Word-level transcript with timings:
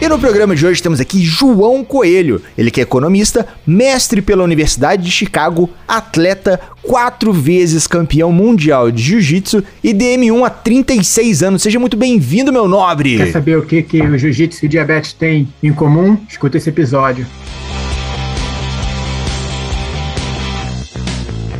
E 0.00 0.08
no 0.08 0.18
programa 0.18 0.56
de 0.56 0.66
hoje 0.66 0.82
temos 0.82 0.98
aqui 0.98 1.22
João 1.22 1.84
Coelho. 1.84 2.42
Ele 2.56 2.70
que 2.70 2.80
é 2.80 2.84
economista, 2.84 3.46
mestre 3.66 4.22
pela 4.22 4.42
Universidade 4.42 5.04
de 5.04 5.10
Chicago, 5.10 5.68
atleta, 5.86 6.58
quatro 6.80 7.34
vezes 7.34 7.86
campeão 7.86 8.32
mundial 8.32 8.90
de 8.90 9.02
jiu-jitsu 9.02 9.62
e 9.84 9.92
DM1 9.92 10.42
há 10.42 10.48
36 10.48 11.42
anos. 11.42 11.60
Seja 11.60 11.78
muito 11.78 11.98
bem-vindo, 11.98 12.50
meu 12.50 12.66
nobre. 12.66 13.18
Quer 13.18 13.30
saber 13.30 13.58
o 13.58 13.62
que, 13.66 13.82
que 13.82 14.00
o 14.00 14.16
jiu-jitsu 14.16 14.64
e 14.64 14.66
o 14.66 14.70
diabetes 14.70 15.12
têm 15.12 15.46
em 15.62 15.72
comum? 15.72 16.16
Escuta 16.26 16.56
esse 16.56 16.70
episódio. 16.70 17.26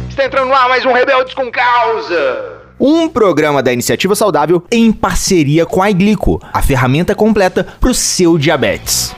Está 0.08 0.24
entrando 0.24 0.48
no 0.48 0.54
ar 0.54 0.66
mais 0.66 0.86
um 0.86 0.92
Rebeldes 0.94 1.34
com 1.34 1.50
Causa 1.50 2.59
um 2.80 3.08
programa 3.08 3.62
da 3.62 3.72
Iniciativa 3.72 4.14
Saudável 4.14 4.64
em 4.72 4.90
parceria 4.90 5.66
com 5.66 5.82
a 5.82 5.90
Iglico, 5.90 6.40
a 6.52 6.62
ferramenta 6.62 7.14
completa 7.14 7.66
para 7.78 7.90
o 7.90 7.94
seu 7.94 8.38
diabetes. 8.38 9.14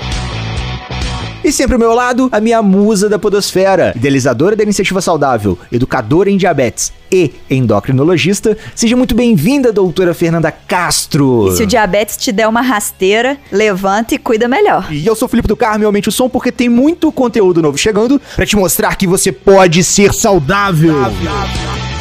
E 1.44 1.50
sempre 1.50 1.74
ao 1.74 1.80
meu 1.80 1.92
lado, 1.92 2.28
a 2.30 2.40
minha 2.40 2.62
musa 2.62 3.08
da 3.08 3.18
podosfera, 3.18 3.92
idealizadora 3.96 4.54
da 4.54 4.62
Iniciativa 4.62 5.00
Saudável, 5.00 5.58
educadora 5.72 6.30
em 6.30 6.36
diabetes 6.36 6.92
e 7.10 7.32
endocrinologista. 7.50 8.56
Seja 8.76 8.96
muito 8.96 9.12
bem-vinda, 9.12 9.72
doutora 9.72 10.14
Fernanda 10.14 10.52
Castro. 10.52 11.48
E 11.48 11.56
se 11.56 11.64
o 11.64 11.66
diabetes 11.66 12.16
te 12.16 12.30
der 12.30 12.46
uma 12.46 12.60
rasteira, 12.60 13.36
levanta 13.50 14.14
e 14.14 14.18
cuida 14.18 14.46
melhor. 14.46 14.86
E 14.92 15.04
eu 15.04 15.16
sou 15.16 15.26
o 15.26 15.28
Felipe 15.28 15.48
do 15.48 15.56
Carmo, 15.56 15.84
aumente 15.84 16.08
o 16.08 16.12
som 16.12 16.28
porque 16.28 16.52
tem 16.52 16.68
muito 16.68 17.10
conteúdo 17.10 17.60
novo 17.60 17.76
chegando 17.76 18.20
para 18.36 18.46
te 18.46 18.54
mostrar 18.54 18.94
que 18.94 19.08
você 19.08 19.32
pode 19.32 19.82
ser 19.82 20.14
saudável. 20.14 20.94
saudável. 20.94 21.91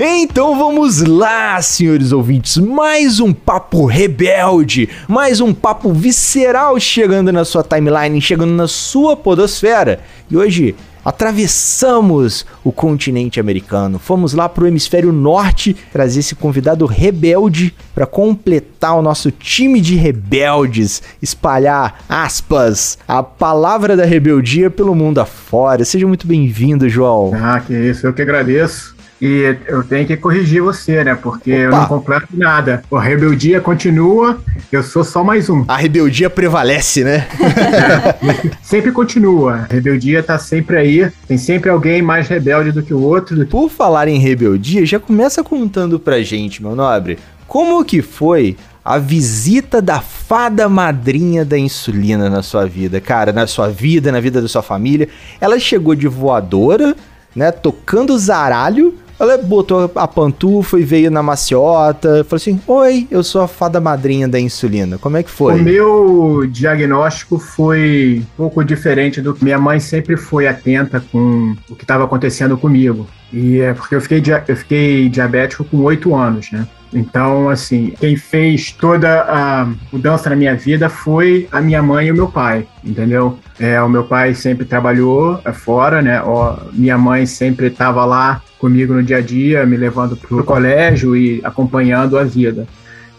Então 0.00 0.56
vamos 0.56 1.02
lá, 1.02 1.60
senhores 1.60 2.12
ouvintes, 2.12 2.56
mais 2.56 3.18
um 3.18 3.32
papo 3.32 3.84
rebelde, 3.84 4.88
mais 5.08 5.40
um 5.40 5.52
papo 5.52 5.92
visceral 5.92 6.78
chegando 6.78 7.32
na 7.32 7.44
sua 7.44 7.64
timeline, 7.64 8.20
chegando 8.20 8.52
na 8.52 8.68
sua 8.68 9.16
podosfera. 9.16 9.98
E 10.30 10.36
hoje 10.36 10.76
atravessamos 11.04 12.46
o 12.62 12.70
continente 12.70 13.40
americano, 13.40 13.98
fomos 13.98 14.34
lá 14.34 14.48
para 14.48 14.62
o 14.62 14.66
hemisfério 14.68 15.10
norte 15.10 15.74
trazer 15.92 16.20
esse 16.20 16.36
convidado 16.36 16.86
rebelde 16.86 17.74
para 17.92 18.06
completar 18.06 18.96
o 18.96 19.02
nosso 19.02 19.32
time 19.32 19.80
de 19.80 19.96
rebeldes, 19.96 21.02
espalhar 21.20 22.04
aspas, 22.08 22.98
a 23.08 23.20
palavra 23.20 23.96
da 23.96 24.04
rebeldia 24.04 24.70
pelo 24.70 24.94
mundo 24.94 25.20
afora. 25.20 25.84
Seja 25.84 26.06
muito 26.06 26.24
bem-vindo, 26.24 26.88
João. 26.88 27.32
Ah, 27.34 27.58
que 27.58 27.74
isso, 27.74 28.06
eu 28.06 28.12
que 28.12 28.22
agradeço. 28.22 28.96
E 29.20 29.56
eu 29.66 29.82
tenho 29.82 30.06
que 30.06 30.16
corrigir 30.16 30.62
você, 30.62 31.02
né? 31.02 31.14
Porque 31.14 31.52
Opa. 31.52 31.62
eu 31.62 31.70
não 31.70 31.86
completo 31.86 32.28
nada. 32.32 32.82
A 32.92 33.00
rebeldia 33.00 33.60
continua, 33.60 34.38
eu 34.70 34.82
sou 34.82 35.02
só 35.02 35.24
mais 35.24 35.50
um. 35.50 35.64
A 35.66 35.76
rebeldia 35.76 36.30
prevalece, 36.30 37.02
né? 37.02 37.26
É, 37.40 38.50
sempre 38.62 38.92
continua. 38.92 39.66
A 39.68 39.74
rebeldia 39.74 40.22
tá 40.22 40.38
sempre 40.38 40.76
aí. 40.76 41.10
Tem 41.26 41.36
sempre 41.36 41.68
alguém 41.68 42.00
mais 42.00 42.28
rebelde 42.28 42.70
do 42.70 42.82
que 42.82 42.94
o 42.94 43.00
outro. 43.00 43.44
Por 43.46 43.68
falar 43.68 44.06
em 44.06 44.18
rebeldia, 44.18 44.86
já 44.86 45.00
começa 45.00 45.42
contando 45.42 45.98
pra 45.98 46.22
gente, 46.22 46.62
meu 46.62 46.76
nobre, 46.76 47.18
como 47.46 47.84
que 47.84 48.00
foi 48.02 48.56
a 48.84 48.98
visita 48.98 49.82
da 49.82 50.00
fada 50.00 50.68
madrinha 50.68 51.44
da 51.44 51.58
insulina 51.58 52.30
na 52.30 52.42
sua 52.42 52.66
vida, 52.66 53.00
cara, 53.00 53.32
na 53.32 53.46
sua 53.46 53.68
vida, 53.68 54.12
na 54.12 54.20
vida 54.20 54.40
da 54.40 54.48
sua 54.48 54.62
família. 54.62 55.08
Ela 55.40 55.58
chegou 55.58 55.94
de 55.94 56.06
voadora, 56.08 56.96
né, 57.34 57.50
tocando 57.50 58.16
zaralho 58.18 58.94
ela 59.18 59.36
botou 59.36 59.90
a 59.94 60.06
pantufa 60.06 60.78
e 60.78 60.84
veio 60.84 61.10
na 61.10 61.22
maciota. 61.22 62.24
Falou 62.24 62.36
assim: 62.36 62.60
Oi, 62.66 63.06
eu 63.10 63.22
sou 63.22 63.42
a 63.42 63.48
fada 63.48 63.80
madrinha 63.80 64.28
da 64.28 64.38
insulina. 64.38 64.98
Como 64.98 65.16
é 65.16 65.22
que 65.22 65.30
foi? 65.30 65.54
O 65.54 65.62
meu 65.62 66.46
diagnóstico 66.48 67.38
foi 67.38 68.22
um 68.22 68.36
pouco 68.36 68.64
diferente 68.64 69.20
do 69.20 69.34
que 69.34 69.44
minha 69.44 69.58
mãe 69.58 69.80
sempre 69.80 70.16
foi 70.16 70.46
atenta 70.46 71.02
com 71.12 71.56
o 71.68 71.74
que 71.74 71.84
estava 71.84 72.04
acontecendo 72.04 72.56
comigo. 72.56 73.06
E 73.32 73.60
é 73.60 73.74
porque 73.74 73.94
eu 73.94 74.00
fiquei, 74.00 74.22
eu 74.46 74.56
fiquei 74.56 75.08
diabético 75.08 75.64
com 75.64 75.78
oito 75.78 76.14
anos, 76.14 76.50
né? 76.50 76.66
Então, 76.92 77.50
assim, 77.50 77.92
quem 78.00 78.16
fez 78.16 78.72
toda 78.72 79.22
a 79.22 79.68
mudança 79.92 80.30
na 80.30 80.36
minha 80.36 80.54
vida 80.54 80.88
foi 80.88 81.46
a 81.52 81.60
minha 81.60 81.82
mãe 81.82 82.06
e 82.06 82.12
o 82.12 82.14
meu 82.14 82.28
pai, 82.28 82.66
entendeu? 82.82 83.38
É, 83.60 83.80
o 83.82 83.88
meu 83.90 84.04
pai 84.04 84.34
sempre 84.34 84.64
trabalhou 84.64 85.38
fora, 85.52 86.00
né? 86.00 86.22
Ó, 86.22 86.56
minha 86.72 86.96
mãe 86.96 87.26
sempre 87.26 87.66
estava 87.66 88.06
lá 88.06 88.40
comigo 88.58 88.92
no 88.92 89.02
dia 89.02 89.18
a 89.18 89.20
dia, 89.20 89.64
me 89.64 89.76
levando 89.76 90.16
para 90.16 90.36
o 90.36 90.44
colégio 90.44 91.16
e 91.16 91.40
acompanhando 91.44 92.18
a 92.18 92.24
vida. 92.24 92.66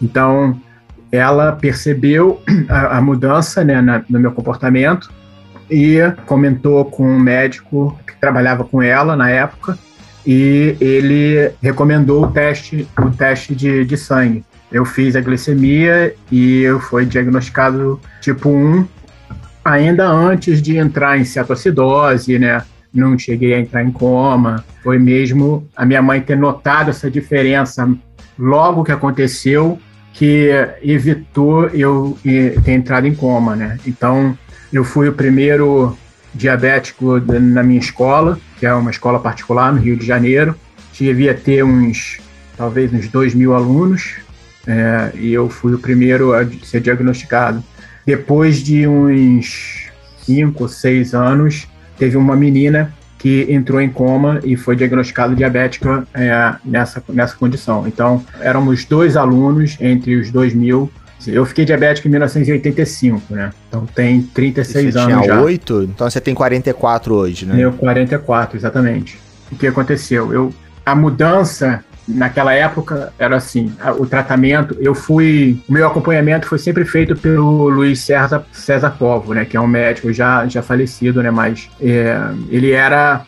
Então, 0.00 0.60
ela 1.10 1.52
percebeu 1.52 2.40
a, 2.68 2.98
a 2.98 3.00
mudança 3.00 3.64
né, 3.64 3.80
na, 3.80 4.02
no 4.08 4.20
meu 4.20 4.32
comportamento 4.32 5.10
e 5.70 5.98
comentou 6.26 6.84
com 6.84 7.08
um 7.08 7.18
médico 7.18 7.98
que 8.06 8.14
trabalhava 8.20 8.64
com 8.64 8.82
ela 8.82 9.16
na 9.16 9.30
época 9.30 9.78
e 10.26 10.76
ele 10.80 11.52
recomendou 11.62 12.24
o 12.24 12.30
teste, 12.30 12.86
o 12.98 13.10
teste 13.10 13.54
de, 13.54 13.84
de 13.84 13.96
sangue. 13.96 14.44
Eu 14.70 14.84
fiz 14.84 15.16
a 15.16 15.20
glicemia 15.20 16.14
e 16.30 16.62
eu 16.62 16.78
fui 16.78 17.04
diagnosticado 17.04 18.00
tipo 18.20 18.48
1 18.48 18.86
ainda 19.64 20.08
antes 20.08 20.60
de 20.62 20.76
entrar 20.76 21.18
em 21.18 21.24
cetoacidose, 21.24 22.38
né? 22.38 22.62
Não 22.92 23.18
cheguei 23.18 23.54
a 23.54 23.60
entrar 23.60 23.82
em 23.82 23.90
coma. 23.90 24.64
Foi 24.82 24.98
mesmo 24.98 25.68
a 25.76 25.86
minha 25.86 26.02
mãe 26.02 26.20
ter 26.20 26.36
notado 26.36 26.90
essa 26.90 27.10
diferença 27.10 27.88
logo 28.38 28.84
que 28.84 28.92
aconteceu 28.92 29.78
que 30.12 30.50
evitou 30.82 31.68
eu 31.68 32.18
ter 32.22 32.72
entrado 32.72 33.06
em 33.06 33.14
coma, 33.14 33.54
né? 33.54 33.78
Então, 33.86 34.36
eu 34.72 34.84
fui 34.84 35.08
o 35.08 35.12
primeiro 35.12 35.96
diabético 36.34 37.18
na 37.20 37.62
minha 37.62 37.80
escola, 37.80 38.38
que 38.58 38.66
é 38.66 38.72
uma 38.74 38.90
escola 38.90 39.18
particular 39.18 39.72
no 39.72 39.80
Rio 39.80 39.96
de 39.96 40.06
Janeiro. 40.06 40.54
Devia 40.92 41.32
ter 41.32 41.64
uns, 41.64 42.20
talvez 42.56 42.92
uns 42.92 43.08
2 43.08 43.34
mil 43.34 43.54
alunos, 43.54 44.16
é, 44.66 45.12
e 45.14 45.32
eu 45.32 45.48
fui 45.48 45.72
o 45.72 45.78
primeiro 45.78 46.34
a 46.34 46.46
ser 46.62 46.80
diagnosticado. 46.80 47.64
Depois 48.04 48.62
de 48.62 48.86
uns 48.86 49.90
5, 50.26 50.68
6 50.68 51.14
anos, 51.14 51.66
teve 52.00 52.16
uma 52.16 52.34
menina 52.34 52.92
que 53.18 53.46
entrou 53.50 53.82
em 53.82 53.90
coma 53.90 54.40
e 54.42 54.56
foi 54.56 54.74
diagnosticada 54.74 55.34
diabética 55.36 56.06
é, 56.14 56.54
nessa, 56.64 57.04
nessa 57.10 57.36
condição. 57.36 57.86
Então, 57.86 58.24
éramos 58.40 58.86
dois 58.86 59.14
alunos 59.14 59.76
entre 59.78 60.16
os 60.16 60.30
2 60.30 60.54
mil 60.54 60.90
eu 61.26 61.44
fiquei 61.44 61.66
diabético 61.66 62.08
em 62.08 62.12
1985, 62.12 63.34
né? 63.34 63.50
Então 63.68 63.84
tem 63.84 64.22
36 64.22 64.96
anos 64.96 65.06
tinha 65.06 65.22
já. 65.22 65.42
8? 65.42 65.82
Então 65.82 66.08
você 66.08 66.18
tem 66.18 66.34
44 66.34 67.14
hoje, 67.14 67.44
né? 67.44 67.62
Eu 67.62 67.74
44, 67.74 68.56
exatamente. 68.56 69.18
O 69.52 69.56
que 69.56 69.66
aconteceu? 69.66 70.32
Eu 70.32 70.50
a 70.84 70.94
mudança 70.94 71.84
naquela 72.14 72.52
época 72.52 73.12
era 73.18 73.36
assim, 73.36 73.72
o 73.98 74.06
tratamento, 74.06 74.76
eu 74.80 74.94
fui, 74.94 75.58
o 75.68 75.72
meu 75.72 75.86
acompanhamento 75.86 76.46
foi 76.46 76.58
sempre 76.58 76.84
feito 76.84 77.16
pelo 77.16 77.68
Luiz 77.68 78.00
César, 78.00 78.44
César 78.52 78.90
Povo, 78.98 79.34
né, 79.34 79.44
que 79.44 79.56
é 79.56 79.60
um 79.60 79.66
médico 79.66 80.12
já 80.12 80.46
já 80.46 80.62
falecido, 80.62 81.22
né, 81.22 81.30
mas 81.30 81.68
é, 81.80 82.18
ele 82.48 82.72
era 82.72 83.22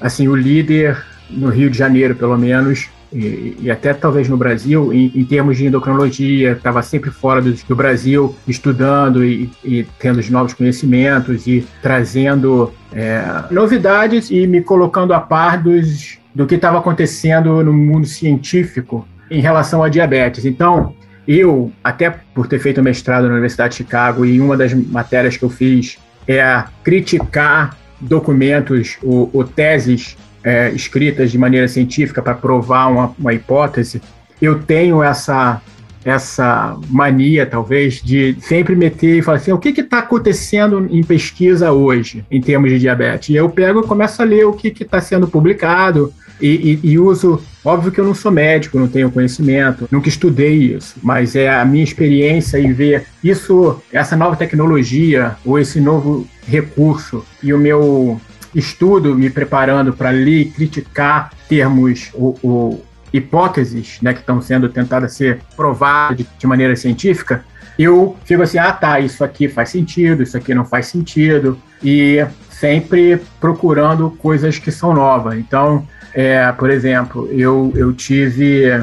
assim 0.00 0.28
o 0.28 0.36
líder 0.36 1.02
no 1.30 1.48
Rio 1.48 1.70
de 1.70 1.78
Janeiro, 1.78 2.14
pelo 2.14 2.36
menos, 2.38 2.88
e, 3.12 3.56
e, 3.60 3.70
até 3.70 3.94
talvez 3.94 4.28
no 4.28 4.36
Brasil, 4.36 4.92
em, 4.92 5.12
em 5.14 5.24
termos 5.24 5.56
de 5.56 5.66
endocrinologia, 5.66 6.52
estava 6.52 6.82
sempre 6.82 7.10
fora 7.10 7.40
do, 7.40 7.52
do 7.52 7.76
Brasil, 7.76 8.34
estudando 8.46 9.24
e, 9.24 9.50
e, 9.64 9.86
tendo 9.98 10.18
os 10.18 10.28
novos 10.28 10.54
conhecimentos 10.54 11.46
e 11.46 11.66
trazendo 11.80 12.72
é, 12.92 13.22
novidades 13.50 14.30
e 14.30 14.46
me 14.46 14.60
colocando 14.60 15.14
a 15.14 15.20
par 15.20 15.62
dos, 15.62 16.18
do 16.34 16.46
que 16.46 16.56
estava 16.56 16.78
acontecendo 16.78 17.62
no 17.62 17.72
mundo 17.72 18.06
científico 18.06 19.06
em 19.30 19.40
relação 19.40 19.82
à 19.82 19.88
diabetes. 19.88 20.44
Então, 20.44 20.94
eu, 21.26 21.72
até 21.82 22.10
por 22.34 22.46
ter 22.46 22.58
feito 22.58 22.82
mestrado 22.82 23.24
na 23.24 23.32
Universidade 23.32 23.70
de 23.70 23.76
Chicago, 23.76 24.24
e 24.24 24.40
uma 24.40 24.56
das 24.56 24.74
matérias 24.74 25.36
que 25.36 25.44
eu 25.44 25.50
fiz 25.50 25.98
é 26.26 26.64
criticar 26.82 27.76
documentos 28.00 28.98
ou, 29.02 29.30
ou 29.32 29.44
teses 29.44 30.16
é, 30.46 30.70
escritas 30.70 31.32
de 31.32 31.36
maneira 31.36 31.66
científica 31.66 32.22
para 32.22 32.32
provar 32.32 32.86
uma, 32.86 33.12
uma 33.18 33.34
hipótese, 33.34 34.00
eu 34.40 34.60
tenho 34.60 35.02
essa 35.02 35.60
essa 36.04 36.78
mania, 36.88 37.44
talvez, 37.44 38.00
de 38.00 38.36
sempre 38.40 38.76
meter 38.76 39.18
e 39.18 39.22
falar 39.22 39.38
assim: 39.38 39.50
o 39.50 39.58
que 39.58 39.70
está 39.70 39.98
acontecendo 39.98 40.86
em 40.88 41.02
pesquisa 41.02 41.72
hoje, 41.72 42.24
em 42.30 42.40
termos 42.40 42.70
de 42.70 42.78
diabetes? 42.78 43.30
E 43.30 43.34
eu 43.34 43.50
pego 43.50 43.80
e 43.80 43.86
começo 43.88 44.22
a 44.22 44.24
ler 44.24 44.46
o 44.46 44.52
que 44.52 44.68
está 44.68 45.00
sendo 45.00 45.26
publicado, 45.26 46.14
e, 46.40 46.80
e, 46.84 46.90
e, 46.92 46.98
uso. 46.98 47.42
Óbvio 47.64 47.90
que 47.90 48.00
eu 48.00 48.04
não 48.04 48.14
sou 48.14 48.30
médico, 48.30 48.78
não 48.78 48.86
tenho 48.86 49.10
conhecimento, 49.10 49.88
nunca 49.90 50.08
estudei 50.08 50.54
isso, 50.76 50.94
mas 51.02 51.34
é 51.34 51.50
a 51.50 51.64
minha 51.64 51.82
experiência 51.82 52.58
em 52.58 52.72
ver 52.72 53.06
isso, 53.24 53.82
essa 53.92 54.16
nova 54.16 54.36
tecnologia 54.36 55.34
ou 55.44 55.58
esse 55.58 55.80
novo 55.80 56.28
recurso 56.46 57.24
e 57.42 57.52
o 57.52 57.58
meu 57.58 58.20
estudo 58.56 59.14
me 59.14 59.28
preparando 59.28 59.92
para 59.92 60.10
ler, 60.10 60.52
criticar 60.52 61.30
termos 61.48 62.10
ou, 62.14 62.84
hipóteses 63.12 63.98
né, 64.02 64.12
que 64.12 64.20
estão 64.20 64.40
sendo 64.40 64.68
tentadas 64.68 65.14
ser 65.14 65.40
provadas 65.56 66.18
de, 66.18 66.26
de 66.38 66.46
maneira 66.46 66.74
científica, 66.74 67.44
eu 67.78 68.16
fico 68.24 68.42
assim, 68.42 68.58
ah 68.58 68.72
tá, 68.72 68.98
isso 69.00 69.22
aqui 69.22 69.48
faz 69.48 69.68
sentido, 69.68 70.22
isso 70.22 70.36
aqui 70.36 70.54
não 70.54 70.64
faz 70.64 70.86
sentido, 70.86 71.58
e 71.82 72.26
sempre 72.50 73.20
procurando 73.38 74.10
coisas 74.10 74.58
que 74.58 74.70
são 74.70 74.94
novas. 74.94 75.38
Então, 75.38 75.86
é, 76.14 76.50
por 76.52 76.70
exemplo, 76.70 77.28
eu, 77.30 77.72
eu 77.76 77.92
tive, 77.92 78.82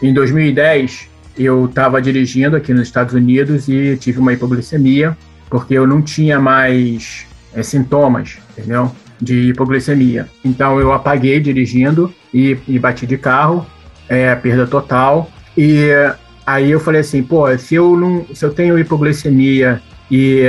em 0.00 0.14
2010, 0.14 1.08
eu 1.36 1.66
estava 1.66 2.00
dirigindo 2.00 2.56
aqui 2.56 2.72
nos 2.72 2.86
Estados 2.86 3.14
Unidos 3.14 3.68
e 3.68 3.96
tive 3.96 4.20
uma 4.20 4.32
hipoglicemia, 4.32 5.16
porque 5.50 5.74
eu 5.74 5.86
não 5.86 6.00
tinha 6.00 6.38
mais 6.38 7.26
é, 7.54 7.62
sintomas, 7.62 8.38
entendeu? 8.56 8.90
De 9.20 9.50
hipoglicemia. 9.50 10.28
Então 10.44 10.80
eu 10.80 10.92
apaguei 10.92 11.40
dirigindo 11.40 12.12
e, 12.32 12.56
e 12.66 12.78
bati 12.78 13.06
de 13.06 13.16
carro, 13.16 13.66
é, 14.08 14.34
perda 14.34 14.66
total. 14.66 15.30
E 15.56 15.90
aí 16.46 16.70
eu 16.70 16.80
falei 16.80 17.00
assim, 17.00 17.22
pô, 17.22 17.46
se 17.56 17.74
eu 17.74 17.96
não, 17.96 18.26
se 18.34 18.44
eu 18.44 18.52
tenho 18.52 18.78
hipoglicemia 18.78 19.80
e 20.10 20.42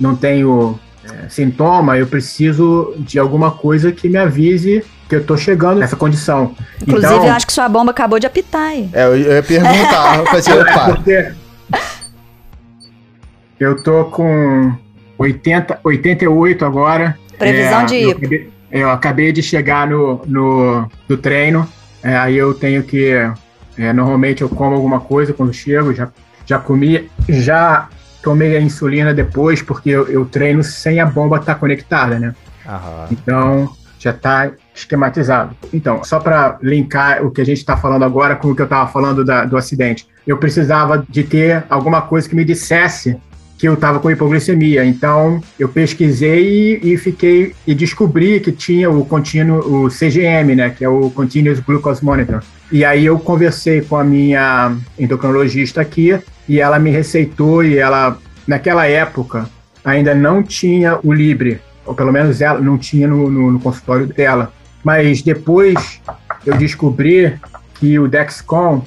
não 0.00 0.16
tenho 0.16 0.78
é, 1.04 1.28
sintoma, 1.28 1.96
eu 1.96 2.06
preciso 2.06 2.94
de 2.98 3.18
alguma 3.18 3.50
coisa 3.50 3.92
que 3.92 4.08
me 4.08 4.18
avise 4.18 4.84
que 5.08 5.14
eu 5.14 5.24
tô 5.24 5.36
chegando 5.36 5.78
nessa 5.78 5.96
condição. 5.96 6.54
Inclusive, 6.82 7.14
então, 7.14 7.26
eu 7.26 7.32
acho 7.32 7.46
que 7.46 7.52
sua 7.52 7.68
bomba 7.68 7.92
acabou 7.92 8.18
de 8.18 8.26
apitar 8.26 8.62
aí. 8.62 8.90
É, 8.92 9.06
eu 9.06 9.16
ia 9.16 9.42
perguntar, 9.42 10.18
eu 10.18 10.26
falei, 10.26 10.62
opa. 10.62 11.38
É 11.80 13.64
eu 13.64 13.82
tô 13.82 14.04
com 14.04 14.72
80, 15.18 15.80
88 15.82 16.64
agora. 16.64 17.18
Previsão 17.36 17.80
é, 17.80 17.84
de 17.86 18.02
eu 18.02 18.10
acabei, 18.10 18.50
eu 18.70 18.90
acabei 18.90 19.32
de 19.32 19.42
chegar 19.42 19.86
no, 19.86 20.22
no, 20.26 20.88
no 21.08 21.16
treino, 21.16 21.68
é, 22.02 22.16
aí 22.16 22.36
eu 22.36 22.54
tenho 22.54 22.82
que. 22.82 23.10
É, 23.76 23.92
normalmente 23.92 24.42
eu 24.42 24.48
como 24.48 24.74
alguma 24.74 25.00
coisa 25.00 25.32
quando 25.32 25.52
chego, 25.52 25.92
já, 25.94 26.08
já 26.44 26.58
comi, 26.58 27.08
já 27.28 27.88
tomei 28.22 28.56
a 28.56 28.60
insulina 28.60 29.14
depois, 29.14 29.62
porque 29.62 29.90
eu, 29.90 30.08
eu 30.08 30.24
treino 30.24 30.62
sem 30.62 31.00
a 31.00 31.06
bomba 31.06 31.36
estar 31.36 31.54
tá 31.54 31.60
conectada, 31.60 32.18
né? 32.18 32.34
Aham. 32.66 33.06
Então, 33.10 33.70
já 33.98 34.10
está 34.10 34.50
esquematizado. 34.74 35.56
Então, 35.72 36.02
só 36.04 36.18
para 36.20 36.58
linkar 36.62 37.24
o 37.24 37.30
que 37.30 37.40
a 37.40 37.44
gente 37.44 37.58
está 37.58 37.76
falando 37.76 38.04
agora 38.04 38.36
com 38.36 38.50
o 38.50 38.54
que 38.54 38.62
eu 38.62 38.64
estava 38.64 38.90
falando 38.90 39.24
da, 39.24 39.44
do 39.44 39.56
acidente, 39.56 40.06
eu 40.26 40.36
precisava 40.36 41.04
de 41.08 41.24
ter 41.24 41.64
alguma 41.68 42.02
coisa 42.02 42.28
que 42.28 42.36
me 42.36 42.44
dissesse 42.44 43.16
que 43.58 43.66
eu 43.66 43.74
estava 43.74 43.98
com 43.98 44.08
hipoglicemia. 44.08 44.84
Então, 44.84 45.42
eu 45.58 45.68
pesquisei 45.68 46.78
e, 46.80 46.96
fiquei 46.96 47.52
e 47.66 47.74
descobri 47.74 48.38
que 48.38 48.52
tinha 48.52 48.88
o 48.88 49.04
contínuo, 49.04 49.84
o 49.84 49.88
CGM, 49.88 50.54
né, 50.54 50.70
que 50.70 50.84
é 50.84 50.88
o 50.88 51.10
Continuous 51.10 51.58
Glucose 51.58 52.04
Monitor. 52.04 52.40
E 52.70 52.84
aí 52.84 53.04
eu 53.04 53.18
conversei 53.18 53.80
com 53.80 53.96
a 53.96 54.04
minha 54.04 54.76
endocrinologista 54.96 55.80
aqui 55.80 56.16
e 56.48 56.60
ela 56.60 56.78
me 56.78 56.90
receitou 56.90 57.64
e 57.64 57.76
ela 57.76 58.16
naquela 58.46 58.86
época 58.86 59.50
ainda 59.84 60.14
não 60.14 60.42
tinha 60.42 60.98
o 61.02 61.12
Libre, 61.12 61.60
ou 61.84 61.94
pelo 61.94 62.12
menos 62.12 62.40
ela 62.40 62.60
não 62.60 62.78
tinha 62.78 63.08
no, 63.08 63.28
no, 63.28 63.50
no 63.50 63.58
consultório 63.58 64.06
dela. 64.06 64.52
Mas 64.84 65.20
depois 65.20 66.00
eu 66.46 66.56
descobri 66.56 67.34
que 67.74 67.98
o 67.98 68.06
Dexcom 68.06 68.84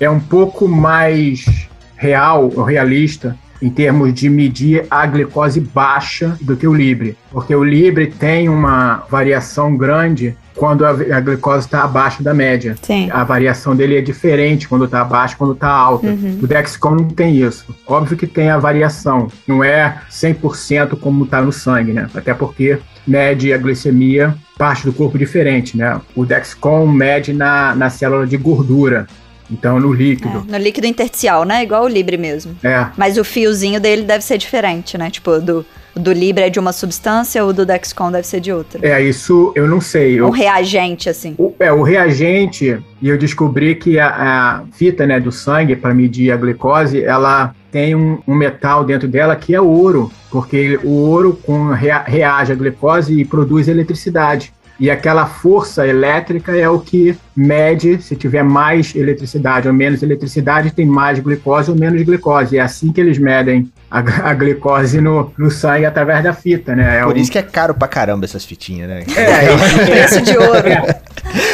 é 0.00 0.08
um 0.08 0.20
pouco 0.20 0.66
mais 0.66 1.68
real 1.96 2.50
ou 2.54 2.62
realista 2.62 3.36
em 3.60 3.70
termos 3.70 4.12
de 4.14 4.28
medir 4.28 4.86
a 4.90 5.04
glicose 5.06 5.60
baixa 5.60 6.36
do 6.40 6.56
que 6.56 6.66
o 6.66 6.74
Libre, 6.74 7.16
porque 7.30 7.54
o 7.54 7.64
Libre 7.64 8.06
tem 8.06 8.48
uma 8.48 9.04
variação 9.10 9.76
grande 9.76 10.36
quando 10.58 10.84
a, 10.84 10.90
a 10.90 11.20
glicose 11.20 11.66
está 11.66 11.84
abaixo 11.84 12.22
da 12.22 12.34
média. 12.34 12.74
Sim. 12.82 13.08
A 13.12 13.22
variação 13.22 13.74
dele 13.76 13.96
é 13.96 14.00
diferente 14.00 14.68
quando 14.68 14.84
está 14.84 15.00
abaixo 15.00 15.36
quando 15.36 15.52
está 15.52 15.68
alta. 15.68 16.08
Uhum. 16.08 16.40
O 16.42 16.46
Dexcom 16.46 16.96
não 16.96 17.08
tem 17.08 17.36
isso. 17.36 17.74
Óbvio 17.86 18.16
que 18.16 18.26
tem 18.26 18.50
a 18.50 18.58
variação, 18.58 19.28
não 19.46 19.62
é 19.62 19.98
100% 20.10 20.98
como 20.98 21.24
está 21.24 21.40
no 21.40 21.52
sangue, 21.52 21.92
né? 21.92 22.08
Até 22.14 22.34
porque 22.34 22.78
mede 23.06 23.52
a 23.52 23.58
glicemia 23.58 24.34
parte 24.58 24.84
do 24.84 24.92
corpo 24.92 25.16
diferente, 25.16 25.76
né? 25.76 26.00
O 26.16 26.26
Dexcom 26.26 26.86
mede 26.86 27.32
na, 27.32 27.74
na 27.76 27.88
célula 27.88 28.26
de 28.26 28.36
gordura, 28.36 29.06
então, 29.50 29.80
no 29.80 29.92
líquido. 29.92 30.44
É, 30.48 30.52
no 30.52 30.58
líquido 30.58 30.86
intersticial, 30.86 31.44
né? 31.44 31.62
Igual 31.62 31.84
o 31.84 31.88
Libre 31.88 32.16
mesmo. 32.16 32.56
É. 32.62 32.86
Mas 32.96 33.16
o 33.16 33.24
fiozinho 33.24 33.80
dele 33.80 34.02
deve 34.02 34.22
ser 34.24 34.38
diferente, 34.38 34.98
né? 34.98 35.10
Tipo, 35.10 35.38
do, 35.40 35.64
do 35.94 36.12
Libre 36.12 36.44
é 36.44 36.50
de 36.50 36.58
uma 36.58 36.72
substância, 36.72 37.44
o 37.44 37.52
do 37.52 37.64
Dexcom 37.64 38.12
deve 38.12 38.26
ser 38.26 38.40
de 38.40 38.52
outra. 38.52 38.86
É, 38.86 39.02
isso 39.02 39.52
eu 39.54 39.66
não 39.66 39.80
sei. 39.80 40.20
O 40.20 40.30
reagente, 40.30 41.08
assim. 41.08 41.34
O, 41.38 41.52
é, 41.58 41.72
o 41.72 41.82
reagente, 41.82 42.78
e 43.00 43.08
eu 43.08 43.18
descobri 43.18 43.74
que 43.74 43.98
a, 43.98 44.08
a 44.08 44.62
fita 44.72 45.06
né, 45.06 45.18
do 45.18 45.32
sangue 45.32 45.74
para 45.74 45.94
medir 45.94 46.30
a 46.30 46.36
glicose, 46.36 47.02
ela 47.02 47.54
tem 47.70 47.94
um, 47.94 48.18
um, 48.26 48.34
metal 48.34 48.84
dentro 48.84 49.06
dela 49.06 49.36
que 49.36 49.54
é 49.54 49.60
ouro, 49.60 50.10
porque 50.30 50.78
o 50.82 50.90
ouro 50.90 51.38
com, 51.44 51.68
reage 51.68 52.52
à 52.52 52.54
glicose 52.54 53.20
e 53.20 53.24
produz 53.24 53.68
eletricidade. 53.68 54.52
E 54.78 54.90
aquela 54.90 55.26
força 55.26 55.86
elétrica 55.86 56.56
é 56.56 56.68
o 56.68 56.78
que 56.78 57.16
mede 57.34 58.00
se 58.00 58.14
tiver 58.14 58.44
mais 58.44 58.94
eletricidade 58.94 59.66
ou 59.66 59.74
menos 59.74 60.02
eletricidade, 60.02 60.70
tem 60.70 60.86
mais 60.86 61.18
glicose 61.18 61.70
ou 61.70 61.76
menos 61.76 62.00
glicose. 62.02 62.58
É 62.58 62.60
assim 62.60 62.92
que 62.92 63.00
eles 63.00 63.18
medem 63.18 63.70
a, 63.90 63.98
a 63.98 64.34
glicose 64.34 65.00
no, 65.00 65.32
no 65.36 65.50
sangue 65.50 65.84
através 65.84 66.22
da 66.22 66.32
fita, 66.32 66.76
né? 66.76 67.00
É 67.00 67.04
Por 67.04 67.14
um... 67.14 67.18
isso 67.18 67.32
que 67.32 67.38
é 67.38 67.42
caro 67.42 67.74
pra 67.74 67.88
caramba 67.88 68.24
essas 68.24 68.44
fitinhas, 68.44 68.88
né? 68.88 69.02
É, 69.16 69.46
é 69.46 69.56
preço 69.86 70.22
de 70.22 70.36
ouro. 70.36 70.68
É, 70.68 71.00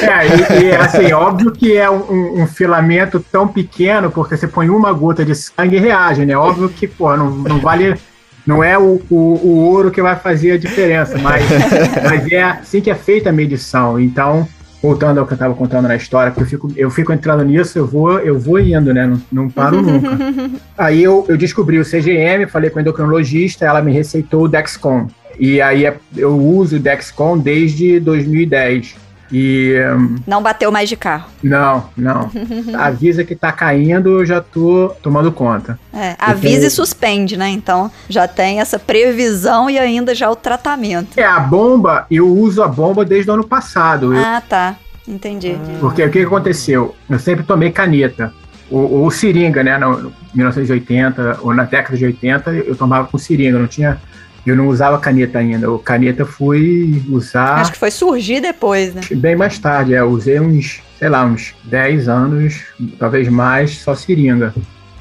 é 0.03 0.61
e, 0.61 0.65
e, 0.65 0.77
assim, 0.77 1.13
óbvio 1.13 1.51
que 1.51 1.77
é 1.77 1.89
um, 1.89 2.43
um, 2.43 2.47
filamento 2.47 3.25
tão 3.33 3.49
pequeno, 3.49 4.11
porque 4.11 4.37
você 4.37 4.47
põe 4.47 4.69
uma 4.69 4.93
gota 4.93 5.25
de 5.25 5.35
sangue 5.35 5.77
e 5.77 5.81
reage, 5.81 6.27
né? 6.27 6.37
Óbvio 6.37 6.69
que, 6.69 6.87
pô, 6.87 7.17
não, 7.17 7.31
não 7.31 7.59
vale 7.59 7.95
não 8.47 8.63
é 8.63 8.79
o, 8.79 9.01
o, 9.11 9.17
o, 9.17 9.59
ouro 9.65 9.91
que 9.91 10.03
vai 10.03 10.17
fazer 10.17 10.53
a 10.53 10.59
diferença, 10.59 11.19
mas, 11.19 11.45
mas 12.05 12.31
é 12.31 12.43
assim 12.43 12.81
que 12.81 12.91
é 12.91 12.95
feita 12.95 13.31
a 13.31 13.33
medição. 13.33 13.99
Então, 13.99 14.47
voltando 14.83 15.19
ao 15.19 15.27
que 15.27 15.33
eu 15.33 15.37
estava 15.37 15.55
contando 15.55 15.89
na 15.89 15.97
história, 15.97 16.31
porque 16.31 16.45
eu 16.45 16.49
fico, 16.49 16.73
eu 16.77 16.91
fico 16.91 17.13
entrando 17.13 17.43
nisso, 17.43 17.79
eu 17.79 17.87
vou, 17.87 18.19
eu 18.19 18.39
vou 18.39 18.61
indo, 18.61 18.93
né? 18.93 19.07
Não, 19.07 19.23
não 19.33 19.49
paro 19.49 19.81
nunca. 19.81 20.11
aí 20.77 21.03
eu, 21.03 21.25
eu 21.27 21.39
descobri 21.39 21.79
o 21.79 21.85
CGM, 21.85 22.47
falei 22.47 22.69
com 22.69 22.79
a 22.79 22.83
endocrinologista, 22.83 23.65
ela 23.65 23.81
me 23.81 23.93
receitou 23.93 24.43
o 24.43 24.49
Dexcom. 24.49 25.09
E 25.39 25.61
aí 25.61 25.87
é, 25.87 25.97
eu 26.15 26.39
uso 26.39 26.77
o 26.77 26.79
Dexcom 26.79 27.39
desde 27.39 27.99
2010. 27.99 29.04
E. 29.37 29.75
Não 30.25 30.41
bateu 30.41 30.71
mais 30.71 30.89
de 30.89 30.95
carro. 30.95 31.29
Não, 31.43 31.89
não. 31.97 32.31
avisa 32.79 33.25
que 33.25 33.35
tá 33.35 33.51
caindo, 33.51 34.21
eu 34.21 34.27
já 34.27 34.41
tô 34.41 34.95
tomando 35.03 35.33
conta. 35.33 35.77
É, 35.93 36.15
avisa 36.21 36.59
tenho... 36.59 36.67
e 36.69 36.71
suspende, 36.71 37.37
né? 37.37 37.49
Então 37.49 37.91
já 38.09 38.29
tem 38.29 38.61
essa 38.61 38.79
previsão 38.79 39.69
e 39.69 39.77
ainda 39.77 40.15
já 40.15 40.31
o 40.31 40.37
tratamento. 40.37 41.19
É, 41.19 41.25
a 41.25 41.41
bomba, 41.41 42.07
eu 42.09 42.29
uso 42.29 42.63
a 42.63 42.69
bomba 42.69 43.05
desde 43.05 43.29
o 43.29 43.35
ano 43.35 43.45
passado. 43.45 44.13
Ah, 44.17 44.41
tá. 44.49 44.77
Entendi. 45.07 45.59
Porque 45.81 46.05
o 46.05 46.11
que 46.11 46.21
aconteceu? 46.21 46.95
Eu 47.11 47.19
sempre 47.19 47.45
tomei 47.45 47.73
caneta. 47.73 48.33
Ou, 48.71 49.01
ou 49.01 49.11
seringa, 49.11 49.65
né? 49.65 49.77
No 49.77 50.13
1980 50.33 51.41
ou 51.43 51.53
na 51.53 51.65
década 51.65 51.97
de 51.97 52.05
80, 52.05 52.51
eu 52.53 52.77
tomava 52.77 53.09
com 53.09 53.19
seringa, 53.19 53.59
não 53.59 53.67
tinha 53.67 54.01
eu 54.47 54.57
não 54.57 54.69
usava 54.69 54.99
caneta 54.99 55.39
ainda. 55.39 55.71
O 55.71 55.79
caneta 55.79 56.27
fui 56.27 57.03
usar. 57.09 57.61
Acho 57.61 57.73
que 57.73 57.79
foi 57.79 57.91
surgir 57.91 58.41
depois, 58.41 58.95
né? 58.95 59.01
Bem 59.13 59.37
mais 59.37 59.59
tarde, 59.59 59.95
é. 59.95 60.01
Eu 60.01 60.11
usei 60.11 60.39
uns, 60.39 60.83
sei 60.99 61.09
lá, 61.09 61.25
uns 61.25 61.55
10 61.65 62.09
anos, 62.09 62.63
talvez 62.99 63.29
mais, 63.29 63.79
só 63.79 63.95
seringa. 63.95 64.55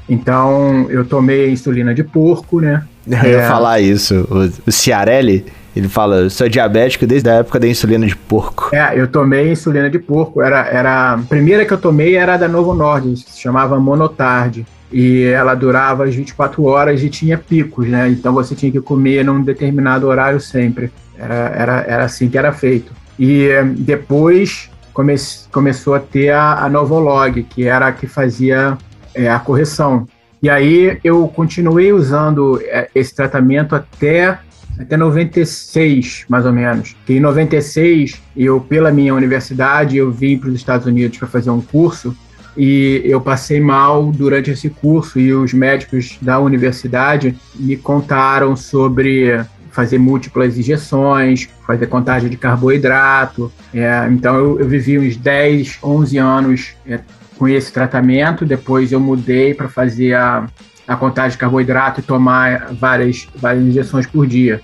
Então 0.08 0.88
eu 0.90 1.06
tomei 1.06 1.50
insulina 1.50 1.94
de 1.94 2.04
porco, 2.04 2.60
né? 2.60 2.84
Eu 3.06 3.32
ia 3.32 3.42
é... 3.42 3.48
falar 3.48 3.82
isso. 3.82 4.26
O, 4.30 4.70
o 4.70 4.72
Ciarelli, 4.72 5.46
ele 5.76 5.90
fala, 5.90 6.18
eu 6.18 6.30
sou 6.30 6.48
diabético 6.48 7.06
desde 7.06 7.30
a 7.30 7.34
época 7.34 7.60
da 7.60 7.68
insulina 7.68 8.06
de 8.06 8.16
porco. 8.16 8.70
É, 8.74 8.98
eu 8.98 9.08
tomei 9.08 9.52
insulina 9.52 9.90
de 9.90 10.00
porco. 10.00 10.42
Era, 10.42 10.68
era... 10.68 11.14
A 11.14 11.18
primeira 11.18 11.66
que 11.66 11.74
eu 11.74 11.78
tomei 11.78 12.16
era 12.16 12.38
da 12.38 12.48
Novo 12.48 12.74
Nordisk, 12.74 13.28
se 13.28 13.42
chamava 13.42 13.80
Monotard 13.80 14.66
e 14.94 15.24
ela 15.24 15.56
durava 15.56 16.06
as 16.06 16.14
24 16.14 16.64
horas 16.66 17.02
e 17.02 17.10
tinha 17.10 17.36
picos, 17.36 17.88
né? 17.88 18.08
Então 18.10 18.32
você 18.32 18.54
tinha 18.54 18.72
que 18.72 18.80
comer 18.80 19.26
num 19.26 19.42
determinado 19.42 20.08
horário 20.08 20.40
sempre. 20.40 20.92
Era, 21.18 21.34
era, 21.34 21.82
era 21.88 22.06
assim 22.06 22.30
que 22.30 22.38
era 22.38 22.54
feito. 22.54 22.92
E 23.18 23.50
depois 23.78 24.70
come, 24.94 25.16
começou 25.52 25.96
a 25.96 26.00
ter 26.00 26.30
a, 26.30 26.64
a 26.64 26.70
Novolog, 26.70 27.42
que 27.44 27.64
era 27.66 27.88
a 27.88 27.92
que 27.92 28.06
fazia 28.06 28.78
é, 29.16 29.30
a 29.30 29.40
correção. 29.40 30.08
E 30.42 30.50
aí 30.50 31.00
eu 31.04 31.28
continuei 31.28 31.92
usando 31.92 32.62
é, 32.64 32.88
esse 32.94 33.16
tratamento 33.16 33.76
até 33.76 34.38
até 34.78 34.98
96, 34.98 36.26
mais 36.28 36.46
ou 36.46 36.52
menos. 36.52 36.96
Que 37.06 37.14
em 37.14 37.20
96, 37.20 38.22
eu, 38.36 38.60
pela 38.60 38.92
minha 38.92 39.14
universidade, 39.14 39.98
eu 39.98 40.12
vim 40.12 40.38
para 40.38 40.50
os 40.50 40.56
Estados 40.56 40.88
Unidos 40.88 41.18
para 41.18 41.28
fazer 41.28 41.52
um 41.52 41.62
curso 41.62 42.16
e 42.56 43.02
eu 43.06 43.20
passei 43.20 43.60
mal 43.60 44.12
durante 44.12 44.52
esse 44.52 44.70
curso 44.70 45.20
e 45.20 45.34
os 45.34 45.54
médicos 45.54 46.18
da 46.22 46.40
universidade 46.40 47.36
me 47.56 47.76
contaram 47.76 48.56
sobre 48.56 49.44
fazer 49.72 49.98
múltiplas 49.98 50.58
injeções, 50.58 51.50
fazer 51.66 51.88
contagem 51.88 52.30
de 52.30 52.38
carboidrato. 52.38 53.52
É, 53.74 54.08
então 54.12 54.36
eu, 54.36 54.60
eu, 54.60 54.68
vivi 54.68 55.00
uns 55.00 55.18
10, 55.18 55.80
11 55.84 56.18
anos 56.20 56.76
é, 56.86 57.00
com 57.38 57.48
esse 57.48 57.74
tratamento. 57.74 58.46
Depois 58.46 58.92
eu 58.92 59.00
mudei 59.00 59.54
para 59.56 59.68
fazer 59.68 60.14
a, 60.14 60.46
a 60.88 60.96
contagem 60.96 61.32
de 61.32 61.38
carboidrato 61.40 62.00
e 62.00 62.04
tomar 62.04 62.72
várias, 62.74 63.28
várias 63.36 63.66
injeções 63.66 64.06
por 64.06 64.28
dia. 64.28 64.62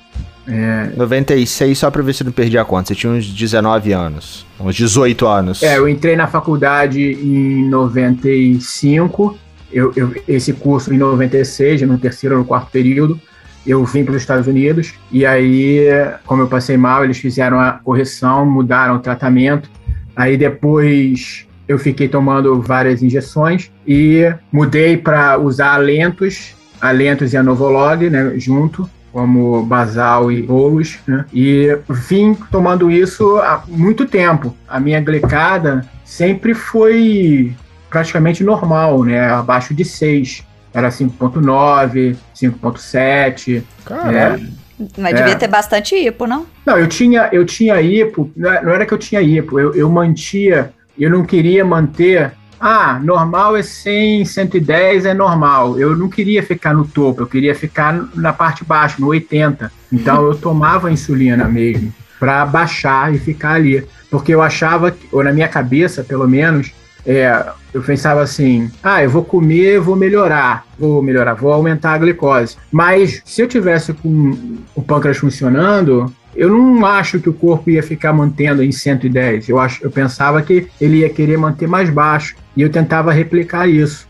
É... 0.48 0.91
96, 0.96 1.77
só 1.77 1.91
para 1.91 2.01
ver 2.01 2.13
se 2.13 2.24
não 2.24 2.31
perdi 2.31 2.58
a 2.58 2.65
conta. 2.65 2.88
Você 2.88 2.96
tinha 2.96 3.12
uns 3.12 3.27
19 3.27 3.91
anos, 3.91 4.46
uns 4.60 4.75
18 4.75 5.27
anos. 5.27 5.63
É, 5.63 5.77
eu 5.77 5.88
entrei 5.88 6.15
na 6.15 6.27
faculdade 6.27 7.01
em 7.01 7.67
95. 7.69 9.38
Eu, 9.72 9.93
eu, 9.96 10.13
esse 10.27 10.53
curso 10.53 10.93
em 10.93 10.98
96, 10.98 11.84
no 11.84 11.98
terceiro 11.98 12.36
ou 12.36 12.41
no 12.41 12.48
quarto 12.48 12.72
período, 12.72 13.19
eu 13.65 13.86
vim 13.86 14.03
para 14.03 14.15
os 14.15 14.22
Estados 14.22 14.48
Unidos. 14.48 14.93
E 15.12 15.25
aí, 15.25 15.86
como 16.25 16.41
eu 16.41 16.48
passei 16.48 16.77
mal, 16.77 17.03
eles 17.03 17.17
fizeram 17.17 17.60
a 17.60 17.74
correção, 17.74 18.46
mudaram 18.46 18.96
o 18.96 19.00
tratamento. 19.00 19.69
Aí 20.15 20.36
depois 20.38 21.46
eu 21.67 21.77
fiquei 21.77 22.08
tomando 22.08 22.60
várias 22.60 23.03
injeções 23.03 23.72
e 23.86 24.34
mudei 24.51 24.98
para 24.98 25.38
usar 25.38 25.75
alentos, 25.75 26.55
alentos 26.81 27.31
e 27.34 27.38
a 27.38 27.43
Novolog, 27.43 28.10
né, 28.10 28.34
junto 28.38 28.89
como 29.19 29.63
basal 29.63 30.31
e 30.31 30.41
bolos, 30.41 30.97
né? 31.05 31.25
E 31.33 31.77
vim 31.89 32.33
tomando 32.49 32.89
isso 32.89 33.38
há 33.39 33.61
muito 33.67 34.05
tempo. 34.05 34.55
A 34.65 34.79
minha 34.79 35.01
glicada 35.01 35.85
sempre 36.05 36.53
foi 36.53 37.53
praticamente 37.89 38.45
normal, 38.45 39.03
né? 39.03 39.29
Abaixo 39.29 39.73
de 39.73 39.83
6. 39.83 40.45
Era 40.73 40.88
5.9, 40.88 42.15
5.7. 42.33 43.61
Caralho. 43.83 44.41
Né? 44.41 44.49
Mas 44.97 45.13
é. 45.13 45.17
devia 45.17 45.35
ter 45.35 45.49
bastante 45.49 45.95
hipo, 45.95 46.25
não? 46.25 46.45
Não, 46.65 46.77
eu 46.77 46.88
tinha, 46.88 47.27
eu 47.33 47.45
tinha 47.45 47.81
hipo, 47.81 48.31
não 48.38 48.71
era 48.71 48.85
que 48.85 48.93
eu 48.93 48.97
tinha 48.97 49.21
hipo, 49.21 49.59
eu, 49.59 49.75
eu 49.75 49.89
mantia, 49.89 50.71
eu 50.97 51.09
não 51.09 51.25
queria 51.25 51.65
manter 51.65 52.31
ah, 52.59 52.99
normal 53.01 53.55
é 53.55 53.63
100, 53.63 54.25
110 54.25 55.05
é 55.05 55.13
normal. 55.13 55.79
Eu 55.79 55.95
não 55.95 56.09
queria 56.09 56.43
ficar 56.43 56.73
no 56.73 56.85
topo, 56.85 57.21
eu 57.21 57.27
queria 57.27 57.55
ficar 57.55 58.09
na 58.15 58.33
parte 58.33 58.63
baixa, 58.63 58.97
no 58.99 59.07
80. 59.07 59.71
Então 59.91 60.25
eu 60.25 60.35
tomava 60.35 60.91
insulina 60.91 61.45
mesmo, 61.45 61.93
para 62.19 62.45
baixar 62.45 63.13
e 63.13 63.17
ficar 63.17 63.53
ali. 63.53 63.85
Porque 64.11 64.33
eu 64.33 64.41
achava, 64.41 64.95
ou 65.11 65.23
na 65.23 65.31
minha 65.31 65.47
cabeça 65.47 66.03
pelo 66.03 66.27
menos, 66.27 66.73
é, 67.05 67.45
eu 67.73 67.81
pensava 67.81 68.21
assim: 68.21 68.69
ah, 68.83 69.03
eu 69.03 69.09
vou 69.09 69.23
comer, 69.23 69.79
vou 69.79 69.95
melhorar, 69.95 70.65
vou 70.77 71.01
melhorar, 71.01 71.33
vou 71.35 71.53
aumentar 71.53 71.93
a 71.93 71.97
glicose. 71.97 72.57
Mas 72.71 73.21
se 73.23 73.41
eu 73.41 73.47
tivesse 73.47 73.93
com 73.93 74.57
o 74.75 74.81
pâncreas 74.81 75.17
funcionando, 75.17 76.13
eu 76.35 76.49
não 76.49 76.85
acho 76.85 77.19
que 77.19 77.29
o 77.29 77.33
corpo 77.33 77.69
ia 77.69 77.83
ficar 77.83 78.13
mantendo 78.13 78.63
em 78.63 78.71
110. 78.71 79.49
Eu, 79.49 79.59
acho, 79.59 79.83
eu 79.83 79.91
pensava 79.91 80.41
que 80.41 80.67
ele 80.79 80.99
ia 80.99 81.09
querer 81.09 81.37
manter 81.37 81.67
mais 81.67 81.89
baixo. 81.89 82.35
E 82.59 82.61
eu 82.61 82.69
tentava 82.69 83.13
replicar 83.13 83.69
isso. 83.69 84.05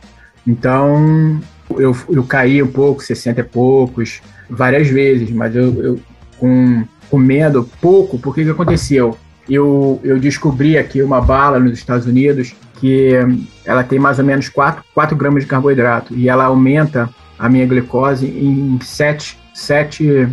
Então, 0.48 1.40
eu, 1.78 1.96
eu 2.10 2.24
caí 2.24 2.64
um 2.64 2.68
pouco, 2.68 3.04
60 3.04 3.42
e 3.42 3.44
poucos, 3.44 4.24
várias 4.50 4.88
vezes, 4.88 5.30
mas 5.30 5.56
eu, 5.56 5.84
eu 5.84 6.00
com, 6.40 6.84
comendo 7.12 7.70
pouco, 7.80 8.18
porque 8.18 8.44
que 8.44 8.50
aconteceu? 8.50 9.16
Eu, 9.48 10.02
eu 10.04 10.18
descobri 10.18 10.80
aqui 10.80 11.04
uma 11.04 11.22
bala 11.22 11.60
nos 11.60 11.74
Estados 11.74 12.08
Unidos 12.08 12.56
que 12.80 13.12
ela 13.64 13.84
tem 13.84 14.00
mais 14.00 14.18
ou 14.18 14.26
menos 14.26 14.50
4, 14.50 14.84
4 14.96 15.16
gramas 15.16 15.44
de 15.44 15.48
carboidrato 15.48 16.16
e 16.16 16.28
ela 16.28 16.46
aumenta 16.46 17.08
a 17.38 17.48
minha 17.48 17.68
glicose 17.68 18.26
em 18.26 18.80
7, 18.82 19.38
7 19.54 20.28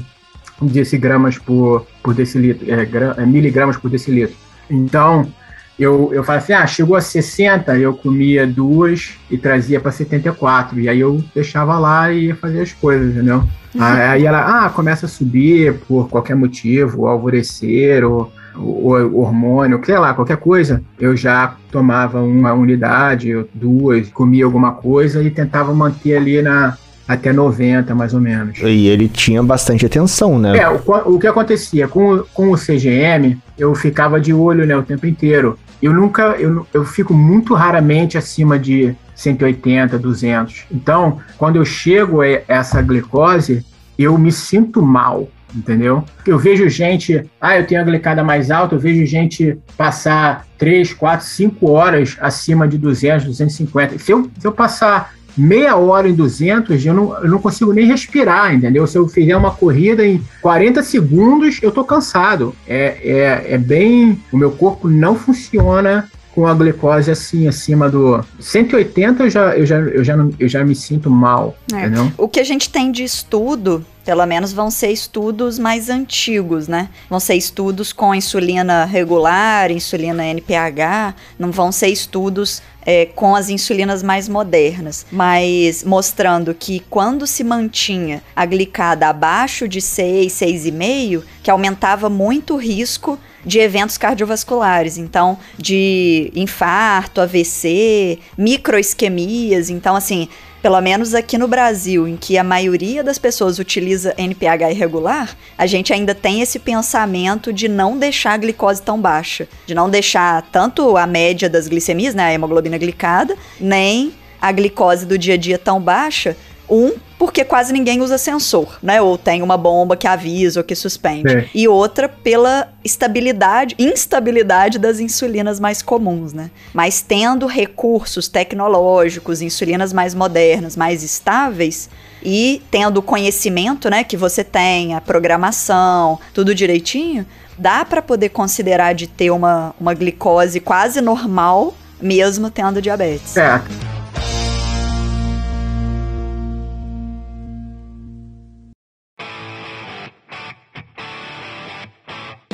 decigramas 0.63 1.37
por, 1.37 1.87
por 2.03 2.15
decilitro, 2.15 2.67
é, 2.67 3.23
é, 3.23 3.27
miligramas 3.27 3.77
por 3.77 3.91
decilitro. 3.91 4.35
Então, 4.71 5.31
eu, 5.79 6.11
eu 6.13 6.25
falei 6.25 6.41
assim, 6.41 6.53
ah, 6.55 6.67
chegou 6.67 6.97
a 6.97 7.01
60, 7.01 7.77
eu 7.77 7.95
comia 7.95 8.47
duas 8.47 9.15
e 9.31 9.37
trazia 9.37 9.79
para 9.79 9.93
74. 9.93 10.81
E 10.81 10.89
aí 10.89 11.01
eu 11.01 11.23
deixava 11.35 11.79
lá 11.79 12.11
e 12.11 12.27
ia 12.27 12.37
fazer 12.37 12.63
as 12.63 12.73
coisas, 12.73 13.15
entendeu? 13.15 13.45
Uhum. 13.77 13.83
Aí 13.83 14.25
ela, 14.25 14.65
ah, 14.65 14.71
começa 14.71 15.05
a 15.05 15.09
subir 15.09 15.75
por 15.87 16.09
qualquer 16.09 16.35
motivo, 16.35 17.07
alvorecer, 17.07 18.03
ou, 18.05 18.33
ou 18.57 19.21
hormônio, 19.21 19.79
sei 19.85 19.99
lá, 19.99 20.15
qualquer 20.15 20.39
coisa. 20.39 20.83
Eu 20.99 21.15
já 21.15 21.55
tomava 21.71 22.23
uma 22.23 22.55
unidade, 22.55 23.45
duas, 23.53 24.09
comia 24.09 24.47
alguma 24.47 24.73
coisa 24.73 25.23
e 25.23 25.31
tentava 25.31 25.75
manter 25.75 26.17
ali 26.17 26.41
na, 26.41 26.79
até 27.07 27.33
90, 27.33 27.95
mais 27.95 28.15
ou 28.15 28.21
menos. 28.21 28.59
E 28.61 28.89
ele 28.89 29.09
tinha 29.09 29.43
bastante 29.43 29.87
atenção, 29.87 30.39
né? 30.39 30.59
É, 30.59 30.69
o, 30.69 30.81
o 31.15 31.19
que 31.19 31.27
acontecia 31.27 31.87
com, 31.87 32.25
com 32.35 32.51
o 32.51 32.57
CGM, 32.57 33.39
eu 33.59 33.75
ficava 33.75 34.21
de 34.21 34.33
olho 34.33 34.67
né, 34.67 34.77
o 34.77 34.83
tempo 34.83 35.07
inteiro. 35.07 35.59
Eu 35.83 35.93
nunca, 35.93 36.37
eu, 36.39 36.67
eu 36.73 36.85
fico 36.85 37.13
muito 37.13 37.55
raramente 37.55 38.17
acima 38.17 38.59
de 38.59 38.95
180, 39.15 39.99
200. 39.99 40.65
Então, 40.71 41.21
quando 41.37 41.57
eu 41.57 41.65
chego 41.65 42.23
a 42.23 42.27
essa 42.49 42.81
glicose, 42.83 43.65
eu 43.99 44.17
me 44.19 44.31
sinto 44.31 44.83
mal, 44.83 45.29
entendeu? 45.55 46.05
Eu 46.27 46.39
vejo 46.39 46.69
gente, 46.69 47.29
ah, 47.41 47.59
eu 47.59 47.67
tenho 47.67 47.81
a 47.81 47.85
glicada 47.85 48.23
mais 48.23 48.51
alta, 48.51 48.75
eu 48.75 48.79
vejo 48.79 49.05
gente 49.07 49.59
passar 49.77 50.47
3, 50.59 50.93
4, 50.93 51.27
5 51.27 51.71
horas 51.71 52.17
acima 52.21 52.69
de 52.69 52.79
200, 52.79 53.27
250. 53.27 53.99
Se 53.99 54.13
eu, 54.13 54.31
se 54.39 54.47
eu 54.47 54.53
passar 54.53 55.15
meia 55.37 55.77
hora 55.77 56.09
em 56.09 56.15
200, 56.15 56.85
eu 56.85 56.95
não, 56.95 57.15
eu 57.23 57.29
não 57.29 57.39
consigo 57.39 57.73
nem 57.73 57.87
respirar, 57.87 58.55
entendeu? 58.55 58.87
Se 58.87 58.97
eu 58.97 59.07
fizer 59.09 59.37
uma 59.37 59.51
corrida 59.51 60.07
em 60.07 60.23
40 60.41 60.83
segundos, 60.83 61.59
eu 61.63 61.71
tô 61.71 61.85
cansado. 61.85 62.55
É, 62.67 62.99
é, 63.03 63.55
é 63.55 63.59
bem. 63.59 64.21
O 64.33 64.37
meu 64.37 64.53
corpo 64.53 64.89
não 64.89 65.15
funciona 65.15 66.09
com 66.35 66.47
a 66.47 66.53
glicose 66.53 67.11
assim, 67.11 67.49
acima 67.49 67.89
do 67.89 68.23
180, 68.39 69.25
eu 69.25 69.31
já, 69.31 69.57
eu 69.57 69.65
já, 69.65 69.79
eu 69.79 70.05
já, 70.05 70.29
eu 70.39 70.49
já 70.49 70.63
me 70.63 70.75
sinto 70.75 71.11
mal. 71.11 71.57
É. 71.73 71.79
Entendeu? 71.79 72.13
O 72.19 72.29
que 72.29 72.39
a 72.39 72.45
gente 72.45 72.69
tem 72.69 72.93
de 72.93 73.03
estudo 73.03 73.83
pelo 74.07 74.25
menos 74.25 74.53
vão 74.53 74.71
ser 74.71 74.93
estudos 74.93 75.59
mais 75.59 75.91
antigos, 75.91 76.69
né? 76.69 76.89
Vão 77.11 77.19
ser 77.19 77.35
estudos 77.35 77.93
com 77.93 78.15
insulina 78.15 78.85
regular, 78.85 79.73
insulina 79.73 80.25
NPH, 80.25 81.17
não 81.37 81.51
vão 81.51 81.73
ser 81.73 81.89
estudos 81.89 82.63
é, 82.83 83.07
com 83.07 83.35
as 83.35 83.51
insulinas 83.51 84.05
mais 84.05 84.29
modernas, 84.29 85.05
mas 85.11 85.83
mostrando 85.83 86.55
que 86.55 86.79
quando 86.89 87.27
se 87.27 87.43
mantinha 87.43 88.23
a 88.35 88.47
glicada 88.47 89.09
abaixo 89.09 89.67
de 89.67 89.81
6, 89.81 90.33
6,5, 90.33 91.25
que 91.43 91.51
aumentava 91.51 92.09
muito 92.09 92.55
o 92.55 92.59
risco 92.59 93.19
de 93.45 93.59
eventos 93.59 93.99
cardiovasculares, 93.99 94.99
então 94.99 95.37
de 95.59 96.31
infarto, 96.35 97.21
AVC, 97.21 98.21
microisquemias, 98.39 99.69
então 99.69 99.97
assim, 99.97 100.29
pelo 100.67 100.81
menos 100.81 101.15
aqui 101.15 101.39
no 101.39 101.47
Brasil, 101.47 102.09
em 102.09 102.17
que 102.17 102.37
a 102.37 102.43
maioria 102.43 103.05
das 103.05 103.19
pessoas 103.19 103.61
utiliza 103.61 104.13
NPH 104.19 104.73
irregular, 104.73 105.37
a 105.57 105.65
gente 105.65 105.93
ainda 105.93 106.13
tem 106.13 106.41
esse 106.41 106.59
pensamento 106.59 107.53
de 107.53 107.69
não 107.69 107.97
deixar 107.97 108.33
a 108.33 108.37
glicose 108.37 108.83
tão 108.83 109.01
baixa, 109.01 109.47
de 109.65 109.77
não 109.77 109.89
deixar 109.89 110.43
tanto 110.51 110.97
a 110.97 111.07
média 111.07 111.49
das 111.49 111.69
glicemias, 111.69 112.17
né, 112.17 112.25
a 112.25 112.33
hemoglobina 112.33 112.77
glicada, 112.79 113.37
nem 113.61 114.13
a 114.43 114.51
glicose 114.51 115.07
do 115.07 115.17
dia 115.17 115.35
a 115.35 115.37
dia 115.37 115.57
tão 115.57 115.81
baixa, 115.81 116.37
um, 116.69 116.95
porque 117.19 117.45
quase 117.45 117.73
ninguém 117.73 118.01
usa 118.01 118.19
sensor, 118.19 118.79
né? 118.83 119.01
Ou 119.01 119.17
tem 119.17 119.43
uma 119.43 119.57
bomba 119.57 119.97
que 119.97 120.07
avisa 120.07 120.61
ou 120.61 120.65
que 120.65 120.75
suspende. 120.75 121.35
É. 121.35 121.49
E 121.55 121.67
outra 121.67 122.09
pela 122.09 122.69
estabilidade, 122.85 123.75
instabilidade 123.79 124.79
das 124.79 125.01
insulinas 125.01 125.59
mais 125.59 125.81
comuns, 125.83 126.33
né? 126.33 126.51
Mas 126.75 127.01
tendo 127.01 127.47
recursos 127.47 128.29
tecnológicos, 128.29 129.41
insulinas 129.41 129.93
mais 129.93 130.15
modernas, 130.15 130.77
mais 130.77 131.03
estáveis, 131.03 131.89
e 132.23 132.63
tendo 132.71 132.99
o 132.99 133.03
conhecimento, 133.03 133.89
né, 133.89 134.03
que 134.03 134.17
você 134.17 134.43
tem, 134.43 134.95
a 134.95 135.01
programação, 135.01 136.19
tudo 136.35 136.55
direitinho, 136.55 137.25
dá 137.57 137.85
para 137.85 138.03
poder 138.03 138.31
considerar 138.31 138.95
de 138.95 139.07
ter 139.07 139.31
uma, 139.31 139.75
uma 139.81 139.95
glicose 139.95 140.59
quase 140.61 141.01
normal, 141.01 141.75
mesmo 142.01 142.51
tendo 142.51 142.83
diabetes. 142.83 143.37
É. 143.37 143.63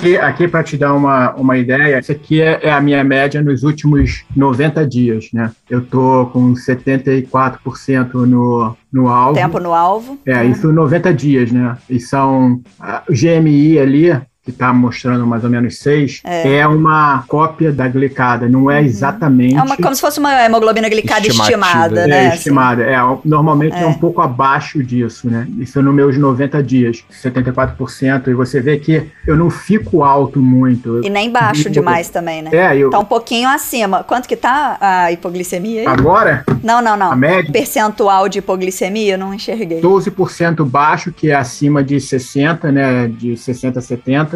Aqui, 0.03 0.17
aqui 0.17 0.49
para 0.49 0.65
te 0.65 0.77
dar 0.77 0.95
uma, 0.95 1.33
uma 1.35 1.57
ideia, 1.57 2.01
isso 2.01 2.11
aqui 2.11 2.43
é, 2.43 2.59
é, 2.61 2.73
a 2.73 2.81
minha 2.81 3.05
média 3.05 3.41
nos 3.41 3.63
últimos 3.63 4.25
90 4.35 4.85
dias, 4.85 5.29
né? 5.33 5.53
Eu 5.71 5.81
tô 5.81 6.27
com 6.33 6.55
74% 6.55 8.13
no, 8.13 8.77
no 8.93 9.09
alvo. 9.09 9.35
Tempo 9.35 9.61
no 9.61 9.73
alvo. 9.73 10.19
É, 10.27 10.45
isso 10.45 10.73
90 10.73 11.15
dias, 11.15 11.53
né? 11.53 11.79
E 11.89 12.01
são 12.01 12.61
o 13.09 13.13
GMI 13.13 13.79
ali, 13.79 14.21
que 14.45 14.51
está 14.51 14.73
mostrando 14.73 15.25
mais 15.25 15.45
ou 15.45 15.51
menos 15.51 15.79
6, 15.79 16.23
é. 16.25 16.57
é. 16.57 16.67
uma 16.67 17.23
cópia 17.29 17.71
da 17.71 17.87
glicada, 17.87 18.49
não 18.49 18.69
é 18.69 18.81
uhum. 18.81 18.85
exatamente. 18.85 19.55
É 19.55 19.63
uma, 19.63 19.77
como 19.77 19.95
se 19.95 20.01
fosse 20.01 20.19
uma 20.19 20.45
hemoglobina 20.45 20.89
glicada 20.89 21.25
estimada, 21.29 22.09
né? 22.09 22.27
É, 22.27 22.35
estimada. 22.35 22.83
É, 22.83 22.97
normalmente 23.25 23.77
é. 23.77 23.83
é. 23.83 23.87
um 23.87 23.95
pouco 23.95 24.21
abaixo 24.21 24.83
disso, 24.83 25.31
né? 25.31 25.47
Isso 25.61 25.79
é 25.79 25.83
nos 25.83 25.95
meus 25.95 26.19
90 26.19 26.61
dias, 26.61 27.05
74%. 27.23 28.27
E 28.27 28.35
você 28.35 28.61
vê 28.61 28.79
que 28.79 29.09
eu 29.29 29.37
não 29.37 29.49
fico 29.49 30.03
alto 30.03 30.41
muito. 30.41 31.01
E 31.05 31.09
nem 31.09 31.31
baixo 31.31 31.71
demais 31.71 32.11
também, 32.11 32.43
né? 32.43 32.51
É, 32.53 32.77
eu. 32.77 32.91
Tá 32.91 32.99
um 32.99 33.05
pouquinho 33.05 33.49
acima. 33.49 34.03
Quanto 34.03 34.27
que 34.27 34.35
tá 34.35 34.77
a 34.81 35.13
hipoglicemia 35.13 35.83
aí? 35.83 35.87
Agora? 35.87 36.45
Não, 36.65 36.83
não, 36.83 36.97
não. 36.97 37.13
A 37.13 37.17
média? 37.17 37.53
Percentual 37.53 38.29
de 38.29 38.41
hipoglicemia, 38.41 39.15
eu 39.15 39.19
não 39.19 39.33
enxerguei. 39.33 39.81
12% 39.81 40.65
baixo, 40.65 41.13
que 41.13 41.31
é 41.31 41.35
acima 41.37 41.85
de 41.85 42.01
60, 42.01 42.73
né? 42.73 43.07
De 43.07 43.37
60 43.37 43.79
a 43.79 43.83
70 43.83 44.32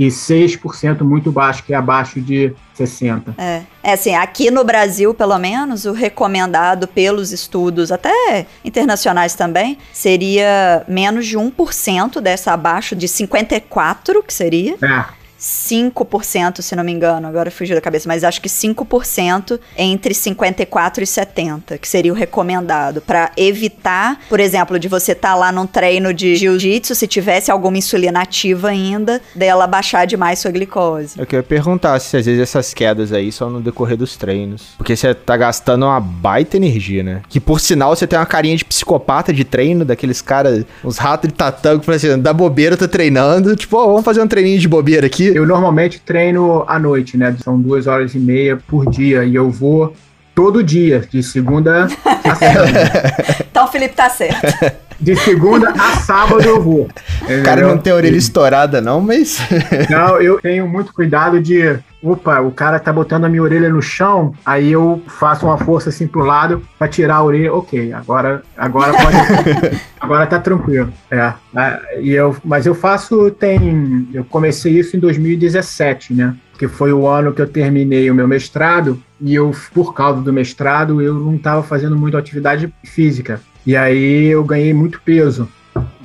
e 0.00 0.06
6% 0.06 1.02
muito 1.02 1.30
baixo, 1.30 1.62
que 1.62 1.74
é 1.74 1.76
abaixo 1.76 2.22
de 2.22 2.54
60. 2.72 3.34
É. 3.36 3.60
é, 3.82 3.92
assim, 3.92 4.14
aqui 4.14 4.50
no 4.50 4.64
Brasil, 4.64 5.12
pelo 5.12 5.38
menos, 5.38 5.84
o 5.84 5.92
recomendado 5.92 6.88
pelos 6.88 7.32
estudos, 7.32 7.92
até 7.92 8.46
internacionais 8.64 9.34
também, 9.34 9.76
seria 9.92 10.82
menos 10.88 11.26
de 11.26 11.36
1% 11.36 12.18
dessa 12.18 12.54
abaixo 12.54 12.96
de 12.96 13.06
54, 13.06 14.22
que 14.22 14.32
seria. 14.32 14.76
É. 14.82 15.19
5%, 15.40 16.60
se 16.60 16.76
não 16.76 16.84
me 16.84 16.92
engano, 16.92 17.26
agora 17.26 17.50
fugiu 17.50 17.74
da 17.74 17.80
cabeça, 17.80 18.06
mas 18.06 18.22
acho 18.22 18.42
que 18.42 18.48
5% 18.48 19.58
entre 19.76 20.12
54 20.12 21.02
e 21.02 21.06
70, 21.06 21.78
que 21.78 21.88
seria 21.88 22.12
o 22.12 22.14
recomendado, 22.14 23.00
para 23.00 23.32
evitar, 23.36 24.20
por 24.28 24.38
exemplo, 24.38 24.78
de 24.78 24.86
você 24.86 25.12
estar 25.12 25.30
tá 25.30 25.34
lá 25.34 25.50
num 25.50 25.66
treino 25.66 26.12
de 26.12 26.36
jiu-jitsu, 26.36 26.94
se 26.94 27.06
tivesse 27.06 27.50
alguma 27.50 27.78
insulina 27.78 28.20
ativa 28.20 28.68
ainda, 28.68 29.20
dela 29.34 29.66
baixar 29.66 30.06
demais 30.06 30.38
sua 30.38 30.50
glicose. 30.50 31.18
Eu 31.18 31.26
queria 31.26 31.42
perguntar 31.42 31.98
se 32.00 32.16
às 32.16 32.26
vezes 32.26 32.40
essas 32.40 32.74
quedas 32.74 33.12
aí 33.12 33.32
são 33.32 33.48
no 33.48 33.60
decorrer 33.62 33.96
dos 33.96 34.16
treinos, 34.16 34.74
porque 34.76 34.94
você 34.94 35.14
tá 35.14 35.36
gastando 35.36 35.86
uma 35.86 36.00
baita 36.00 36.56
energia, 36.56 37.02
né? 37.02 37.22
Que 37.28 37.40
por 37.40 37.60
sinal 37.60 37.96
você 37.96 38.06
tem 38.06 38.18
uma 38.18 38.26
carinha 38.26 38.56
de 38.56 38.64
psicopata 38.64 39.32
de 39.32 39.44
treino, 39.44 39.84
daqueles 39.84 40.20
caras, 40.20 40.64
uns 40.84 40.98
ratos 40.98 41.28
de 41.28 41.34
tatame, 41.34 41.80
que 41.80 41.86
falam 41.86 41.96
assim, 41.96 42.18
da 42.18 42.32
bobeira 42.32 42.74
eu 42.74 42.78
tô 42.78 42.88
treinando, 42.88 43.56
tipo, 43.56 43.78
oh, 43.78 43.86
vamos 43.86 44.04
fazer 44.04 44.20
um 44.20 44.28
treininho 44.28 44.58
de 44.58 44.68
bobeira 44.68 45.06
aqui, 45.06 45.29
eu 45.34 45.46
normalmente 45.46 46.00
treino 46.00 46.64
à 46.66 46.78
noite, 46.78 47.16
né? 47.16 47.36
São 47.42 47.60
duas 47.60 47.86
horas 47.86 48.14
e 48.14 48.18
meia 48.18 48.56
por 48.56 48.88
dia 48.90 49.24
e 49.24 49.34
eu 49.34 49.50
vou 49.50 49.94
todo 50.34 50.62
dia, 50.62 51.00
de 51.10 51.22
segunda 51.22 51.86
a 52.24 52.34
sábado. 52.34 52.72
então 53.50 53.64
o 53.64 53.68
Felipe 53.68 53.94
tá 53.94 54.08
certo. 54.08 54.40
De 55.00 55.16
segunda 55.16 55.70
a 55.70 55.96
sábado 55.96 56.42
eu 56.42 56.60
vou. 56.60 56.88
O 57.30 57.42
cara 57.44 57.62
não 57.62 57.78
tem 57.78 57.92
a 57.92 57.96
orelha 57.96 58.16
estourada, 58.16 58.80
não, 58.80 59.00
mas. 59.00 59.38
Não, 59.88 60.20
eu 60.20 60.40
tenho 60.40 60.66
muito 60.66 60.92
cuidado 60.92 61.40
de. 61.40 61.78
Opa, 62.02 62.40
o 62.40 62.50
cara 62.50 62.80
tá 62.80 62.92
botando 62.92 63.26
a 63.26 63.28
minha 63.28 63.42
orelha 63.42 63.68
no 63.68 63.80
chão, 63.80 64.34
aí 64.44 64.72
eu 64.72 65.02
faço 65.06 65.46
uma 65.46 65.58
força 65.58 65.90
assim 65.90 66.08
pro 66.08 66.24
lado 66.24 66.66
pra 66.78 66.88
tirar 66.88 67.16
a 67.16 67.22
orelha. 67.22 67.52
Ok, 67.54 67.92
agora, 67.92 68.42
agora 68.56 68.92
pode. 68.92 69.80
agora 70.00 70.26
tá 70.26 70.40
tranquilo. 70.40 70.92
É. 71.10 71.32
E 72.00 72.10
eu, 72.10 72.34
mas 72.42 72.66
eu 72.66 72.74
faço, 72.74 73.30
tem. 73.30 74.08
Eu 74.12 74.24
comecei 74.24 74.72
isso 74.72 74.96
em 74.96 75.00
2017, 75.00 76.14
né? 76.14 76.34
Que 76.58 76.66
foi 76.66 76.92
o 76.92 77.06
ano 77.06 77.32
que 77.32 77.42
eu 77.42 77.46
terminei 77.46 78.10
o 78.10 78.14
meu 78.14 78.26
mestrado, 78.26 79.00
e 79.20 79.34
eu, 79.34 79.54
por 79.72 79.94
causa 79.94 80.20
do 80.20 80.32
mestrado, 80.32 81.00
eu 81.00 81.14
não 81.14 81.36
estava 81.36 81.62
fazendo 81.62 81.96
muito 81.96 82.16
atividade 82.16 82.72
física. 82.82 83.40
E 83.66 83.76
aí 83.76 84.26
eu 84.26 84.42
ganhei 84.44 84.72
muito 84.72 85.00
peso, 85.02 85.48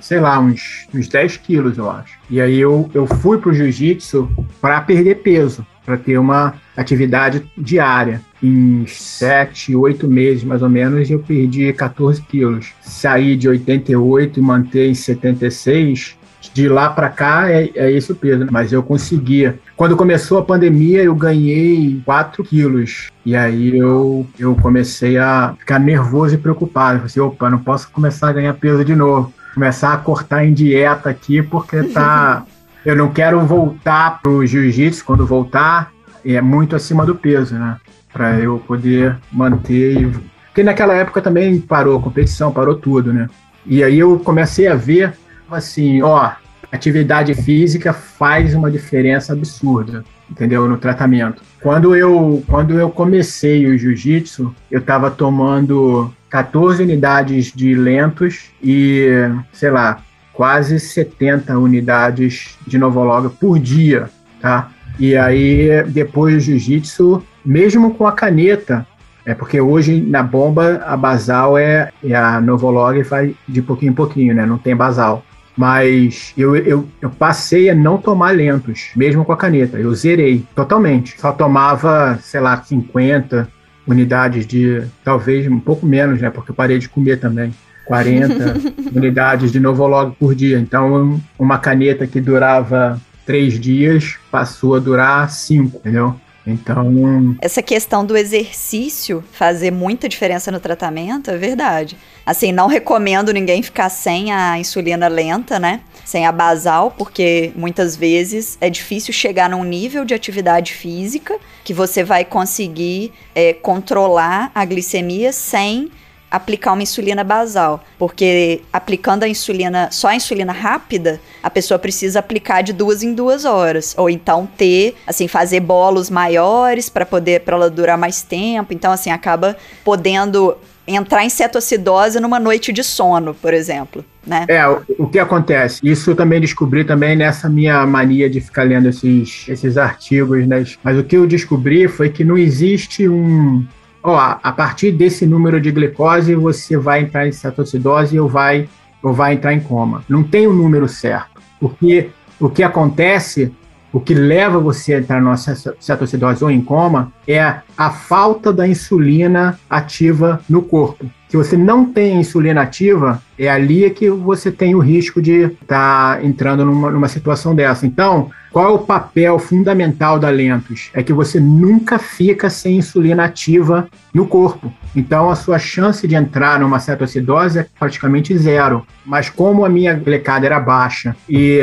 sei 0.02 0.20
lá, 0.20 0.40
uns, 0.40 0.88
uns 0.94 1.08
10 1.08 1.38
quilos, 1.38 1.78
eu 1.78 1.90
acho. 1.90 2.18
E 2.30 2.40
aí 2.40 2.60
eu, 2.60 2.90
eu 2.94 3.08
fui 3.08 3.38
pro 3.38 3.54
jiu-jitsu 3.54 4.30
para 4.62 4.82
perder 4.82 5.16
peso, 5.16 5.66
para 5.86 5.98
ter 5.98 6.18
uma 6.18 6.56
atividade 6.76 7.44
diária. 7.58 8.22
Em 8.42 8.86
7, 8.86 9.76
8 9.76 10.08
meses, 10.08 10.44
mais 10.44 10.62
ou 10.62 10.70
menos, 10.70 11.10
eu 11.10 11.20
perdi 11.20 11.72
14 11.74 12.22
quilos. 12.22 12.74
Saí 12.82 13.36
de 13.36 13.50
88 13.50 14.40
e 14.40 14.44
manter 14.44 14.90
em 14.90 14.94
76, 14.94 16.18
de 16.54 16.70
lá 16.70 16.90
para 16.90 17.10
cá 17.10 17.50
é, 17.50 17.72
é 17.76 17.92
esse 17.92 18.12
o 18.12 18.16
peso, 18.16 18.48
mas 18.52 18.72
eu 18.72 18.84
conseguia. 18.84 19.60
Quando 19.76 19.98
começou 19.98 20.38
a 20.38 20.44
pandemia, 20.44 21.04
eu 21.04 21.14
ganhei 21.14 22.02
4 22.06 22.44
quilos. 22.46 23.10
E 23.26 23.36
aí 23.36 23.78
eu, 23.78 24.26
eu 24.40 24.56
comecei 24.56 25.18
a 25.18 25.54
ficar 25.60 25.80
nervoso 25.80 26.36
e 26.36 26.38
preocupado. 26.38 26.94
Eu 26.94 27.00
falei, 27.00 27.06
assim, 27.08 27.20
opa, 27.20 27.50
não 27.50 27.60
posso 27.60 27.90
começar 27.92 28.30
a 28.30 28.34
ganhar 28.34 28.54
peso 28.54 28.86
de 28.86 28.96
novo. 28.96 29.34
Começar 29.54 29.94
a 29.94 29.98
cortar 29.98 30.46
em 30.46 30.54
dieta 30.54 31.10
aqui, 31.10 31.42
porque 31.42 31.84
tá. 31.84 32.46
eu 32.86 32.96
não 32.96 33.12
quero 33.12 33.42
voltar 33.42 34.22
pro 34.22 34.46
jiu-jitsu 34.46 35.04
quando 35.04 35.26
voltar. 35.26 35.92
É 36.24 36.40
muito 36.40 36.76
acima 36.76 37.06
do 37.06 37.14
peso, 37.14 37.56
né? 37.56 37.76
Para 38.14 38.40
eu 38.40 38.60
poder 38.66 39.18
manter. 39.30 40.10
Porque 40.46 40.64
naquela 40.64 40.94
época 40.94 41.22
também 41.22 41.60
parou 41.60 41.98
a 41.98 42.02
competição, 42.02 42.50
parou 42.50 42.76
tudo, 42.76 43.12
né? 43.12 43.28
E 43.66 43.84
aí 43.84 44.00
eu 44.00 44.20
comecei 44.20 44.70
a 44.70 44.76
ver 44.76 45.14
assim, 45.52 46.02
ó, 46.02 46.32
atividade 46.76 47.34
física 47.34 47.94
faz 47.94 48.54
uma 48.54 48.70
diferença 48.70 49.34
absurda, 49.34 50.04
entendeu? 50.30 50.68
No 50.68 50.78
tratamento. 50.78 51.42
Quando 51.62 51.96
eu, 51.96 52.44
quando 52.48 52.80
eu 52.80 52.90
comecei 52.90 53.66
o 53.68 53.78
jiu-jitsu, 53.78 54.54
eu 54.70 54.80
estava 54.80 55.10
tomando 55.10 56.14
14 56.30 56.84
unidades 56.84 57.52
de 57.52 57.74
lentos 57.74 58.52
e, 58.64 59.08
sei 59.52 59.72
lá, 59.72 60.02
quase 60.34 60.80
70 60.80 61.58
unidades 61.58 62.58
de 62.68 62.78
novologa 62.78 63.30
por 63.30 63.58
dia, 63.58 64.10
tá? 64.42 64.70
E 65.00 65.16
aí, 65.16 65.84
depois 65.88 66.34
do 66.34 66.40
jiu-jitsu, 66.40 67.24
mesmo 67.46 67.94
com 67.96 68.06
a 68.08 68.12
caneta, 68.12 68.86
é 69.26 69.34
porque 69.34 69.60
hoje 69.60 70.00
na 70.02 70.22
bomba 70.22 70.84
a 70.86 70.96
basal 70.96 71.58
é, 71.58 71.92
é 72.04 72.16
a 72.16 72.40
novolog 72.40 73.02
vai 73.04 73.36
de 73.48 73.62
pouquinho 73.62 73.92
em 73.92 73.96
pouquinho, 73.96 74.36
né? 74.36 74.46
Não 74.46 74.58
tem 74.58 74.76
basal. 74.76 75.24
Mas 75.58 76.34
eu, 76.38 76.56
eu, 76.56 76.88
eu 77.02 77.10
passei 77.10 77.70
a 77.70 77.76
não 77.76 77.98
tomar 77.98 78.32
lentos, 78.32 78.92
mesmo 78.96 79.24
com 79.24 79.32
a 79.32 79.38
caneta. 79.38 79.78
Eu 79.78 79.94
zerei 79.96 80.44
totalmente. 80.54 81.20
Só 81.20 81.32
tomava, 81.32 82.20
sei 82.22 82.42
lá, 82.42 82.62
50 82.62 83.48
unidades 83.88 84.46
de. 84.46 84.84
Talvez 85.04 85.48
um 85.48 85.60
pouco 85.60 85.86
menos, 85.86 86.20
né? 86.20 86.30
Porque 86.30 86.52
eu 86.52 86.56
parei 86.56 86.78
de 86.78 86.90
comer 86.90 87.20
também. 87.20 87.54
40 87.86 88.56
unidades 88.94 89.52
de 89.52 89.60
Novolog 89.60 90.16
por 90.20 90.36
dia. 90.36 90.60
Então, 90.60 91.22
uma 91.40 91.58
caneta 91.58 92.06
que 92.06 92.20
durava 92.20 93.00
três 93.26 93.60
dias 93.60 94.18
passou 94.30 94.76
a 94.76 94.80
durar 94.80 95.30
cinco, 95.30 95.78
entendeu? 95.78 96.16
Então. 96.48 97.36
Essa 97.42 97.62
questão 97.62 98.06
do 98.06 98.16
exercício 98.16 99.24
fazer 99.32 99.72
muita 99.72 100.08
diferença 100.08 100.52
no 100.52 100.60
tratamento 100.60 101.32
é 101.32 101.38
verdade. 101.38 101.98
Assim, 102.26 102.52
não 102.52 102.68
recomendo 102.68 103.32
ninguém 103.34 103.62
ficar 103.62 103.90
sem 103.90 104.32
a 104.32 104.58
insulina 104.58 105.08
lenta, 105.08 105.60
né? 105.60 105.82
Sem 106.04 106.26
a 106.26 106.32
basal, 106.32 106.92
porque 106.92 107.52
muitas 107.56 107.96
vezes 107.96 108.58
é 108.62 108.70
difícil 108.70 109.14
chegar 109.14 109.50
num 109.50 109.64
nível 109.64 110.06
de 110.06 110.14
atividade 110.14 110.74
física 110.74 111.38
que 111.64 111.74
você 111.74 112.04
vai 112.04 112.24
conseguir 112.24 113.12
é, 113.34 113.54
controlar 113.54 114.52
a 114.54 114.64
glicemia 114.66 115.32
sem 115.32 115.92
aplicar 116.36 116.74
uma 116.74 116.84
insulina 116.84 117.24
basal, 117.24 117.84
porque 117.98 118.62
aplicando 118.72 119.24
a 119.24 119.28
insulina, 119.28 119.90
só 119.92 120.10
a 120.10 120.16
insulina 120.16 120.52
rápida, 120.52 121.20
a 121.42 121.50
pessoa 121.50 121.80
precisa 121.80 122.20
aplicar 122.20 122.62
de 122.62 122.74
duas 122.74 123.04
em 123.04 123.14
duas 123.14 123.46
horas, 123.46 123.96
ou 123.98 124.10
então 124.10 124.48
ter, 124.58 124.96
assim, 125.08 125.28
fazer 125.28 125.62
bolos 125.62 126.10
maiores 126.10 126.90
para 126.90 127.06
poder 127.06 127.42
para 127.42 127.56
ela 127.56 127.70
durar 127.70 127.98
mais 127.98 128.22
tempo. 128.22 128.74
Então, 128.74 128.92
assim, 128.92 129.12
acaba 129.12 129.56
podendo 129.84 130.58
entrar 130.88 131.24
em 131.24 131.30
cetoacidose 131.30 132.20
numa 132.20 132.40
noite 132.40 132.72
de 132.72 132.84
sono, 132.84 133.34
por 133.34 133.54
exemplo. 133.54 134.04
Né? 134.26 134.46
É, 134.48 134.68
o, 134.68 135.08
que 135.08 135.20
acontece? 135.20 135.80
Isso 135.84 136.12
eu 136.12 136.16
também 136.16 136.42
descobri 136.42 136.84
também 136.84 137.16
nessa 137.16 137.48
minha 137.48 137.86
mania 137.86 138.30
de 138.30 138.42
ficar 138.42 138.64
lendo 138.64 138.90
esses, 138.90 139.46
esses 139.48 139.78
artigos, 139.78 140.48
né? 140.48 140.64
Mas 140.84 140.98
o 140.98 141.04
que 141.04 141.16
eu 141.16 141.28
descobri 141.28 141.88
foi 141.88 142.10
que 142.10 142.24
não 142.24 142.38
existe 142.38 143.08
um, 143.08 143.66
ó, 144.12 144.38
a 144.42 144.52
partir 144.52 144.92
desse 144.92 145.26
número 145.26 145.60
de 145.60 145.72
glicose 145.72 146.36
você 146.36 146.78
vai 146.78 147.02
entrar 147.02 147.28
em 147.28 147.32
cetoacidose 147.32 148.20
ou 148.20 148.28
vai, 148.28 148.70
ou 149.02 149.14
vai 149.14 149.34
entrar 149.34 149.54
em 149.54 149.60
coma. 149.60 150.04
Não 150.08 150.24
tem 150.24 150.48
o 150.48 150.52
um 150.52 150.54
número 150.54 150.88
certo. 150.88 151.42
Porque 151.60 152.10
o 152.40 152.50
que 152.50 152.64
acontece, 152.64 153.52
o 153.92 154.00
que 154.00 154.14
leva 154.14 154.60
você 154.60 154.96
a 154.96 155.00
entrar 155.00 155.22
na 155.22 155.36
cetoacidose 155.38 156.44
ou 156.44 156.52
em 156.52 156.62
coma 156.62 157.12
é 157.28 157.42
a 157.78 157.90
falta 157.90 158.54
da 158.54 158.68
insulina 158.68 159.60
ativa 159.70 160.42
no 160.50 160.62
corpo. 160.62 161.06
Que 161.36 161.38
você 161.38 161.58
não 161.58 161.86
tem 161.86 162.22
insulina 162.22 162.62
ativa, 162.62 163.22
é 163.38 163.50
ali 163.50 163.90
que 163.90 164.10
você 164.10 164.50
tem 164.50 164.74
o 164.74 164.80
risco 164.80 165.22
de 165.22 165.44
estar 165.44 166.16
tá 166.18 166.24
entrando 166.24 166.64
numa, 166.64 166.90
numa 166.90 167.08
situação 167.10 167.54
dessa. 167.54 167.86
Então, 167.86 168.32
qual 168.54 168.66
é 168.66 168.72
o 168.72 168.80
papel 168.80 169.38
fundamental 169.38 170.18
da 170.18 170.30
Lentos? 170.30 170.90
É 170.94 171.04
que 171.04 171.12
você 171.12 171.38
nunca 171.38 172.00
fica 172.00 172.50
sem 172.50 172.78
insulina 172.78 173.26
ativa 173.26 173.90
no 174.14 174.26
corpo. 174.26 174.72
Então, 174.96 175.30
a 175.30 175.36
sua 175.36 175.60
chance 175.60 176.08
de 176.08 176.16
entrar 176.16 176.58
numa 176.58 176.80
cetoacidose 176.80 177.60
é 177.60 177.68
praticamente 177.78 178.38
zero. 178.38 178.88
Mas 179.06 179.30
como 179.30 179.66
a 179.66 179.70
minha 179.70 179.94
glicada 179.94 180.46
era 180.46 180.58
baixa 180.58 181.18
e 181.28 181.60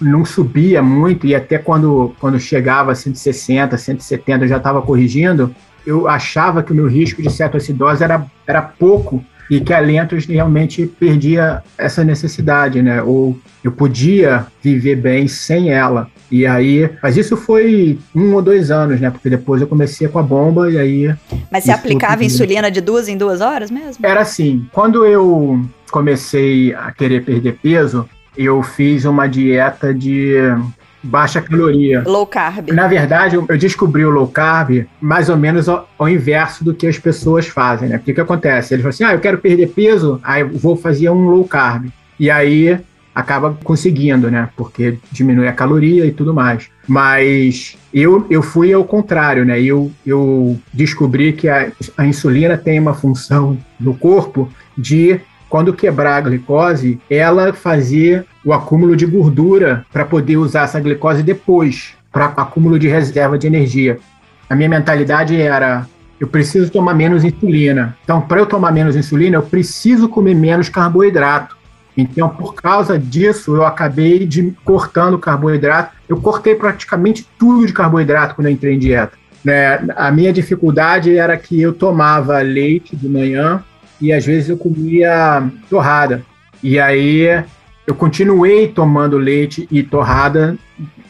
não 0.00 0.24
subia 0.24 0.82
muito, 0.82 1.28
e 1.28 1.34
até 1.34 1.58
quando, 1.58 2.12
quando 2.18 2.40
chegava 2.40 2.90
a 2.90 2.94
160, 2.96 3.78
170 3.78 4.44
eu 4.44 4.48
já 4.48 4.56
estava 4.56 4.82
corrigindo, 4.82 5.54
eu 5.86 6.08
achava 6.08 6.62
que 6.62 6.72
o 6.72 6.74
meu 6.74 6.86
risco 6.86 7.22
de 7.22 7.30
cetoacidose 7.30 8.02
era, 8.02 8.24
era 8.46 8.62
pouco 8.62 9.24
e 9.50 9.60
que 9.60 9.72
a 9.72 9.80
Lentos 9.80 10.24
realmente 10.24 10.86
perdia 10.86 11.62
essa 11.76 12.02
necessidade, 12.02 12.80
né? 12.80 13.02
Ou 13.02 13.38
eu 13.62 13.70
podia 13.70 14.46
viver 14.62 14.96
bem 14.96 15.28
sem 15.28 15.70
ela. 15.70 16.08
E 16.30 16.46
aí, 16.46 16.88
mas 17.02 17.18
isso 17.18 17.36
foi 17.36 17.98
um 18.14 18.32
ou 18.32 18.40
dois 18.40 18.70
anos, 18.70 18.98
né? 18.98 19.10
Porque 19.10 19.28
depois 19.28 19.60
eu 19.60 19.68
comecei 19.68 20.08
com 20.08 20.18
a 20.18 20.22
bomba 20.22 20.70
e 20.70 20.78
aí. 20.78 21.14
Mas 21.50 21.64
você 21.64 21.70
aplicava 21.70 22.24
insulina 22.24 22.70
de 22.70 22.80
duas 22.80 23.08
em 23.08 23.16
duas 23.16 23.42
horas 23.42 23.70
mesmo? 23.70 24.06
Era 24.06 24.22
assim. 24.22 24.66
Quando 24.72 25.04
eu 25.04 25.62
comecei 25.90 26.74
a 26.74 26.90
querer 26.90 27.22
perder 27.22 27.58
peso, 27.62 28.08
eu 28.34 28.62
fiz 28.62 29.04
uma 29.04 29.26
dieta 29.26 29.92
de 29.92 30.36
baixa 31.02 31.40
caloria. 31.40 32.02
Low 32.06 32.26
carb. 32.26 32.70
Na 32.70 32.86
verdade, 32.86 33.36
eu 33.36 33.58
descobri 33.58 34.04
o 34.04 34.10
low 34.10 34.28
carb 34.28 34.86
mais 35.00 35.28
ou 35.28 35.36
menos 35.36 35.68
ao, 35.68 35.88
ao 35.98 36.08
inverso 36.08 36.64
do 36.64 36.74
que 36.74 36.86
as 36.86 36.98
pessoas 36.98 37.46
fazem, 37.46 37.88
né? 37.88 37.98
Porque 37.98 38.12
o 38.12 38.14
que 38.14 38.20
acontece? 38.20 38.74
Eles 38.74 38.82
falam 38.82 38.94
assim, 38.94 39.04
ah, 39.04 39.14
eu 39.14 39.20
quero 39.20 39.38
perder 39.38 39.68
peso, 39.68 40.20
aí 40.22 40.44
vou 40.44 40.76
fazer 40.76 41.10
um 41.10 41.26
low 41.26 41.44
carb. 41.44 41.86
E 42.18 42.30
aí 42.30 42.78
acaba 43.14 43.56
conseguindo, 43.62 44.30
né? 44.30 44.48
Porque 44.56 44.98
diminui 45.10 45.46
a 45.46 45.52
caloria 45.52 46.06
e 46.06 46.12
tudo 46.12 46.32
mais. 46.32 46.68
Mas 46.86 47.76
eu, 47.92 48.26
eu 48.30 48.42
fui 48.42 48.72
ao 48.72 48.84
contrário, 48.84 49.44
né? 49.44 49.60
Eu, 49.60 49.90
eu 50.06 50.58
descobri 50.72 51.32
que 51.32 51.48
a, 51.48 51.70
a 51.96 52.06
insulina 52.06 52.56
tem 52.56 52.80
uma 52.80 52.94
função 52.94 53.58
no 53.78 53.94
corpo 53.94 54.50
de 54.76 55.20
quando 55.48 55.74
quebrar 55.74 56.16
a 56.16 56.20
glicose, 56.22 56.98
ela 57.10 57.52
fazia 57.52 58.24
o 58.44 58.52
acúmulo 58.52 58.96
de 58.96 59.06
gordura 59.06 59.84
para 59.92 60.04
poder 60.04 60.36
usar 60.36 60.62
essa 60.62 60.80
glicose 60.80 61.22
depois, 61.22 61.94
para 62.10 62.26
acúmulo 62.26 62.78
de 62.78 62.88
reserva 62.88 63.38
de 63.38 63.46
energia. 63.46 63.98
A 64.48 64.54
minha 64.54 64.68
mentalidade 64.68 65.40
era: 65.40 65.86
eu 66.20 66.26
preciso 66.26 66.70
tomar 66.70 66.94
menos 66.94 67.24
insulina. 67.24 67.96
Então, 68.04 68.20
para 68.20 68.40
eu 68.40 68.46
tomar 68.46 68.70
menos 68.72 68.94
insulina, 68.94 69.36
eu 69.36 69.42
preciso 69.42 70.08
comer 70.08 70.34
menos 70.34 70.68
carboidrato. 70.68 71.56
Então, 71.96 72.28
por 72.28 72.54
causa 72.54 72.98
disso, 72.98 73.56
eu 73.56 73.66
acabei 73.66 74.26
de 74.26 74.54
cortando 74.64 75.18
carboidrato. 75.18 75.94
Eu 76.08 76.20
cortei 76.20 76.54
praticamente 76.54 77.26
tudo 77.38 77.66
de 77.66 77.72
carboidrato 77.72 78.34
quando 78.34 78.46
eu 78.46 78.52
entrei 78.52 78.74
em 78.74 78.78
dieta. 78.78 79.12
Né? 79.44 79.84
A 79.96 80.10
minha 80.10 80.32
dificuldade 80.32 81.16
era 81.16 81.36
que 81.36 81.60
eu 81.60 81.72
tomava 81.72 82.38
leite 82.40 82.96
de 82.96 83.08
manhã, 83.08 83.62
e 84.00 84.12
às 84.12 84.24
vezes 84.24 84.48
eu 84.48 84.56
comia 84.56 85.42
torrada. 85.68 86.22
E 86.62 86.78
aí 86.78 87.44
eu 87.86 87.94
continuei 87.94 88.68
tomando 88.68 89.18
leite 89.18 89.66
e 89.70 89.82
torrada 89.82 90.56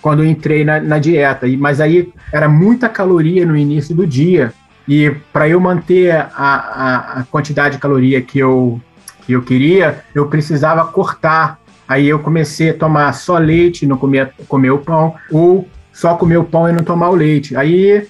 quando 0.01 0.25
entrei 0.25 0.65
na, 0.65 0.81
na 0.81 0.99
dieta. 0.99 1.47
E, 1.47 1.57
mas 1.57 1.81
aí 1.81 2.13
era 2.33 2.49
muita 2.49 2.89
caloria 2.89 3.47
no 3.47 3.57
início 3.57 3.95
do 3.95 4.07
dia. 4.07 4.53
E 4.89 5.11
para 5.33 5.49
eu 5.49 5.61
manter 5.61 6.11
a, 6.13 6.29
a, 6.37 7.21
a, 7.21 7.23
quantidade 7.25 7.77
de 7.77 7.81
caloria 7.81 8.21
que 8.21 8.39
eu, 8.39 8.81
que 9.25 9.33
eu 9.33 9.43
queria, 9.43 10.03
eu 10.15 10.27
precisava 10.27 10.85
cortar. 10.87 11.61
Aí 11.87 12.09
eu 12.09 12.19
comecei 12.19 12.71
a 12.71 12.75
tomar 12.75 13.13
só 13.13 13.39
leite, 13.39 13.87
não 13.87 13.97
comer, 13.97 14.33
comer 14.49 14.71
o 14.71 14.79
pão, 14.79 15.15
ou 15.31 15.69
só 15.93 16.17
comer 16.17 16.39
o 16.39 16.45
pão 16.45 16.69
e 16.69 16.73
não 16.73 16.83
tomar 16.83 17.11
o 17.11 17.15
leite. 17.15 17.55
Aí, 17.55 18.09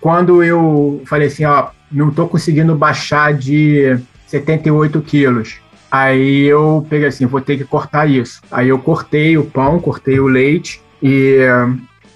quando 0.00 0.42
eu 0.42 1.02
falei 1.04 1.26
assim, 1.26 1.44
ó, 1.44 1.68
não 1.90 2.08
estou 2.08 2.28
conseguindo 2.28 2.74
baixar 2.74 3.34
de 3.34 3.98
78 4.26 5.00
quilos. 5.02 5.56
Aí 5.94 6.46
eu 6.46 6.84
peguei 6.90 7.06
assim, 7.06 7.24
vou 7.24 7.40
ter 7.40 7.56
que 7.56 7.62
cortar 7.62 8.10
isso. 8.10 8.40
Aí 8.50 8.68
eu 8.68 8.80
cortei 8.80 9.38
o 9.38 9.44
pão, 9.44 9.78
cortei 9.78 10.18
o 10.18 10.26
leite 10.26 10.82
e 11.00 11.38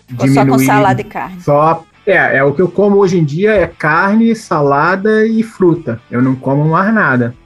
diminuí. 0.08 0.34
Só 0.34 0.46
com 0.46 0.58
salada 0.58 1.00
e 1.00 1.04
carne. 1.04 1.40
Só 1.40 1.84
é, 2.04 2.38
é 2.38 2.42
o 2.42 2.52
que 2.52 2.60
eu 2.60 2.66
como 2.66 2.96
hoje 2.96 3.20
em 3.20 3.24
dia 3.24 3.52
é 3.52 3.68
carne, 3.68 4.34
salada 4.34 5.24
e 5.24 5.44
fruta. 5.44 6.00
Eu 6.10 6.20
não 6.20 6.34
como 6.34 6.64
mais 6.64 6.92
nada. 6.92 7.36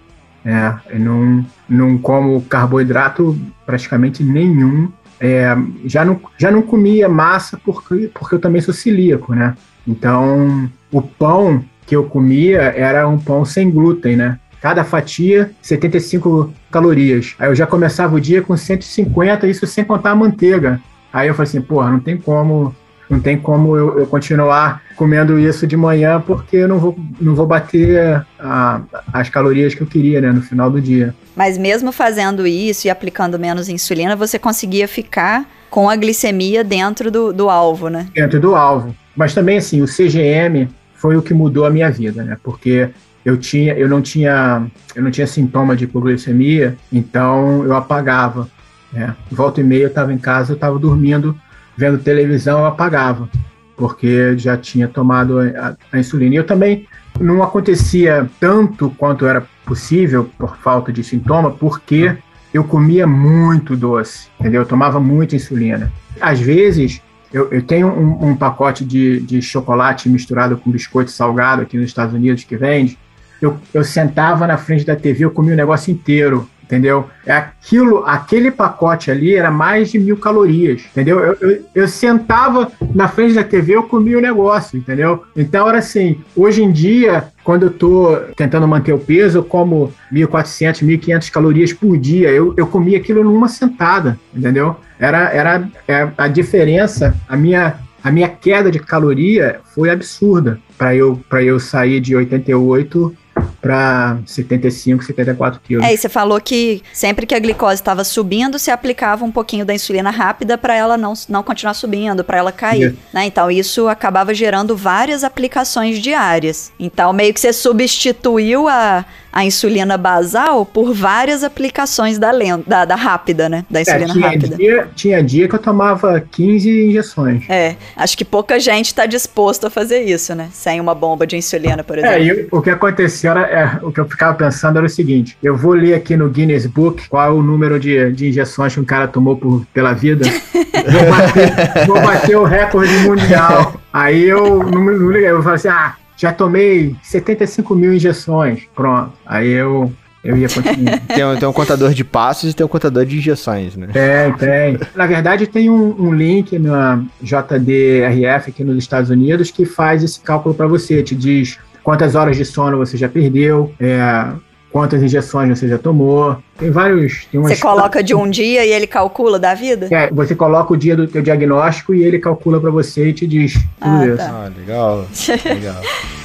É, 0.42 0.74
eu 0.94 1.00
não, 1.00 1.44
não 1.68 1.98
como 1.98 2.40
carboidrato 2.40 3.38
praticamente 3.66 4.24
nenhum. 4.24 4.90
É, 5.20 5.54
já, 5.84 6.02
não, 6.02 6.18
já 6.38 6.50
não 6.50 6.62
comia 6.62 7.10
massa 7.10 7.60
porque, 7.62 8.10
porque 8.14 8.36
eu 8.36 8.40
também 8.40 8.62
sou 8.62 8.72
celíaco, 8.72 9.34
né? 9.34 9.54
Então, 9.86 10.70
o 10.90 11.02
pão 11.02 11.62
que 11.86 11.94
eu 11.94 12.04
comia 12.04 12.62
era 12.74 13.06
um 13.06 13.18
pão 13.18 13.44
sem 13.44 13.70
glúten, 13.70 14.16
né? 14.16 14.38
Cada 14.62 14.84
fatia, 14.84 15.50
75 15.60 16.54
calorias. 16.70 17.34
Aí 17.36 17.48
eu 17.48 17.54
já 17.54 17.66
começava 17.66 18.14
o 18.14 18.20
dia 18.20 18.40
com 18.40 18.56
150, 18.56 19.48
isso 19.48 19.66
sem 19.66 19.84
contar 19.84 20.12
a 20.12 20.14
manteiga. 20.14 20.80
Aí 21.12 21.26
eu 21.26 21.34
falei 21.34 21.48
assim, 21.48 21.60
porra, 21.60 21.90
não 21.90 21.98
tem 21.98 22.16
como, 22.16 22.72
não 23.10 23.18
tem 23.18 23.36
como 23.36 23.76
eu, 23.76 23.98
eu 23.98 24.06
continuar 24.06 24.80
comendo 24.94 25.36
isso 25.36 25.66
de 25.66 25.76
manhã 25.76 26.22
porque 26.24 26.58
eu 26.58 26.68
não 26.68 26.78
vou, 26.78 26.96
não 27.20 27.34
vou 27.34 27.44
bater 27.44 28.24
a, 28.38 28.80
as 29.12 29.28
calorias 29.28 29.74
que 29.74 29.80
eu 29.80 29.86
queria, 29.86 30.20
né, 30.20 30.30
no 30.30 30.42
final 30.42 30.70
do 30.70 30.80
dia. 30.80 31.12
Mas 31.34 31.58
mesmo 31.58 31.90
fazendo 31.90 32.46
isso 32.46 32.86
e 32.86 32.90
aplicando 32.90 33.40
menos 33.40 33.68
insulina, 33.68 34.14
você 34.14 34.38
conseguia 34.38 34.86
ficar 34.86 35.44
com 35.68 35.90
a 35.90 35.96
glicemia 35.96 36.62
dentro 36.62 37.10
do, 37.10 37.32
do 37.32 37.50
alvo, 37.50 37.88
né? 37.88 38.06
Dentro 38.14 38.38
do 38.38 38.54
alvo. 38.54 38.94
Mas 39.16 39.34
também, 39.34 39.58
assim, 39.58 39.82
o 39.82 39.86
CGM 39.86 40.68
foi 40.94 41.16
o 41.16 41.22
que 41.22 41.34
mudou 41.34 41.66
a 41.66 41.70
minha 41.70 41.90
vida, 41.90 42.22
né? 42.22 42.36
Porque 42.44 42.90
eu 43.24 43.36
tinha, 43.36 43.74
eu 43.74 43.88
não 43.88 44.02
tinha, 44.02 44.66
eu 44.94 45.02
não 45.02 45.10
tinha 45.10 45.26
sintoma 45.26 45.76
de 45.76 45.84
hipoglicemia, 45.84 46.76
então 46.92 47.64
eu 47.64 47.74
apagava. 47.74 48.48
Né? 48.92 49.14
Volta 49.30 49.60
e 49.60 49.64
meia 49.64 49.84
eu 49.84 49.88
estava 49.88 50.12
em 50.12 50.18
casa, 50.18 50.52
eu 50.52 50.56
estava 50.56 50.78
dormindo, 50.78 51.38
vendo 51.76 51.98
televisão, 51.98 52.60
eu 52.60 52.66
apagava, 52.66 53.28
porque 53.76 54.36
já 54.36 54.56
tinha 54.56 54.88
tomado 54.88 55.38
a, 55.38 55.76
a, 55.92 55.98
insulina. 55.98 56.34
E 56.34 56.38
eu 56.38 56.46
também 56.46 56.86
não 57.20 57.42
acontecia 57.42 58.28
tanto 58.40 58.90
quanto 58.90 59.26
era 59.26 59.46
possível 59.64 60.28
por 60.36 60.56
falta 60.56 60.92
de 60.92 61.04
sintoma, 61.04 61.50
porque 61.50 62.16
eu 62.52 62.64
comia 62.64 63.06
muito 63.06 63.76
doce, 63.76 64.28
entendeu? 64.38 64.62
Eu 64.62 64.66
tomava 64.68 64.98
muita 64.98 65.36
insulina. 65.36 65.92
Às 66.20 66.40
vezes 66.40 67.00
eu, 67.32 67.48
eu 67.50 67.62
tenho 67.62 67.88
um, 67.88 68.30
um 68.30 68.36
pacote 68.36 68.84
de, 68.84 69.20
de 69.20 69.40
chocolate 69.40 70.08
misturado 70.08 70.56
com 70.56 70.70
biscoito 70.70 71.10
salgado 71.10 71.62
aqui 71.62 71.78
nos 71.78 71.86
Estados 71.86 72.14
Unidos 72.14 72.44
que 72.44 72.56
vende, 72.56 72.98
eu, 73.42 73.58
eu 73.74 73.82
sentava 73.82 74.46
na 74.46 74.56
frente 74.56 74.86
da 74.86 74.94
TV, 74.94 75.24
eu 75.24 75.30
comia 75.30 75.52
o 75.52 75.56
negócio 75.56 75.92
inteiro, 75.92 76.48
entendeu? 76.62 77.10
É 77.26 77.32
aquilo, 77.32 78.04
aquele 78.06 78.50
pacote 78.50 79.10
ali 79.10 79.34
era 79.34 79.50
mais 79.50 79.90
de 79.90 79.98
mil 79.98 80.16
calorias, 80.16 80.82
entendeu? 80.90 81.18
Eu, 81.18 81.36
eu, 81.40 81.64
eu, 81.74 81.88
sentava 81.88 82.70
na 82.94 83.08
frente 83.08 83.34
da 83.34 83.44
TV, 83.44 83.74
eu 83.74 83.82
comia 83.82 84.16
o 84.16 84.22
negócio, 84.22 84.78
entendeu? 84.78 85.24
Então 85.36 85.68
era 85.68 85.78
assim, 85.78 86.20
hoje 86.34 86.62
em 86.62 86.72
dia, 86.72 87.24
quando 87.44 87.64
eu 87.64 87.70
tô 87.70 88.16
tentando 88.36 88.66
manter 88.66 88.92
o 88.92 88.98
peso, 88.98 89.38
eu 89.38 89.44
como 89.44 89.92
1.400, 90.10 90.82
1.500 90.82 91.30
calorias 91.30 91.72
por 91.72 91.98
dia, 91.98 92.30
eu, 92.30 92.54
eu 92.56 92.66
comia 92.66 92.96
aquilo 92.96 93.22
numa 93.22 93.48
sentada, 93.48 94.18
entendeu? 94.34 94.76
Era, 94.98 95.30
era 95.30 95.68
é, 95.86 96.08
a 96.16 96.28
diferença, 96.28 97.14
a 97.28 97.36
minha 97.36 97.76
a 98.04 98.10
minha 98.10 98.28
queda 98.28 98.68
de 98.68 98.80
caloria 98.80 99.60
foi 99.76 99.88
absurda 99.88 100.58
para 100.76 100.92
eu, 100.92 101.20
eu 101.44 101.60
sair 101.60 102.00
de 102.00 102.16
88 102.16 103.16
para 103.60 104.18
75, 104.26 105.04
74 105.04 105.60
quilos. 105.60 105.84
É, 105.84 105.92
e 105.92 105.96
você 105.96 106.08
falou 106.08 106.40
que 106.40 106.82
sempre 106.92 107.26
que 107.26 107.34
a 107.34 107.38
glicose 107.38 107.74
estava 107.74 108.04
subindo, 108.04 108.58
você 108.58 108.70
aplicava 108.70 109.24
um 109.24 109.30
pouquinho 109.30 109.64
da 109.64 109.74
insulina 109.74 110.10
rápida 110.10 110.56
para 110.58 110.74
ela 110.74 110.96
não, 110.96 111.14
não 111.28 111.42
continuar 111.42 111.74
subindo, 111.74 112.24
para 112.24 112.38
ela 112.38 112.52
cair. 112.52 112.96
Né? 113.12 113.26
Então, 113.26 113.50
isso 113.50 113.88
acabava 113.88 114.34
gerando 114.34 114.76
várias 114.76 115.24
aplicações 115.24 115.98
diárias. 115.98 116.72
Então, 116.78 117.12
meio 117.12 117.32
que 117.32 117.40
você 117.40 117.52
substituiu 117.52 118.68
a, 118.68 119.04
a 119.32 119.44
insulina 119.44 119.96
basal 119.96 120.66
por 120.66 120.92
várias 120.92 121.42
aplicações 121.42 122.18
da, 122.18 122.30
lenta, 122.30 122.64
da, 122.68 122.84
da 122.84 122.94
rápida, 122.94 123.48
né? 123.48 123.64
Da 123.70 123.78
é, 123.78 123.82
insulina 123.82 124.04
é, 124.04 124.12
tinha 124.12 124.28
rápida. 124.28 124.56
Dia, 124.56 124.88
tinha 124.94 125.22
dia 125.22 125.48
que 125.48 125.54
eu 125.54 125.58
tomava 125.58 126.20
15 126.20 126.88
injeções. 126.88 127.44
É, 127.48 127.76
acho 127.96 128.16
que 128.16 128.24
pouca 128.24 128.60
gente 128.60 128.86
está 128.86 129.06
disposto 129.06 129.66
a 129.66 129.70
fazer 129.70 130.02
isso, 130.02 130.34
né? 130.34 130.48
Sem 130.52 130.80
uma 130.80 130.94
bomba 130.94 131.26
de 131.26 131.36
insulina, 131.36 131.82
por 131.82 131.98
é, 131.98 132.20
exemplo. 132.20 132.48
É, 132.52 132.56
o 132.56 132.60
que 132.60 132.70
aconteceu 132.70 133.30
era, 133.30 133.40
é, 133.46 133.78
o 133.82 133.90
que 133.90 134.00
eu 134.00 134.04
ficava 134.08 134.34
pensando 134.34 134.76
era 134.76 134.86
o 134.86 134.90
seguinte: 134.90 135.36
eu 135.42 135.56
vou 135.56 135.72
ler 135.72 135.94
aqui 135.94 136.16
no 136.16 136.28
Guinness 136.28 136.66
Book 136.66 137.08
qual 137.08 137.28
é 137.28 137.30
o 137.30 137.42
número 137.42 137.80
de, 137.80 138.12
de 138.12 138.28
injeções 138.28 138.74
que 138.74 138.80
um 138.80 138.84
cara 138.84 139.08
tomou 139.08 139.36
por, 139.36 139.64
pela 139.72 139.94
vida. 139.94 140.26
vou, 140.90 141.10
bater, 141.10 141.86
vou 141.86 142.00
bater 142.00 142.36
o 142.36 142.44
recorde 142.44 142.92
mundial. 142.98 143.74
Aí 143.92 144.24
eu 144.24 144.62
não, 144.62 144.84
não 144.84 145.10
liguei, 145.10 145.30
eu 145.30 145.42
falei 145.42 145.56
assim: 145.56 145.68
ah, 145.68 145.94
já 146.22 146.32
tomei 146.32 146.94
75 147.02 147.74
mil 147.74 147.92
injeções. 147.92 148.62
Pronto. 148.76 149.12
Aí 149.26 149.50
eu 149.50 149.92
eu 150.22 150.36
ia 150.36 150.48
continuar. 150.48 151.00
tem, 151.12 151.24
um, 151.24 151.36
tem 151.36 151.48
um 151.48 151.52
contador 151.52 151.92
de 151.92 152.04
passos 152.04 152.52
e 152.52 152.54
tem 152.54 152.64
um 152.64 152.68
contador 152.68 153.04
de 153.04 153.18
injeções, 153.18 153.76
né? 153.76 153.88
Tem, 153.88 154.32
tem. 154.34 154.78
Na 154.94 155.04
verdade, 155.04 155.48
tem 155.48 155.68
um, 155.68 156.00
um 156.00 156.14
link 156.14 156.56
na 156.60 157.02
JDRF 157.20 158.50
aqui 158.50 158.62
nos 158.62 158.78
Estados 158.78 159.10
Unidos 159.10 159.50
que 159.50 159.66
faz 159.66 160.04
esse 160.04 160.20
cálculo 160.20 160.54
para 160.54 160.68
você, 160.68 161.02
te 161.02 161.16
diz 161.16 161.58
quantas 161.82 162.14
horas 162.14 162.36
de 162.36 162.44
sono 162.44 162.78
você 162.78 162.96
já 162.96 163.08
perdeu, 163.08 163.74
é, 163.80 164.28
quantas 164.72 165.02
injeções 165.02 165.58
você 165.58 165.68
já 165.68 165.78
tomou. 165.78 166.36
Tem 166.56 166.70
vários. 166.70 167.26
Tem 167.30 167.40
você 167.40 167.56
coloca 167.56 168.02
de 168.02 168.14
um 168.14 168.28
dia 168.28 168.64
e 168.64 168.72
ele 168.72 168.86
calcula 168.86 169.38
da 169.38 169.54
vida? 169.54 169.88
É, 169.90 170.10
você 170.10 170.34
coloca 170.34 170.72
o 170.72 170.76
dia 170.76 170.96
do 170.96 171.06
teu 171.06 171.22
diagnóstico 171.22 171.94
e 171.94 172.02
ele 172.02 172.18
calcula 172.18 172.58
para 172.58 172.70
você 172.70 173.08
e 173.08 173.12
te 173.12 173.26
diz 173.26 173.52
tudo 173.52 173.68
ah, 173.80 174.06
isso. 174.06 174.16
Tá. 174.16 174.46
Ah, 174.46 174.50
legal. 174.58 175.06
legal. 175.44 175.82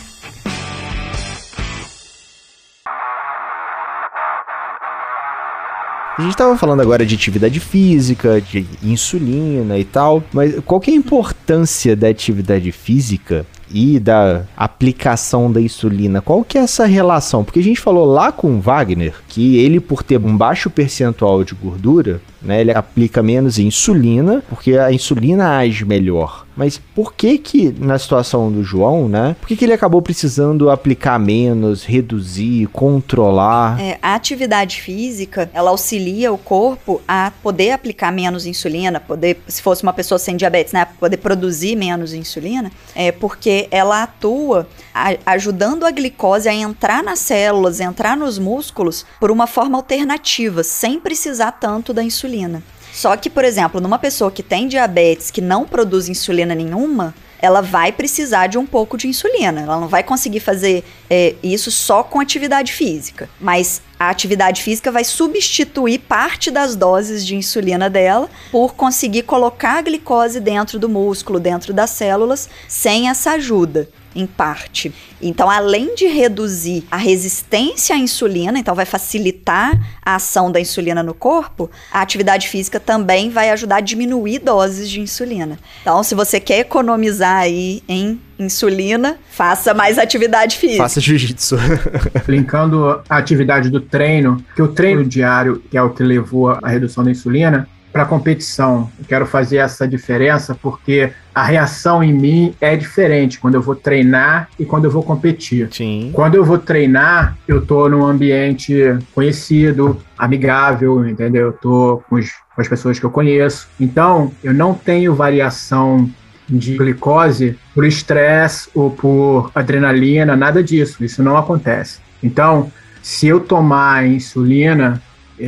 A 6.18 6.22
gente 6.24 6.32
estava 6.32 6.58
falando 6.58 6.82
agora 6.82 7.06
de 7.06 7.14
atividade 7.14 7.60
física, 7.60 8.42
de 8.42 8.66
insulina 8.82 9.78
e 9.78 9.86
tal, 9.86 10.24
mas 10.34 10.60
qual 10.66 10.82
que 10.82 10.90
é 10.90 10.94
a 10.96 10.98
importância 10.98 11.96
da 11.96 12.08
atividade 12.08 12.72
física 12.72 13.46
e 13.72 14.00
da 14.00 14.44
aplicação 14.56 15.52
da 15.52 15.62
insulina, 15.62 16.22
qual 16.22 16.44
que 16.44 16.58
é 16.58 16.62
essa 16.62 16.86
relação? 16.86 17.44
Porque 17.44 17.60
a 17.60 17.64
gente 17.64 17.80
falou 17.80 18.06
lá 18.06 18.32
com 18.32 18.56
o 18.56 18.62
Wagner 18.62 19.14
que 19.28 19.58
ele, 19.58 19.80
por 19.80 20.04
ter 20.04 20.18
um 20.18 20.36
baixo 20.36 20.70
percentual 20.70 21.44
de 21.44 21.54
gordura, 21.54 22.22
né, 22.42 22.62
ele 22.62 22.72
aplica 22.72 23.22
menos 23.22 23.60
insulina, 23.60 24.44
porque 24.50 24.78
a 24.78 24.92
insulina 24.92 25.58
age 25.58 25.86
melhor. 25.86 26.47
Mas 26.58 26.82
por 26.96 27.14
que 27.14 27.38
que 27.38 27.72
na 27.72 28.00
situação 28.00 28.52
do 28.52 28.64
João, 28.64 29.08
né? 29.08 29.36
Por 29.40 29.48
que, 29.48 29.56
que 29.56 29.64
ele 29.64 29.74
acabou 29.74 30.02
precisando 30.02 30.72
aplicar 30.72 31.20
menos, 31.20 31.86
reduzir, 31.86 32.68
controlar? 32.68 33.80
É, 33.80 34.00
a 34.02 34.16
atividade 34.16 34.82
física, 34.82 35.50
ela 35.54 35.70
auxilia 35.70 36.34
o 36.34 36.38
corpo 36.38 37.00
a 37.08 37.32
poder 37.44 37.72
aplicar 37.72 38.12
menos 38.12 38.48
insulina, 38.48 39.00
poder, 39.00 39.40
se 39.48 39.62
fosse 39.62 39.84
uma 39.84 39.94
pessoa 39.94 40.18
sem 40.18 40.36
diabetes, 40.36 40.74
né, 40.74 40.86
poder 41.00 41.18
produzir 41.18 41.76
menos 41.76 42.14
insulina, 42.14 42.72
é 42.96 43.12
porque 43.12 43.68
ela 43.70 44.02
atua 44.02 44.68
a, 44.94 45.16
ajudando 45.34 45.86
a 45.86 45.92
glicose 45.92 46.50
a 46.50 46.54
entrar 46.54 47.04
nas 47.04 47.20
células, 47.20 47.80
entrar 47.80 48.18
nos 48.18 48.40
músculos 48.40 49.06
por 49.20 49.30
uma 49.30 49.46
forma 49.46 49.78
alternativa, 49.78 50.64
sem 50.64 51.00
precisar 51.00 51.52
tanto 51.52 51.94
da 51.94 52.04
insulina. 52.04 52.64
Só 52.98 53.16
que, 53.16 53.30
por 53.30 53.46
exemplo, 53.46 53.80
numa 53.80 54.00
pessoa 54.00 54.32
que 54.32 54.42
tem 54.42 54.68
diabetes, 54.68 55.30
que 55.30 55.40
não 55.40 55.66
produz 55.66 56.10
insulina 56.10 56.56
nenhuma, 56.56 57.14
ela 57.40 57.62
vai 57.62 57.92
precisar 57.92 58.48
de 58.48 58.58
um 58.58 58.66
pouco 58.66 58.98
de 58.98 59.08
insulina. 59.08 59.62
Ela 59.62 59.80
não 59.80 59.88
vai 59.88 60.02
conseguir 60.02 60.40
fazer 60.40 60.84
é, 61.08 61.36
isso 61.44 61.70
só 61.70 62.02
com 62.02 62.20
atividade 62.20 62.74
física. 62.74 63.30
Mas 63.40 63.84
a 64.00 64.10
atividade 64.10 64.64
física 64.64 64.92
vai 64.92 65.04
substituir 65.04 66.00
parte 66.00 66.50
das 66.50 66.76
doses 66.76 67.24
de 67.24 67.36
insulina 67.36 67.88
dela 67.88 68.28
por 68.52 68.74
conseguir 68.74 69.22
colocar 69.22 69.78
a 69.78 69.82
glicose 69.84 70.40
dentro 70.40 70.80
do 70.80 70.90
músculo, 70.90 71.40
dentro 71.40 71.72
das 71.74 71.92
células, 71.92 72.50
sem 72.68 73.10
essa 73.10 73.34
ajuda 73.34 73.88
em 74.18 74.26
parte. 74.26 74.92
Então, 75.22 75.50
além 75.50 75.96
de 75.96 76.08
reduzir 76.08 76.84
a 76.90 76.98
resistência 76.98 77.96
à 77.96 78.00
insulina, 78.00 78.58
então 78.58 78.74
vai 78.74 78.86
facilitar 78.86 79.80
a 80.04 80.16
ação 80.16 80.52
da 80.52 80.60
insulina 80.60 81.04
no 81.04 81.14
corpo, 81.14 81.70
a 81.92 82.02
atividade 82.02 82.48
física 82.50 82.80
também 82.80 83.30
vai 83.30 83.52
ajudar 83.52 83.78
a 83.78 83.82
diminuir 83.82 84.40
doses 84.40 84.90
de 84.90 85.00
insulina. 85.00 85.60
Então, 85.82 86.02
se 86.04 86.16
você 86.16 86.40
quer 86.40 86.60
economizar 86.60 87.38
aí 87.38 87.84
em 87.88 88.20
insulina, 88.40 89.18
faça 89.32 89.74
mais 89.74 89.98
atividade 89.98 90.58
física. 90.58 90.84
Faça 90.84 91.00
jiu-jitsu. 91.00 91.58
Linkando 92.28 93.02
a 93.10 93.18
atividade 93.18 93.70
do 93.70 93.80
treino, 93.80 94.44
que 94.56 94.62
o 94.62 94.68
treino 94.68 95.04
diário, 95.04 95.62
que 95.70 95.78
é 95.78 95.82
o 95.82 95.92
que 95.92 96.04
levou 96.04 96.50
à 96.50 96.68
redução 96.68 97.04
da 97.04 97.12
insulina, 97.12 97.68
para 97.98 98.04
a 98.04 98.06
competição. 98.06 98.92
Eu 99.00 99.06
quero 99.06 99.26
fazer 99.26 99.58
essa 99.58 99.88
diferença 99.88 100.54
porque 100.54 101.12
a 101.34 101.44
reação 101.44 102.04
em 102.04 102.14
mim 102.14 102.54
é 102.62 102.76
diferente 102.76 103.40
quando 103.40 103.56
eu 103.56 103.62
vou 103.62 103.76
treinar 103.76 104.50
e 104.60 104.66
quando 104.66 104.86
eu 104.86 104.92
vou 104.92 105.02
competir. 105.02 105.68
Sim. 105.72 106.12
Quando 106.14 106.36
eu 106.36 106.46
vou 106.46 106.60
treinar, 106.60 107.36
eu 107.48 107.66
tô 107.66 107.90
num 107.90 108.06
ambiente 108.06 108.76
conhecido, 109.16 110.00
amigável, 110.16 111.08
entendeu? 111.08 111.48
Eu 111.48 111.54
tô 111.54 112.04
com, 112.08 112.18
os, 112.18 112.30
com 112.56 112.62
as 112.62 112.68
pessoas 112.68 113.00
que 113.00 113.06
eu 113.08 113.10
conheço. 113.10 113.68
Então, 113.80 114.32
eu 114.44 114.54
não 114.54 114.76
tenho 114.76 115.16
variação 115.16 116.08
de 116.48 116.78
glicose 116.78 117.58
por 117.74 117.84
estresse 117.84 118.70
ou 118.76 118.92
por 118.92 119.50
adrenalina, 119.56 120.36
nada 120.36 120.64
disso. 120.64 121.04
Isso 121.04 121.24
não 121.24 121.36
acontece. 121.36 122.00
Então, 122.22 122.72
se 123.02 123.28
eu 123.28 123.40
tomar 123.40 124.06
insulina, 124.06 125.02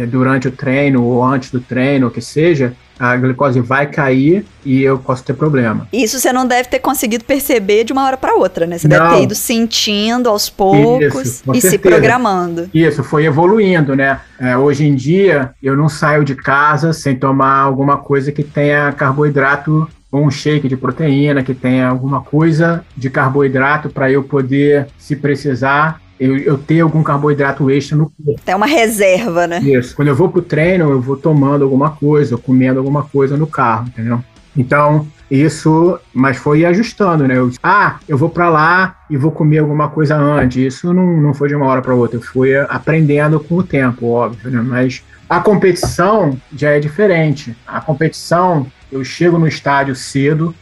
durante 0.10 0.48
o 0.48 0.52
treino 0.52 1.04
ou 1.04 1.24
antes 1.24 1.52
do 1.52 1.60
treino, 1.60 2.08
o 2.08 2.12
que 2.12 2.22
seja, 2.22 2.74
a 3.00 3.16
glicose 3.16 3.62
vai 3.62 3.88
cair 3.88 4.46
e 4.66 4.84
eu 4.84 4.98
posso 5.00 5.24
ter 5.24 5.34
problema. 5.34 5.88
Isso 5.92 6.20
você 6.20 6.34
não 6.34 6.46
deve 6.46 6.68
ter 6.68 6.80
conseguido 6.80 7.24
perceber 7.24 7.86
de 7.86 7.94
uma 7.94 8.06
hora 8.06 8.18
para 8.18 8.36
outra, 8.36 8.68
né? 8.68 8.78
Você 8.78 8.88
não. 8.90 8.98
deve 8.98 9.16
ter 9.16 9.24
ido 9.24 9.36
sentindo 9.36 10.28
aos 10.28 10.50
poucos 10.50 11.16
Isso, 11.16 11.44
e 11.54 11.62
certeza. 11.62 11.70
se 11.70 11.78
programando. 11.78 12.70
Isso, 12.74 13.04
foi 13.04 13.26
evoluindo, 13.26 13.96
né? 13.96 14.20
É, 14.38 14.58
hoje 14.58 14.86
em 14.86 14.96
dia, 14.96 15.52
eu 15.64 15.78
não 15.78 15.88
saio 15.88 16.26
de 16.26 16.36
casa 16.36 16.92
sem 16.92 17.16
tomar 17.16 17.62
alguma 17.62 17.98
coisa 17.98 18.32
que 18.34 18.44
tenha 18.44 18.92
carboidrato 18.92 19.88
ou 20.12 20.26
um 20.26 20.32
shake 20.32 20.68
de 20.68 20.76
proteína, 20.76 21.44
que 21.44 21.54
tenha 21.54 21.88
alguma 21.88 22.22
coisa 22.22 22.84
de 22.98 23.10
carboidrato 23.10 23.90
para 23.90 24.12
eu 24.12 24.24
poder, 24.24 24.88
se 24.98 25.16
precisar, 25.16 26.02
eu, 26.20 26.38
eu 26.38 26.58
ter 26.58 26.82
algum 26.82 27.02
carboidrato 27.02 27.70
extra 27.70 27.98
no 27.98 28.12
corpo. 28.12 28.42
É 28.46 28.56
uma 28.56 28.66
reserva, 28.66 29.48
né? 29.48 29.60
Isso. 29.60 29.96
Quando 29.96 30.10
eu 30.10 30.16
vou 30.16 30.30
pro 30.30 30.42
treino, 30.42 30.90
eu 30.92 31.02
vou 31.02 31.16
tomando 31.16 31.64
alguma 31.64 31.92
coisa, 31.92 32.38
comendo 32.38 32.80
alguma 32.80 33.04
coisa 33.04 33.38
no 33.38 33.48
carro, 33.48 33.88
entendeu? 33.88 34.24
Então, 34.56 35.08
isso, 35.30 36.00
mas 36.14 36.38
foi 36.38 36.66
ajustando, 36.66 37.28
né? 37.28 37.38
Eu, 37.38 37.52
ah, 37.62 37.98
eu 38.08 38.18
vou 38.18 38.30
para 38.30 38.50
lá 38.50 38.96
e 39.10 39.16
vou 39.16 39.32
comer 39.32 39.60
alguma 39.60 39.88
coisa 39.88 40.16
antes. 40.18 40.58
Isso 40.58 40.94
não, 40.94 41.18
não 41.22 41.34
foi 41.34 41.48
de 41.50 41.56
uma 41.56 41.68
hora 41.68 41.82
para 41.82 41.94
outra, 41.94 42.18
eu 42.18 42.22
fui 42.22 42.56
aprendendo 42.56 43.40
com 43.40 43.56
o 43.56 43.64
tempo, 43.64 44.08
óbvio, 44.08 44.50
né? 44.50 44.62
Mas 44.62 45.04
a 45.30 45.40
competição 45.40 46.36
já 46.56 46.72
é 46.72 46.80
diferente. 46.80 47.56
A 47.66 47.80
competição, 47.80 48.66
eu 48.92 49.04
chego 49.04 49.38
no 49.38 49.48
estádio 49.48 49.96
cedo, 49.96 50.56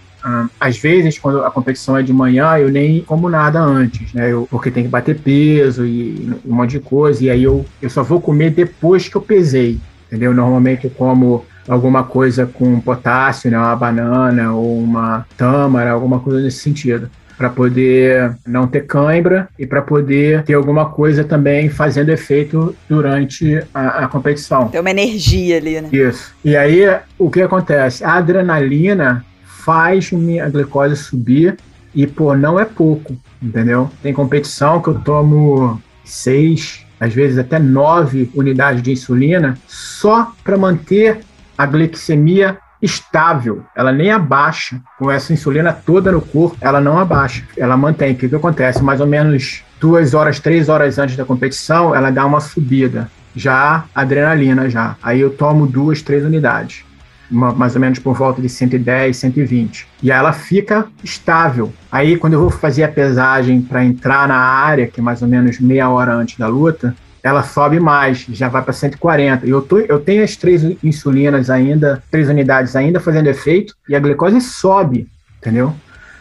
às 0.59 0.77
vezes, 0.77 1.17
quando 1.17 1.43
a 1.43 1.51
competição 1.51 1.97
é 1.97 2.03
de 2.03 2.11
manhã, 2.11 2.57
eu 2.57 2.69
nem 2.69 3.01
como 3.01 3.29
nada 3.29 3.59
antes, 3.59 4.13
né? 4.13 4.31
Eu, 4.31 4.47
porque 4.49 4.71
tem 4.71 4.83
que 4.83 4.89
bater 4.89 5.17
peso 5.17 5.85
e 5.85 6.33
um 6.45 6.55
monte 6.55 6.71
de 6.71 6.79
coisa, 6.79 7.23
e 7.23 7.29
aí 7.29 7.43
eu, 7.43 7.65
eu 7.81 7.89
só 7.89 8.03
vou 8.03 8.19
comer 8.19 8.51
depois 8.51 9.07
que 9.07 9.15
eu 9.15 9.21
pesei, 9.21 9.79
entendeu? 10.07 10.33
Normalmente 10.33 10.85
eu 10.85 10.91
como 10.91 11.45
alguma 11.67 12.03
coisa 12.03 12.45
com 12.45 12.79
potássio, 12.79 13.51
né? 13.51 13.57
Uma 13.57 13.75
banana 13.75 14.53
ou 14.53 14.79
uma 14.79 15.25
tâmara, 15.37 15.91
alguma 15.91 16.19
coisa 16.19 16.41
nesse 16.41 16.59
sentido 16.59 17.09
para 17.37 17.49
poder 17.51 18.35
não 18.47 18.65
ter 18.65 18.87
cãibra 18.87 19.47
e 19.59 19.67
para 19.67 19.81
poder 19.81 20.43
ter 20.43 20.55
alguma 20.55 20.89
coisa 20.89 21.23
também 21.23 21.69
fazendo 21.69 22.09
efeito 22.09 22.75
durante 22.89 23.63
a, 23.73 24.05
a 24.05 24.07
competição. 24.07 24.69
Tem 24.69 24.81
uma 24.81 24.89
energia 24.89 25.57
ali, 25.57 25.79
né? 25.79 25.89
Isso. 25.91 26.33
E 26.43 26.57
aí, 26.57 26.83
o 27.17 27.29
que 27.29 27.41
acontece? 27.41 28.03
A 28.03 28.15
adrenalina 28.15 29.23
faz 29.67 30.13
minha 30.13 30.49
glicose 30.49 30.95
subir 30.95 31.57
e, 31.93 32.07
pô, 32.07 32.33
não 32.37 32.57
é 32.57 32.63
pouco, 32.63 33.17
entendeu? 33.43 33.91
Tem 34.01 34.13
competição 34.13 34.81
que 34.81 34.87
eu 34.87 34.99
tomo 35.01 35.81
seis, 36.05 36.85
às 36.97 37.13
vezes 37.13 37.37
até 37.37 37.59
nove 37.59 38.31
unidades 38.33 38.81
de 38.81 38.93
insulina 38.93 39.57
só 39.67 40.31
para 40.41 40.57
manter 40.57 41.19
a 41.57 41.65
glicemia 41.65 42.57
estável, 42.81 43.65
ela 43.75 43.91
nem 43.91 44.09
abaixa. 44.09 44.79
Com 44.97 45.11
essa 45.11 45.33
insulina 45.33 45.73
toda 45.73 46.13
no 46.13 46.21
corpo, 46.21 46.55
ela 46.61 46.79
não 46.79 46.97
abaixa, 46.97 47.43
ela 47.57 47.75
mantém. 47.75 48.13
O 48.13 48.15
que, 48.15 48.29
que 48.29 48.35
acontece? 48.35 48.81
Mais 48.81 49.01
ou 49.01 49.07
menos 49.07 49.63
duas 49.81 50.13
horas, 50.13 50.39
três 50.39 50.69
horas 50.69 50.97
antes 50.97 51.17
da 51.17 51.25
competição, 51.25 51.93
ela 51.93 52.09
dá 52.09 52.25
uma 52.25 52.39
subida. 52.39 53.11
Já 53.35 53.83
adrenalina, 53.93 54.69
já. 54.69 54.95
Aí 55.03 55.19
eu 55.19 55.29
tomo 55.29 55.67
duas, 55.67 56.01
três 56.01 56.23
unidades 56.23 56.86
uma, 57.29 57.51
mais 57.51 57.75
ou 57.75 57.81
menos 57.81 57.99
por 57.99 58.15
volta 58.15 58.41
de 58.41 58.49
110, 58.49 59.15
120. 59.15 59.87
E 60.01 60.11
ela 60.11 60.33
fica 60.33 60.87
estável. 61.03 61.73
Aí, 61.91 62.17
quando 62.17 62.33
eu 62.33 62.41
vou 62.41 62.49
fazer 62.49 62.83
a 62.83 62.87
pesagem 62.87 63.61
para 63.61 63.83
entrar 63.83 64.27
na 64.27 64.37
área, 64.37 64.87
que 64.87 64.99
é 64.99 65.03
mais 65.03 65.21
ou 65.21 65.27
menos 65.27 65.59
meia 65.59 65.89
hora 65.89 66.13
antes 66.13 66.37
da 66.37 66.47
luta, 66.47 66.95
ela 67.23 67.43
sobe 67.43 67.79
mais, 67.79 68.25
já 68.29 68.47
vai 68.47 68.61
para 68.61 68.73
140. 68.73 69.45
Eu, 69.45 69.61
tô, 69.61 69.79
eu 69.79 69.99
tenho 69.99 70.23
as 70.23 70.35
três 70.35 70.63
insulinas 70.83 71.49
ainda, 71.49 72.01
três 72.09 72.29
unidades 72.29 72.75
ainda 72.75 72.99
fazendo 72.99 73.27
efeito, 73.27 73.75
e 73.89 73.95
a 73.95 73.99
glicose 73.99 74.39
sobe, 74.39 75.07
entendeu? 75.39 75.73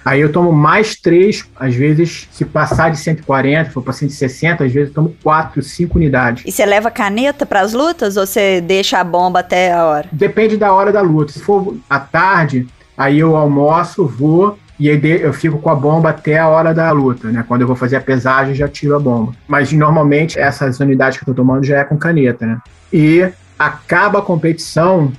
Aí 0.06 0.20
eu 0.20 0.30
tomo 0.30 0.52
mais 0.52 0.94
três, 0.94 1.44
às 1.58 1.74
vezes, 1.74 2.28
se 2.30 2.44
passar 2.44 2.92
de 2.92 2.96
140, 2.96 3.72
for 3.72 3.82
para 3.82 3.92
160, 3.92 4.62
às 4.62 4.72
vezes 4.72 4.90
eu 4.90 4.94
tomo 4.94 5.16
quatro, 5.20 5.60
cinco 5.64 5.98
unidades. 5.98 6.44
E 6.46 6.52
você 6.52 6.64
leva 6.64 6.92
caneta 6.92 7.44
para 7.44 7.60
as 7.60 7.72
lutas 7.72 8.16
ou 8.16 8.24
você 8.24 8.60
deixa 8.60 9.00
a 9.00 9.04
bomba 9.04 9.40
até 9.40 9.72
a 9.72 9.84
hora? 9.84 10.08
Depende 10.12 10.56
da 10.56 10.72
hora 10.72 10.92
da 10.92 11.00
luta. 11.00 11.32
Se 11.32 11.40
for 11.40 11.76
à 11.90 11.98
tarde, 11.98 12.68
aí 12.96 13.18
eu 13.18 13.36
almoço, 13.36 14.06
vou, 14.06 14.56
e 14.78 14.88
aí 14.88 15.00
eu 15.02 15.32
fico 15.32 15.58
com 15.58 15.70
a 15.70 15.74
bomba 15.74 16.10
até 16.10 16.38
a 16.38 16.46
hora 16.46 16.72
da 16.72 16.88
luta, 16.92 17.26
né? 17.32 17.44
Quando 17.48 17.62
eu 17.62 17.66
vou 17.66 17.74
fazer 17.74 17.96
a 17.96 18.00
pesagem, 18.00 18.54
já 18.54 18.68
tiro 18.68 18.94
a 18.94 19.00
bomba. 19.00 19.32
Mas 19.48 19.72
normalmente 19.72 20.38
essas 20.38 20.78
unidades 20.78 21.18
que 21.18 21.24
eu 21.24 21.34
tô 21.34 21.42
tomando 21.42 21.64
já 21.64 21.78
é 21.78 21.84
com 21.84 21.96
caneta, 21.96 22.46
né? 22.46 22.58
E 22.92 23.28
acaba 23.58 24.20
a 24.20 24.22
competição, 24.22 25.10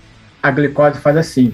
a 0.42 0.50
glicose 0.50 1.02
faz 1.02 1.18
assim. 1.18 1.54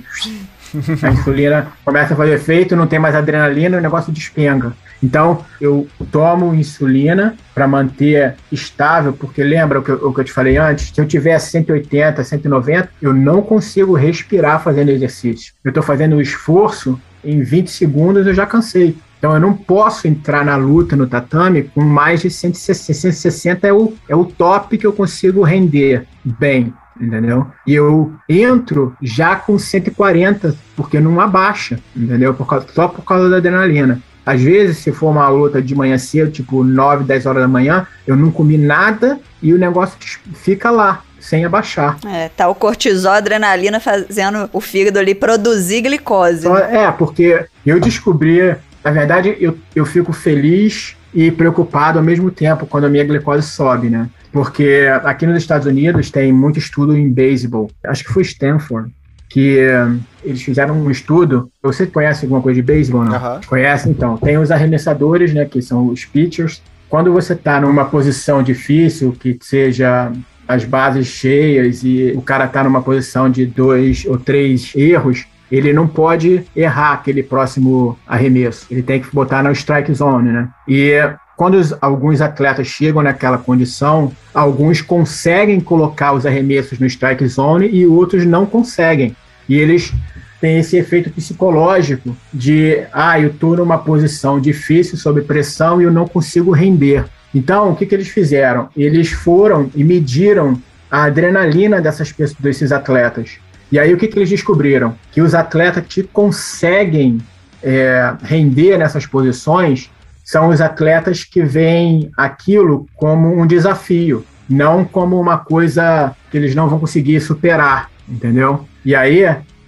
A 1.02 1.12
insulina 1.12 1.68
começa 1.84 2.14
a 2.14 2.18
fazer 2.18 2.34
efeito, 2.34 2.76
não 2.76 2.88
tem 2.88 3.00
mais 3.00 3.16
adrenalina, 3.16 3.78
o 3.78 3.82
negócio 3.82 4.12
despenga. 4.12 4.74
Então, 5.02 5.44
eu 5.60 5.88
tomo 6.12 6.54
insulina 6.56 7.36
para 7.54 7.68
manter 7.68 8.36
estável, 8.52 9.12
porque 9.14 9.44
lembra 9.44 9.80
o 9.80 9.84
que, 9.84 9.92
eu, 9.92 10.08
o 10.08 10.14
que, 10.14 10.22
eu, 10.22 10.26
te 10.26 10.32
falei 10.32 10.58
antes? 10.58 10.92
Se 10.94 11.02
eu 11.02 11.06
tiver 11.06 11.38
180, 11.38 12.24
190, 12.24 12.90
eu 13.02 13.14
não 13.14 13.42
consigo 13.42 13.94
respirar 13.94 14.64
fazendo 14.64 14.90
exercício. 14.90 15.54
Eu 15.64 15.70
estou 15.70 15.84
fazendo 15.84 16.16
o 16.16 16.22
esforço, 16.22 17.00
em 17.24 17.42
20 17.42 17.70
segundos 17.70 18.26
eu 18.26 18.34
já 18.34 18.46
cansei. 18.46 18.96
Então, 19.20 19.34
eu 19.34 19.40
não 19.40 19.54
posso 19.54 20.08
entrar 20.08 20.44
na 20.44 20.56
luta 20.56 20.96
no 20.96 21.08
tatame 21.08 21.64
com 21.64 21.82
mais 21.82 22.22
de 22.22 22.30
160. 22.30 22.94
160 22.94 23.68
é 23.68 23.74
o, 23.74 23.94
é 24.08 24.16
o 24.16 24.26
top 24.26 24.78
que 24.78 24.88
eu 24.88 24.94
consigo 24.94 25.44
render 25.44 26.06
bem 26.24 26.74
entendeu? 27.00 27.48
E 27.66 27.74
eu 27.74 28.14
entro 28.28 28.96
já 29.02 29.36
com 29.36 29.58
140, 29.58 30.56
porque 30.76 31.00
não 31.00 31.20
abaixa, 31.20 31.80
entendeu? 31.96 32.34
Por 32.34 32.48
causa, 32.48 32.68
só 32.74 32.88
por 32.88 33.04
causa 33.04 33.30
da 33.30 33.38
adrenalina. 33.38 34.02
Às 34.26 34.42
vezes, 34.42 34.78
se 34.78 34.92
for 34.92 35.10
uma 35.10 35.28
luta 35.28 35.62
de 35.62 35.76
manhã 35.76 35.98
cedo, 35.98 36.32
tipo 36.32 36.64
9, 36.64 37.04
10 37.04 37.26
horas 37.26 37.42
da 37.42 37.48
manhã, 37.48 37.86
eu 38.08 38.16
não 38.16 38.32
comi 38.32 38.58
nada 38.58 39.20
e 39.42 39.54
o 39.54 39.58
negócio 39.58 39.98
fica 40.34 40.72
lá, 40.72 41.02
sem 41.20 41.44
abaixar. 41.44 41.98
É, 42.06 42.30
tá 42.30 42.48
o 42.48 42.56
cortisol, 42.56 43.12
adrenalina 43.12 43.80
fazendo 43.82 44.50
o 44.54 44.62
fígado 44.62 44.98
ali 44.98 45.14
produzir 45.14 45.82
glicose. 45.82 46.48
Né? 46.48 46.84
É, 46.86 46.92
porque 46.92 47.46
eu 47.66 47.80
descobri, 47.82 48.56
na 48.84 48.92
verdade, 48.92 49.36
eu, 49.40 49.58
eu 49.76 49.86
fico 49.86 50.14
feliz 50.14 50.96
e 51.14 51.30
preocupado 51.30 52.00
ao 52.00 52.06
mesmo 52.06 52.32
tempo 52.32 52.66
quando 52.66 52.86
a 52.86 52.90
minha 52.90 53.04
glicose 53.04 53.48
sobe, 53.48 53.90
né? 53.90 54.10
Porque 54.34 54.88
aqui 55.04 55.28
nos 55.28 55.38
Estados 55.38 55.68
Unidos 55.68 56.10
tem 56.10 56.34
muito 56.34 56.58
estudo 56.58 56.98
em 56.98 57.10
beisebol. 57.10 57.70
Acho 57.86 58.04
que 58.04 58.12
foi 58.12 58.24
Stanford 58.24 58.92
que 59.30 59.66
uh, 59.66 60.00
eles 60.24 60.44
fizeram 60.44 60.76
um 60.76 60.92
estudo. 60.92 61.50
Você 61.62 61.88
conhece 61.88 62.26
alguma 62.26 62.42
coisa 62.42 62.56
de 62.56 62.62
beisebol, 62.62 63.04
não? 63.04 63.14
Uhum. 63.14 63.42
Conhece? 63.48 63.90
Então, 63.90 64.16
tem 64.16 64.38
os 64.38 64.52
arremessadores, 64.52 65.34
né, 65.34 65.46
que 65.46 65.60
são 65.60 65.88
os 65.88 66.06
pitchers. 66.06 66.62
Quando 66.88 67.12
você 67.12 67.34
está 67.34 67.60
numa 67.60 67.86
posição 67.86 68.44
difícil, 68.44 69.16
que 69.20 69.38
seja 69.42 70.12
as 70.48 70.66
bases 70.66 71.08
cheias 71.08 71.84
e 71.84 72.14
o 72.16 72.22
cara 72.22 72.46
está 72.46 72.64
numa 72.64 72.84
posição 72.84 73.28
de 73.28 73.44
dois 73.46 74.06
ou 74.06 74.20
três 74.20 74.72
erros, 74.76 75.26
ele 75.52 75.74
não 75.74 75.88
pode 75.88 76.44
errar 76.56 76.94
aquele 76.94 77.24
próximo 77.24 77.98
arremesso. 78.08 78.68
Ele 78.70 78.84
tem 78.84 79.02
que 79.02 79.14
botar 79.14 79.42
na 79.42 79.52
strike 79.52 79.94
zone, 79.94 80.32
né? 80.32 80.50
E 80.68 80.94
quando 81.36 81.56
os, 81.56 81.74
alguns 81.82 82.22
atletas 82.22 82.68
chegam 82.68 83.02
naquela 83.02 83.38
condição, 83.38 84.12
alguns 84.34 84.82
conseguem 84.82 85.60
colocar 85.60 86.14
os 86.14 86.26
arremessos 86.26 86.80
no 86.80 86.86
strike 86.86 87.28
zone 87.28 87.68
e 87.68 87.86
outros 87.86 88.26
não 88.26 88.46
conseguem. 88.46 89.16
E 89.50 89.56
eles 89.56 89.94
têm 90.40 90.60
esse 90.60 90.78
efeito 90.78 91.10
psicológico 91.10 92.16
de, 92.34 92.84
ah, 92.92 93.20
eu 93.20 93.30
estou 93.30 93.58
numa 93.58 93.78
posição 93.78 94.40
difícil, 94.40 94.98
sob 94.98 95.22
pressão 95.22 95.82
e 95.82 95.86
eu 95.86 95.92
não 95.92 96.08
consigo 96.08 96.52
render. 96.52 97.06
Então, 97.34 97.72
o 97.72 97.76
que, 97.76 97.86
que 97.86 97.96
eles 97.96 98.10
fizeram? 98.10 98.70
Eles 98.78 99.12
foram 99.12 99.72
e 99.76 99.84
mediram 99.84 100.62
a 100.92 101.06
adrenalina 101.06 101.82
dessas 101.82 102.14
desses 102.40 102.72
atletas. 102.72 103.38
E 103.72 103.80
aí, 103.80 103.92
o 103.92 103.98
que, 103.98 104.08
que 104.08 104.20
eles 104.20 104.30
descobriram? 104.30 104.94
Que 105.12 105.22
os 105.22 105.34
atletas 105.34 105.84
que 105.88 106.04
conseguem 106.04 107.18
é, 107.64 108.14
render 108.22 108.78
nessas 108.78 109.06
posições 109.06 109.90
são 110.24 110.50
os 110.50 110.62
atletas 110.62 111.24
que 111.24 111.44
veem 111.44 112.10
aquilo 112.18 112.88
como 112.96 113.40
um 113.40 113.46
desafio, 113.46 114.26
não 114.50 114.86
como 114.86 115.20
uma 115.20 115.38
coisa 115.38 116.16
que 116.32 116.38
eles 116.38 116.56
não 116.56 116.70
vão 116.70 116.80
conseguir 116.80 117.20
superar, 117.20 117.90
entendeu? 118.08 118.66
E 118.86 118.96
aí, 118.96 119.26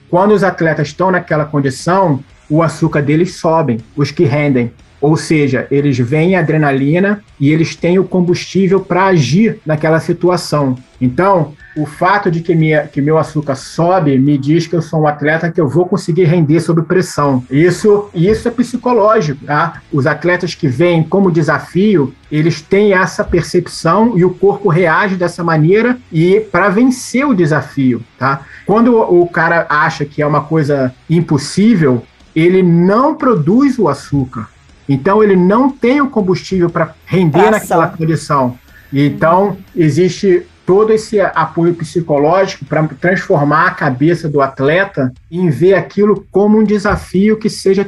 quando 0.10 0.32
os 0.32 0.44
atletas 0.44 0.88
estão 0.88 1.12
naquela 1.12 1.46
condição, 1.46 2.24
o 2.50 2.62
açúcar 2.64 3.02
deles 3.02 3.36
sobe, 3.36 3.82
os 3.96 4.12
que 4.12 4.24
rendem. 4.24 4.72
Ou 5.02 5.18
seja, 5.18 5.68
eles 5.70 5.98
veem 5.98 6.36
adrenalina 6.36 7.22
e 7.40 7.52
eles 7.52 7.76
têm 7.76 8.00
o 8.00 8.04
combustível 8.04 8.80
para 8.80 9.06
agir 9.06 9.60
naquela 9.66 10.00
situação. 10.00 10.78
Então, 11.06 11.54
o 11.78 11.86
fato 11.86 12.32
de 12.32 12.42
que, 12.42 12.56
minha, 12.56 12.88
que 12.88 13.00
meu 13.00 13.18
açúcar 13.18 13.56
sobe 13.56 14.18
me 14.18 14.38
diz 14.38 14.66
que 14.66 14.76
eu 14.76 14.82
sou 14.82 15.02
um 15.02 15.08
atleta 15.08 15.52
que 15.52 15.62
eu 15.62 15.68
vou 15.68 15.86
conseguir 15.86 16.24
render 16.24 16.60
sob 16.60 16.82
pressão. 16.82 17.44
Isso, 17.50 18.10
isso 18.14 18.48
é 18.48 18.52
psicológico. 18.52 19.46
Tá? 19.46 19.82
Os 19.92 20.08
atletas 20.08 20.56
que 20.56 20.68
vêm 20.68 21.04
como 21.04 21.32
desafio, 21.32 22.14
eles 22.32 22.62
têm 22.62 22.94
essa 22.94 23.24
percepção 23.24 24.18
e 24.18 24.26
o 24.26 24.34
corpo 24.34 24.70
reage 24.70 25.16
dessa 25.16 25.44
maneira 25.44 25.98
e 26.12 26.40
para 26.40 26.70
vencer 26.70 27.26
o 27.28 27.36
desafio. 27.36 28.02
Tá? 28.18 28.42
Quando 28.66 28.98
o 28.98 29.28
cara 29.28 29.68
acha 29.70 30.06
que 30.06 30.22
é 30.22 30.28
uma 30.28 30.42
coisa 30.42 30.94
impossível, 31.10 32.04
ele 32.36 32.64
não 32.64 33.14
produz 33.16 33.78
o 33.78 33.88
açúcar. 33.88 34.48
Então 34.88 35.24
ele 35.24 35.36
não 35.36 35.70
tem 35.70 36.02
o 36.02 36.10
combustível 36.10 36.70
para 36.70 36.96
render 37.06 37.52
naquela 37.52 37.88
condição. 37.88 38.58
Então 38.94 39.58
existe 39.76 40.46
todo 40.66 40.92
esse 40.92 41.20
apoio 41.20 41.74
psicológico 41.76 42.66
para 42.66 42.88
transformar 43.00 43.68
a 43.68 43.72
cabeça 43.72 44.28
do 44.28 44.42
atleta 44.42 45.14
em 45.32 45.50
ver 45.50 45.76
aquilo 45.76 46.26
como 46.32 46.60
um 46.60 46.64
desafio 46.64 47.38
que 47.38 47.50
seja 47.50 47.88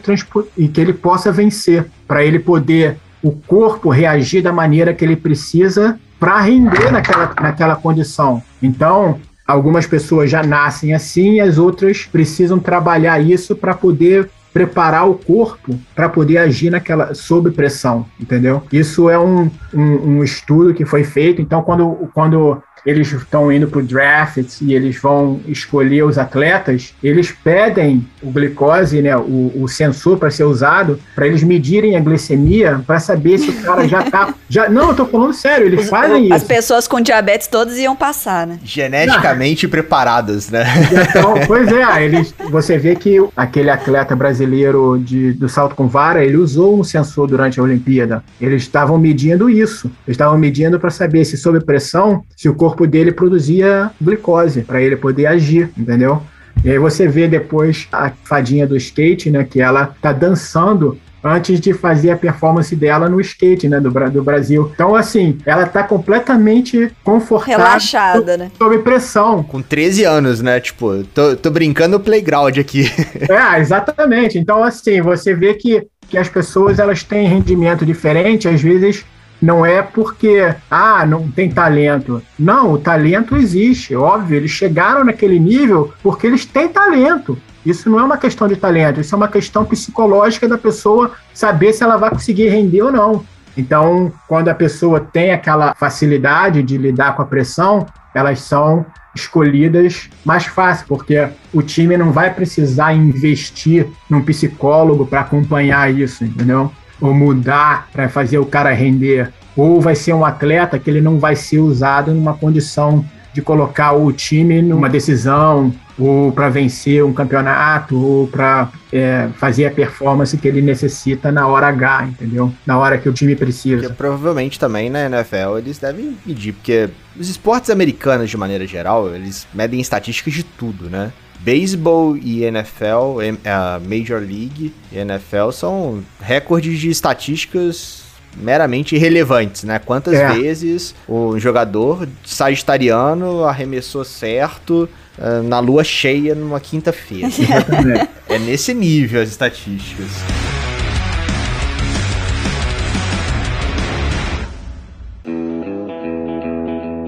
e 0.57 0.67
que 0.67 0.79
ele 0.79 0.93
possa 0.93 1.31
vencer, 1.31 1.85
para 2.07 2.23
ele 2.23 2.39
poder 2.39 2.97
o 3.23 3.31
corpo 3.31 3.89
reagir 3.89 4.43
da 4.43 4.53
maneira 4.53 4.93
que 4.93 5.03
ele 5.03 5.15
precisa 5.15 5.99
para 6.19 6.39
render 6.41 6.91
naquela, 6.91 7.33
naquela 7.41 7.75
condição. 7.75 8.41
Então, 8.61 9.19
algumas 9.45 9.87
pessoas 9.87 10.29
já 10.29 10.43
nascem 10.43 10.93
assim 10.93 11.39
as 11.39 11.57
outras 11.57 12.05
precisam 12.05 12.59
trabalhar 12.59 13.19
isso 13.19 13.55
para 13.55 13.73
poder 13.73 14.29
preparar 14.53 15.07
o 15.07 15.13
corpo 15.13 15.79
para 15.95 16.09
poder 16.09 16.39
agir 16.39 16.71
naquela 16.71 17.13
sob 17.13 17.51
pressão, 17.51 18.07
entendeu? 18.19 18.63
Isso 18.71 19.07
é 19.07 19.19
um, 19.19 19.51
um, 19.71 19.81
um, 19.81 20.23
estudo 20.23 20.73
que 20.73 20.83
foi 20.83 21.03
feito. 21.03 21.39
Então, 21.39 21.61
quando, 21.61 22.09
quando 22.11 22.59
eles 22.88 23.12
estão 23.12 23.52
indo 23.52 23.67
para 23.67 23.80
o 23.80 23.84
draft 23.84 24.62
e 24.62 24.73
eles 24.73 24.97
vão 24.97 25.41
escolher 25.45 26.04
os 26.04 26.17
atletas, 26.17 26.93
eles 27.04 27.34
pedem 27.43 28.08
o 28.23 28.32
glicose, 28.32 29.02
né, 29.02 29.15
o, 29.17 29.52
o 29.62 29.67
sensor 29.67 30.17
para 30.17 30.32
ser 30.32 30.45
usado, 30.45 30.97
para 31.13 31.28
eles 31.28 31.43
medirem 31.43 31.97
a 31.97 32.00
glicemia, 32.00 32.82
para 32.88 32.97
saber 32.97 33.39
se 33.39 33.50
o 33.50 33.62
cara 33.62 33.86
já 33.88 34.02
está. 34.04 34.34
Já, 34.50 34.69
não, 34.69 34.89
eu 34.89 34.95
tô 34.95 35.06
falando 35.06 35.34
sério, 35.34 35.65
eles 35.65 35.89
fazem 35.89 36.15
As 36.15 36.23
isso. 36.23 36.34
As 36.36 36.43
pessoas 36.43 36.88
com 36.88 37.02
diabetes 37.02 37.47
todas 37.47 37.78
iam 37.78 37.93
passar, 37.93 38.47
né? 38.47 38.58
Geneticamente 38.63 39.65
ah. 39.65 39.69
preparadas, 39.69 40.50
né? 40.50 40.63
Então, 41.10 41.34
pois 41.45 41.69
é, 41.69 42.06
eles, 42.06 42.34
você 42.50 42.78
vê 42.78 42.95
que 42.95 43.17
aquele 43.36 43.69
atleta 43.69 44.15
brasileiro 44.15 44.97
de, 45.04 45.34
do 45.34 45.50
salto 45.50 45.76
com 45.76 45.86
vara, 45.89 46.23
ele 46.23 46.38
usou 46.38 46.80
um 46.80 46.84
sensor 46.84 47.28
durante 47.28 47.60
a 47.60 47.63
Olimpíada. 47.63 48.23
Eles 48.39 48.62
estavam 48.62 48.97
medindo 48.97 49.50
isso. 49.50 49.88
Eles 50.08 50.15
estavam 50.15 50.38
medindo 50.38 50.80
para 50.80 50.89
saber 50.89 51.26
se, 51.26 51.36
sob 51.36 51.60
pressão, 51.60 52.23
se 52.34 52.47
o 52.47 52.56
corpo 52.56 52.76
corpo 52.77 52.85
dele 52.85 53.11
produzia 53.11 53.89
glicose 53.99 54.61
para 54.61 54.79
ele 54.79 54.95
poder 54.95 55.25
agir, 55.25 55.71
entendeu? 55.75 56.21
E 56.63 56.69
aí 56.69 56.77
você 56.77 57.07
vê 57.07 57.27
depois 57.27 57.87
a 57.91 58.11
fadinha 58.23 58.67
do 58.67 58.77
skate, 58.77 59.31
né, 59.31 59.43
que 59.43 59.59
ela 59.59 59.95
tá 60.01 60.11
dançando 60.11 60.97
antes 61.23 61.59
de 61.59 61.73
fazer 61.73 62.11
a 62.11 62.17
performance 62.17 62.75
dela 62.75 63.09
no 63.09 63.19
skate, 63.19 63.67
né, 63.67 63.79
do, 63.79 63.89
do 64.11 64.23
Brasil. 64.23 64.71
Então, 64.73 64.95
assim, 64.95 65.37
ela 65.45 65.65
tá 65.65 65.83
completamente 65.83 66.91
confortável. 67.03 67.65
Relaxada, 67.65 68.37
né? 68.37 68.51
Sob 68.57 68.77
pressão. 68.79 69.43
Com 69.43 69.61
13 69.61 70.03
anos, 70.03 70.41
né? 70.41 70.59
Tipo, 70.59 71.03
tô, 71.13 71.35
tô 71.35 71.49
brincando 71.49 71.99
playground 71.99 72.57
aqui. 72.57 72.85
é, 73.29 73.59
exatamente. 73.59 74.37
Então, 74.37 74.63
assim, 74.63 75.01
você 75.01 75.33
vê 75.33 75.55
que, 75.55 75.85
que 76.07 76.17
as 76.17 76.29
pessoas, 76.29 76.79
elas 76.79 77.03
têm 77.03 77.27
rendimento 77.27 77.85
diferente, 77.85 78.47
às 78.47 78.61
vezes 78.61 79.03
não 79.41 79.65
é 79.65 79.82
porque, 79.82 80.54
ah, 80.69 81.06
não 81.06 81.30
tem 81.30 81.50
talento. 81.50 82.21
Não, 82.38 82.73
o 82.73 82.78
talento 82.78 83.36
existe, 83.36 83.95
óbvio. 83.95 84.38
Eles 84.38 84.52
chegaram 84.52 85.04
naquele 85.04 85.39
nível 85.39 85.93
porque 86.02 86.28
eles 86.28 86.45
têm 86.45 86.67
talento. 86.67 87.38
Isso 87.65 87.89
não 87.89 88.00
é 88.00 88.04
uma 88.04 88.17
questão 88.17 88.47
de 88.47 88.56
talento, 88.56 89.02
isso 89.02 89.13
é 89.13 89.17
uma 89.17 89.28
questão 89.28 89.65
psicológica 89.65 90.47
da 90.47 90.58
pessoa 90.58 91.12
saber 91.34 91.73
se 91.73 91.84
ela 91.84 91.97
vai 91.97 92.10
conseguir 92.10 92.47
render 92.47 92.82
ou 92.82 92.91
não. 92.91 93.26
Então, 93.58 94.13
quando 94.28 94.50
a 94.50 94.56
pessoa 94.56 95.00
tem 95.00 95.32
aquela 95.32 95.73
facilidade 95.76 96.63
de 96.63 96.78
lidar 96.78 97.15
com 97.15 97.23
a 97.23 97.26
pressão, 97.26 97.86
elas 98.13 98.39
são 98.39 98.86
escolhidas 99.14 100.09
mais 100.24 100.45
fácil, 100.45 100.86
porque 100.88 101.28
o 101.51 101.61
time 101.61 101.97
não 101.97 102.11
vai 102.11 102.34
precisar 102.34 102.93
investir 102.93 103.88
num 104.09 104.22
psicólogo 104.22 105.05
para 105.05 105.22
acompanhar 105.22 105.91
isso, 105.93 106.24
entendeu? 106.24 106.72
Ou 107.00 107.14
mudar 107.14 107.88
para 107.91 108.10
fazer 108.10 108.38
o 108.38 108.45
cara 108.45 108.72
render, 108.72 109.32
ou 109.56 109.82
vai 109.82 109.95
ser 109.95 110.14
um 110.14 110.26
atleta 110.26 110.78
que 110.78 110.89
ele 110.89 111.02
não 111.02 111.20
vai 111.20 111.36
ser 111.36 111.60
usado 111.60 112.14
numa 112.14 112.34
condição 112.34 113.04
de 113.34 113.41
colocar 113.41 113.91
o 113.91 114.12
time 114.12 114.62
numa 114.64 114.89
decisão, 114.89 115.72
ou 115.98 116.32
para 116.32 116.50
vencer 116.50 117.04
um 117.04 117.14
campeonato, 117.14 117.95
ou 118.00 118.28
para 118.28 118.70
é, 118.91 119.30
fazer 119.38 119.66
a 119.66 119.72
performance 119.72 120.38
que 120.38 120.48
ele 120.48 120.62
necessita 120.62 121.32
na 121.32 121.48
hora 121.48 121.68
H, 121.68 122.08
entendeu? 122.08 122.52
Na 122.66 122.78
hora 122.78 122.98
que 122.98 123.10
o 123.10 123.14
time 123.14 123.36
precisa. 123.36 123.82
Porque 123.82 123.93
provavelmente 123.93 124.60
também 124.60 124.89
na 124.89 125.06
NFL 125.06 125.58
eles 125.58 125.78
devem 125.78 126.18
medir, 126.26 126.54
porque 126.54 126.89
os 127.16 127.30
esportes 127.30 127.70
americanos, 127.70 128.30
de 128.30 128.38
maneira 128.38 128.66
geral, 128.66 129.14
eles 129.14 129.48
medem 129.54 129.80
estatísticas 129.80 130.34
de 130.34 130.43
tudo, 130.43 130.89
né? 130.89 131.12
Beisebol 131.39 132.17
e 132.17 132.43
NFL, 132.43 133.21
a 133.45 133.79
Major 133.79 134.19
League 134.19 134.73
e 134.91 134.97
NFL 134.97 135.51
são 135.51 136.03
recordes 136.19 136.79
de 136.79 136.89
estatísticas 136.89 138.07
meramente 138.35 138.95
irrelevantes, 138.95 139.63
né? 139.63 139.79
Quantas 139.79 140.13
é. 140.13 140.31
vezes 140.33 140.93
o 141.07 141.39
jogador 141.39 142.07
sagitariano 142.23 143.43
arremessou 143.43 144.03
certo 144.03 144.88
uh, 145.17 145.43
na 145.43 145.59
lua 145.59 145.83
cheia 145.83 146.35
numa 146.35 146.59
quinta-feira. 146.59 147.29
é 148.29 148.38
nesse 148.39 148.73
nível 148.73 149.21
as 149.21 149.29
estatísticas. 149.29 150.07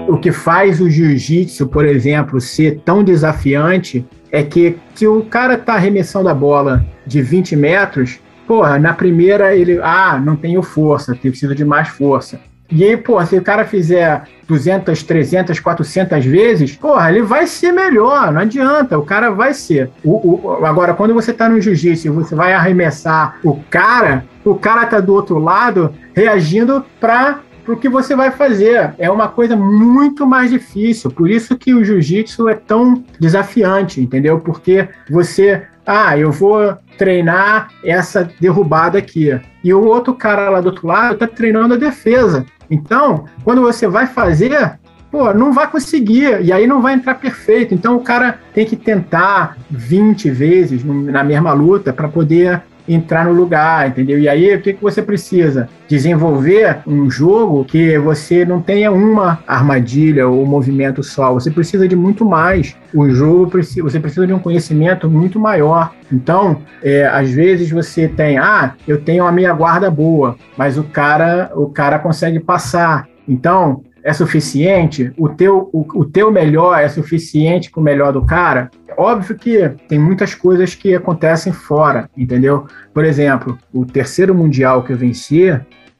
O 0.08 0.18
que 0.18 0.32
faz 0.32 0.80
o 0.80 0.90
jiu-jitsu, 0.90 1.68
por 1.68 1.84
exemplo, 1.86 2.40
ser 2.40 2.80
tão 2.84 3.04
desafiante 3.04 4.04
é 4.32 4.42
que 4.42 4.76
se 4.94 5.06
o 5.06 5.22
cara 5.22 5.56
tá 5.56 5.74
arremessando 5.74 6.28
a 6.28 6.34
bola 6.34 6.84
de 7.06 7.20
20 7.20 7.56
metros, 7.56 8.20
porra, 8.46 8.78
na 8.78 8.92
primeira 8.92 9.54
ele, 9.54 9.80
ah, 9.82 10.20
não 10.22 10.36
tenho 10.36 10.62
força, 10.62 11.14
preciso 11.14 11.54
de 11.54 11.64
mais 11.64 11.88
força. 11.88 12.40
E 12.72 12.84
aí, 12.84 12.96
pô, 12.96 13.24
se 13.26 13.36
o 13.36 13.42
cara 13.42 13.64
fizer 13.64 14.22
200, 14.46 15.02
300, 15.02 15.58
400 15.58 16.24
vezes, 16.24 16.76
porra, 16.76 17.10
ele 17.10 17.22
vai 17.22 17.46
ser 17.46 17.72
melhor, 17.72 18.32
não 18.32 18.42
adianta, 18.42 18.96
o 18.96 19.04
cara 19.04 19.30
vai 19.30 19.52
ser. 19.52 19.90
O, 20.04 20.46
o, 20.46 20.64
agora, 20.64 20.94
quando 20.94 21.12
você 21.12 21.32
tá 21.32 21.48
no 21.48 21.60
jiu-jitsu 21.60 22.06
e 22.06 22.10
você 22.10 22.32
vai 22.34 22.52
arremessar 22.52 23.38
o 23.42 23.56
cara, 23.68 24.24
o 24.44 24.54
cara 24.54 24.86
tá 24.86 25.00
do 25.00 25.12
outro 25.12 25.38
lado 25.38 25.92
reagindo 26.14 26.84
para 27.00 27.40
o 27.72 27.76
que 27.76 27.88
você 27.88 28.14
vai 28.14 28.30
fazer. 28.30 28.94
É 28.98 29.10
uma 29.10 29.28
coisa 29.28 29.56
muito 29.56 30.26
mais 30.26 30.50
difícil. 30.50 31.10
Por 31.10 31.30
isso 31.30 31.56
que 31.56 31.74
o 31.74 31.84
jiu-jitsu 31.84 32.48
é 32.48 32.54
tão 32.54 33.04
desafiante, 33.18 34.00
entendeu? 34.00 34.40
Porque 34.40 34.88
você, 35.08 35.62
ah, 35.86 36.16
eu 36.16 36.30
vou 36.30 36.76
treinar 36.98 37.68
essa 37.84 38.30
derrubada 38.40 38.98
aqui. 38.98 39.38
E 39.64 39.72
o 39.72 39.84
outro 39.84 40.14
cara 40.14 40.50
lá 40.50 40.60
do 40.60 40.66
outro 40.66 40.86
lado 40.86 41.14
está 41.14 41.26
treinando 41.26 41.74
a 41.74 41.78
defesa. 41.78 42.44
Então, 42.70 43.24
quando 43.42 43.62
você 43.62 43.88
vai 43.88 44.06
fazer, 44.06 44.78
pô, 45.10 45.34
não 45.34 45.52
vai 45.52 45.68
conseguir, 45.68 46.40
e 46.42 46.52
aí 46.52 46.66
não 46.66 46.80
vai 46.80 46.94
entrar 46.94 47.16
perfeito. 47.16 47.74
Então 47.74 47.96
o 47.96 48.00
cara 48.00 48.38
tem 48.54 48.64
que 48.64 48.76
tentar 48.76 49.56
20 49.70 50.30
vezes 50.30 50.84
na 50.84 51.24
mesma 51.24 51.52
luta 51.52 51.92
para 51.92 52.08
poder 52.08 52.62
entrar 52.94 53.24
no 53.24 53.32
lugar, 53.32 53.88
entendeu? 53.88 54.18
E 54.18 54.28
aí, 54.28 54.54
o 54.54 54.60
que, 54.60 54.72
que 54.72 54.82
você 54.82 55.02
precisa? 55.02 55.68
Desenvolver 55.88 56.78
um 56.86 57.10
jogo 57.10 57.64
que 57.64 57.98
você 57.98 58.44
não 58.44 58.60
tenha 58.60 58.90
uma 58.90 59.38
armadilha 59.46 60.28
ou 60.28 60.44
movimento 60.46 61.02
só. 61.02 61.32
Você 61.32 61.50
precisa 61.50 61.86
de 61.86 61.96
muito 61.96 62.24
mais. 62.24 62.76
O 62.94 63.08
jogo 63.10 63.50
você 63.82 64.00
precisa 64.00 64.26
de 64.26 64.32
um 64.32 64.38
conhecimento 64.38 65.08
muito 65.08 65.38
maior. 65.38 65.92
Então, 66.12 66.62
é, 66.82 67.06
às 67.06 67.30
vezes 67.30 67.70
você 67.70 68.08
tem, 68.08 68.38
ah, 68.38 68.74
eu 68.86 69.00
tenho 69.00 69.24
a 69.24 69.32
minha 69.32 69.52
guarda 69.52 69.90
boa, 69.90 70.36
mas 70.56 70.76
o 70.76 70.84
cara, 70.84 71.50
o 71.54 71.68
cara 71.68 71.98
consegue 71.98 72.40
passar. 72.40 73.06
Então, 73.28 73.82
é 74.02 74.12
suficiente? 74.12 75.12
O 75.16 75.28
teu, 75.28 75.68
o, 75.72 76.00
o 76.00 76.04
teu 76.04 76.30
melhor 76.30 76.78
é 76.78 76.88
suficiente 76.88 77.70
para 77.70 77.80
o 77.80 77.82
melhor 77.82 78.12
do 78.12 78.24
cara? 78.24 78.70
Óbvio 78.96 79.36
que 79.36 79.68
tem 79.88 79.98
muitas 79.98 80.34
coisas 80.34 80.74
que 80.74 80.94
acontecem 80.94 81.52
fora, 81.52 82.08
entendeu? 82.16 82.66
Por 82.92 83.04
exemplo, 83.04 83.58
o 83.72 83.84
terceiro 83.84 84.34
mundial 84.34 84.82
que 84.82 84.92
eu 84.92 84.96
venci, 84.96 85.58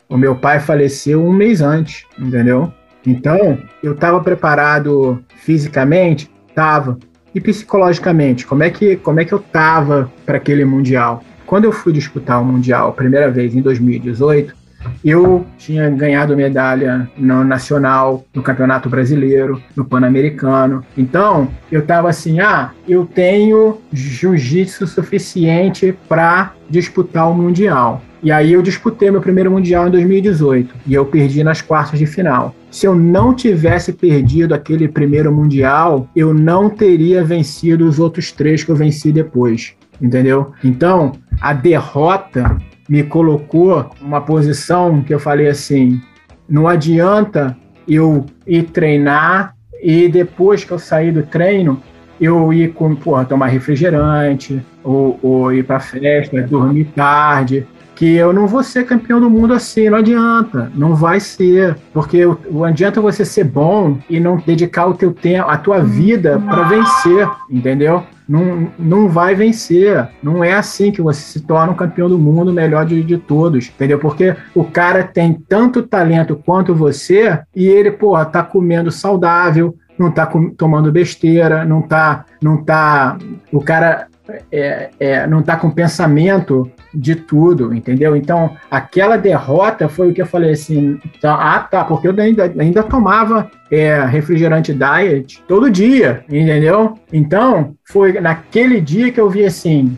o 0.09 0.17
meu 0.17 0.35
pai 0.35 0.61
faleceu 0.61 1.25
um 1.25 1.33
mês 1.33 1.61
antes, 1.61 2.05
entendeu? 2.19 2.73
Então, 3.07 3.59
eu 3.83 3.93
estava 3.93 4.21
preparado 4.21 5.23
fisicamente? 5.37 6.31
Tava. 6.55 6.99
E 7.35 7.41
psicologicamente, 7.41 8.47
como 8.47 8.63
é 8.63 8.71
que, 8.71 8.97
como 8.97 9.21
é 9.21 9.25
que 9.25 9.33
eu 9.33 9.39
tava 9.39 10.11
para 10.27 10.37
aquele 10.37 10.65
mundial? 10.65 11.23
Quando 11.47 11.65
eu 11.65 11.73
fui 11.73 11.93
disputar 11.93 12.41
o 12.41 12.45
mundial 12.45 12.89
a 12.89 12.93
primeira 12.93 13.31
vez 13.31 13.55
em 13.55 13.63
2018, 13.63 14.55
eu 15.05 15.47
tinha 15.59 15.89
ganhado 15.91 16.37
medalha 16.37 17.09
no 17.17 17.45
nacional, 17.45 18.25
no 18.35 18.43
Campeonato 18.43 18.89
Brasileiro, 18.89 19.63
no 19.77 19.85
Pan-Americano. 19.85 20.85
Então, 20.97 21.49
eu 21.71 21.81
estava 21.81 22.09
assim: 22.09 22.41
ah, 22.41 22.73
eu 22.89 23.05
tenho 23.05 23.79
jiu-jitsu 23.93 24.87
suficiente 24.87 25.97
para 26.09 26.55
disputar 26.69 27.31
o 27.31 27.35
Mundial. 27.35 28.03
E 28.23 28.31
aí 28.31 28.53
eu 28.53 28.61
disputei 28.61 29.11
meu 29.11 29.21
primeiro 29.21 29.51
Mundial 29.51 29.89
em 29.89 29.91
2018 29.91 30.75
e 30.87 30.93
eu 30.93 31.07
perdi 31.07 31.43
nas 31.43 31.63
quartas 31.63 31.99
de 31.99 32.07
final. 32.07 32.55
Se 32.71 32.87
eu 32.87 32.95
não 32.95 33.35
tivesse 33.35 33.95
perdido 33.95 34.55
aquele 34.55 34.87
primeiro 34.87 35.33
Mundial, 35.33 36.07
eu 36.15 36.35
não 36.35 36.69
teria 36.69 37.25
vencido 37.25 37.89
os 37.89 37.99
outros 37.99 38.31
três 38.31 38.63
que 38.63 38.71
eu 38.71 38.77
venci 38.77 39.11
depois. 39.11 39.73
Entendeu? 40.01 40.53
Então, 40.63 41.13
a 41.41 41.53
derrota 41.53 42.57
me 42.91 43.05
colocou 43.05 43.89
uma 44.03 44.21
posição 44.21 45.01
que 45.01 45.15
eu 45.15 45.21
falei 45.21 45.47
assim: 45.47 46.03
não 46.49 46.67
adianta 46.67 47.57
eu 47.87 48.27
ir 48.45 48.65
treinar 48.65 49.55
e 49.81 50.09
depois 50.09 50.65
que 50.65 50.73
eu 50.73 50.79
sair 50.79 51.13
do 51.13 51.23
treino, 51.23 51.81
eu 52.21 52.53
ir 52.53 52.73
com, 52.73 52.95
porra, 52.97 53.25
tomar 53.25 53.47
refrigerante, 53.47 54.61
ou, 54.83 55.19
ou 55.23 55.53
ir 55.53 55.65
para 55.65 55.79
festa, 55.79 56.43
dormir 56.43 56.87
tarde, 56.95 57.67
que 57.95 58.17
eu 58.17 58.33
não 58.33 58.47
vou 58.47 58.63
ser 58.63 58.85
campeão 58.85 59.21
do 59.21 59.31
mundo 59.31 59.55
assim, 59.55 59.89
não 59.89 59.99
adianta, 59.99 60.71
não 60.75 60.95
vai 60.95 61.21
ser, 61.21 61.77
porque 61.93 62.25
não 62.51 62.65
adianta 62.65 63.01
você 63.01 63.25
ser 63.25 63.45
bom 63.45 63.99
e 64.09 64.19
não 64.19 64.37
dedicar 64.37 64.87
o 64.87 64.95
teu 64.95 65.13
tempo, 65.13 65.49
a 65.49 65.57
tua 65.57 65.81
vida 65.81 66.41
para 66.41 66.65
vencer, 66.65 67.29
entendeu? 67.49 68.03
Não, 68.31 68.69
não 68.79 69.09
vai 69.09 69.35
vencer. 69.35 70.09
Não 70.23 70.45
é 70.45 70.53
assim 70.53 70.93
que 70.93 71.03
você 71.03 71.21
se 71.21 71.41
torna 71.41 71.73
um 71.73 71.77
campeão 71.77 72.09
do 72.09 72.17
mundo, 72.17 72.53
melhor 72.53 72.87
de, 72.87 73.03
de 73.03 73.19
todos, 73.19 73.69
entendeu? 73.69 73.99
Porque 73.99 74.37
o 74.55 74.63
cara 74.63 75.03
tem 75.03 75.35
tanto 75.49 75.83
talento 75.83 76.41
quanto 76.47 76.73
você 76.73 77.41
e 77.57 77.67
ele, 77.67 77.91
porra, 77.91 78.25
tá 78.25 78.45
comendo 78.45 78.93
saudável, 78.93 79.75
não 79.99 80.13
tá 80.13 80.27
com, 80.27 80.49
tomando 80.51 80.93
besteira, 80.93 81.65
não 81.65 81.83
tá, 81.83 82.25
não 82.41 82.63
tá, 82.63 83.19
o 83.53 83.61
cara 83.61 84.07
é, 84.51 84.91
é, 84.99 85.27
não 85.27 85.43
tá 85.43 85.57
com 85.57 85.71
pensamento 85.71 86.71
de 86.93 87.15
tudo, 87.15 87.75
entendeu? 87.75 88.17
Então, 88.17 88.57
aquela 88.71 89.17
derrota 89.17 89.89
foi 89.89 90.11
o 90.11 90.15
que 90.15 90.23
eu 90.23 90.27
falei 90.27 90.53
assim, 90.53 90.99
então, 91.05 91.35
ah, 91.35 91.61
tá, 91.61 91.85
porque 91.85 92.09
eu 92.09 92.15
ainda, 92.19 92.53
ainda 92.59 92.83
tomava 92.83 93.51
é, 93.71 94.05
refrigerante 94.05 94.75
diet 94.75 95.43
todo 95.47 95.71
dia, 95.71 96.25
entendeu? 96.29 96.99
Então, 97.13 97.75
foi 97.85 98.21
naquele 98.21 98.81
dia 98.81 99.13
que 99.13 99.21
eu 99.21 99.31
vi 99.31 99.45
assim, 99.45 99.97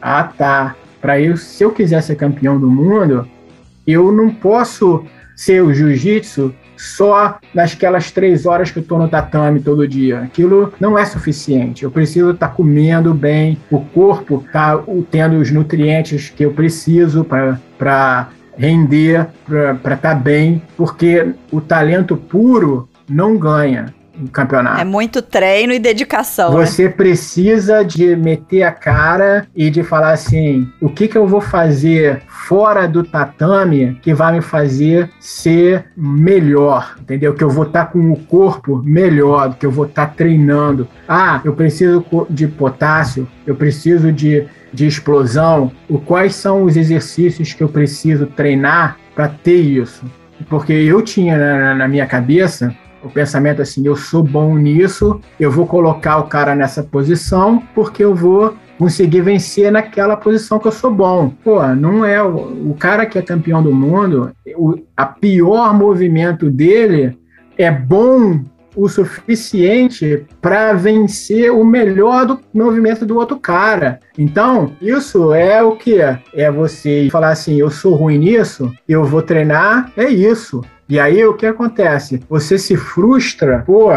ah, 0.00 0.24
tá, 0.24 0.76
para 1.00 1.20
eu, 1.20 1.36
se 1.36 1.64
eu 1.64 1.72
quiser 1.72 2.02
ser 2.02 2.16
campeão 2.16 2.58
do 2.58 2.70
mundo, 2.70 3.26
eu 3.86 4.12
não 4.12 4.30
posso 4.30 5.04
ser 5.34 5.62
o 5.62 5.72
jiu-jitsu 5.72 6.54
só 6.80 7.38
nasquelas 7.54 8.10
três 8.10 8.46
horas 8.46 8.70
que 8.70 8.78
eu 8.78 8.82
estou 8.82 8.98
no 8.98 9.06
tatame 9.06 9.60
todo 9.60 9.86
dia. 9.86 10.20
Aquilo 10.20 10.72
não 10.80 10.98
é 10.98 11.04
suficiente. 11.04 11.84
Eu 11.84 11.90
preciso 11.90 12.30
estar 12.30 12.48
tá 12.48 12.54
comendo 12.54 13.12
bem, 13.12 13.58
o 13.70 13.80
corpo 13.80 14.42
tá 14.50 14.82
tendo 15.10 15.36
os 15.36 15.50
nutrientes 15.50 16.30
que 16.30 16.42
eu 16.42 16.52
preciso 16.52 17.22
para 17.24 18.28
render, 18.56 19.26
para 19.44 19.72
estar 19.72 19.96
tá 19.98 20.14
bem, 20.14 20.62
porque 20.74 21.34
o 21.52 21.60
talento 21.60 22.16
puro 22.16 22.88
não 23.06 23.36
ganha 23.36 23.94
campeonato. 24.26 24.80
É 24.80 24.84
muito 24.84 25.22
treino 25.22 25.72
e 25.72 25.78
dedicação. 25.78 26.50
Né? 26.50 26.66
Você 26.66 26.84
né? 26.84 26.90
precisa 26.90 27.82
de 27.82 28.14
meter 28.16 28.62
a 28.62 28.72
cara 28.72 29.46
e 29.54 29.70
de 29.70 29.82
falar 29.82 30.12
assim: 30.12 30.68
o 30.80 30.88
que, 30.88 31.08
que 31.08 31.16
eu 31.16 31.26
vou 31.26 31.40
fazer 31.40 32.22
fora 32.28 32.88
do 32.88 33.02
tatame 33.02 33.98
que 34.02 34.12
vai 34.12 34.34
me 34.34 34.40
fazer 34.40 35.10
ser 35.20 35.86
melhor, 35.96 36.96
entendeu? 37.00 37.34
Que 37.34 37.44
eu 37.44 37.50
vou 37.50 37.64
estar 37.64 37.86
tá 37.86 37.92
com 37.92 38.10
o 38.10 38.16
corpo 38.16 38.82
melhor, 38.84 39.54
que 39.54 39.66
eu 39.66 39.70
vou 39.70 39.86
estar 39.86 40.06
tá 40.06 40.12
treinando. 40.14 40.88
Ah, 41.08 41.40
eu 41.44 41.54
preciso 41.54 42.04
de 42.28 42.46
potássio, 42.46 43.28
eu 43.46 43.54
preciso 43.54 44.12
de, 44.12 44.46
de 44.72 44.86
explosão. 44.86 45.70
O, 45.88 45.98
quais 45.98 46.34
são 46.34 46.64
os 46.64 46.76
exercícios 46.76 47.52
que 47.52 47.62
eu 47.62 47.68
preciso 47.68 48.26
treinar 48.26 48.96
para 49.14 49.28
ter 49.28 49.60
isso? 49.60 50.04
Porque 50.48 50.72
eu 50.72 51.02
tinha 51.02 51.36
na, 51.36 51.74
na 51.74 51.88
minha 51.88 52.06
cabeça 52.06 52.74
o 53.02 53.08
pensamento 53.08 53.62
assim, 53.62 53.86
eu 53.86 53.96
sou 53.96 54.22
bom 54.22 54.56
nisso, 54.56 55.20
eu 55.38 55.50
vou 55.50 55.66
colocar 55.66 56.18
o 56.18 56.28
cara 56.28 56.54
nessa 56.54 56.82
posição 56.82 57.62
porque 57.74 58.04
eu 58.04 58.14
vou 58.14 58.54
conseguir 58.78 59.20
vencer 59.20 59.70
naquela 59.70 60.16
posição 60.16 60.58
que 60.58 60.66
eu 60.66 60.72
sou 60.72 60.92
bom. 60.92 61.32
Pô, 61.44 61.62
não 61.74 62.04
é 62.04 62.22
o, 62.22 62.70
o 62.70 62.76
cara 62.78 63.04
que 63.06 63.18
é 63.18 63.22
campeão 63.22 63.62
do 63.62 63.72
mundo, 63.72 64.32
o 64.56 64.78
a 64.96 65.06
pior 65.06 65.74
movimento 65.74 66.50
dele 66.50 67.18
é 67.56 67.70
bom 67.70 68.40
o 68.74 68.88
suficiente 68.88 70.24
para 70.40 70.72
vencer 70.72 71.52
o 71.52 71.64
melhor 71.64 72.26
do 72.26 72.40
movimento 72.52 73.04
do 73.04 73.16
outro 73.16 73.38
cara. 73.38 74.00
Então, 74.16 74.72
isso 74.80 75.32
é 75.32 75.62
o 75.62 75.76
que? 75.76 75.98
É 76.34 76.50
você 76.50 77.08
falar 77.10 77.30
assim: 77.30 77.56
eu 77.56 77.70
sou 77.70 77.94
ruim 77.94 78.18
nisso, 78.18 78.72
eu 78.88 79.04
vou 79.04 79.22
treinar, 79.22 79.92
é 79.96 80.08
isso. 80.08 80.62
E 80.88 80.98
aí 80.98 81.24
o 81.24 81.34
que 81.34 81.46
acontece? 81.46 82.20
Você 82.28 82.58
se 82.58 82.76
frustra, 82.76 83.62
pô, 83.64 83.90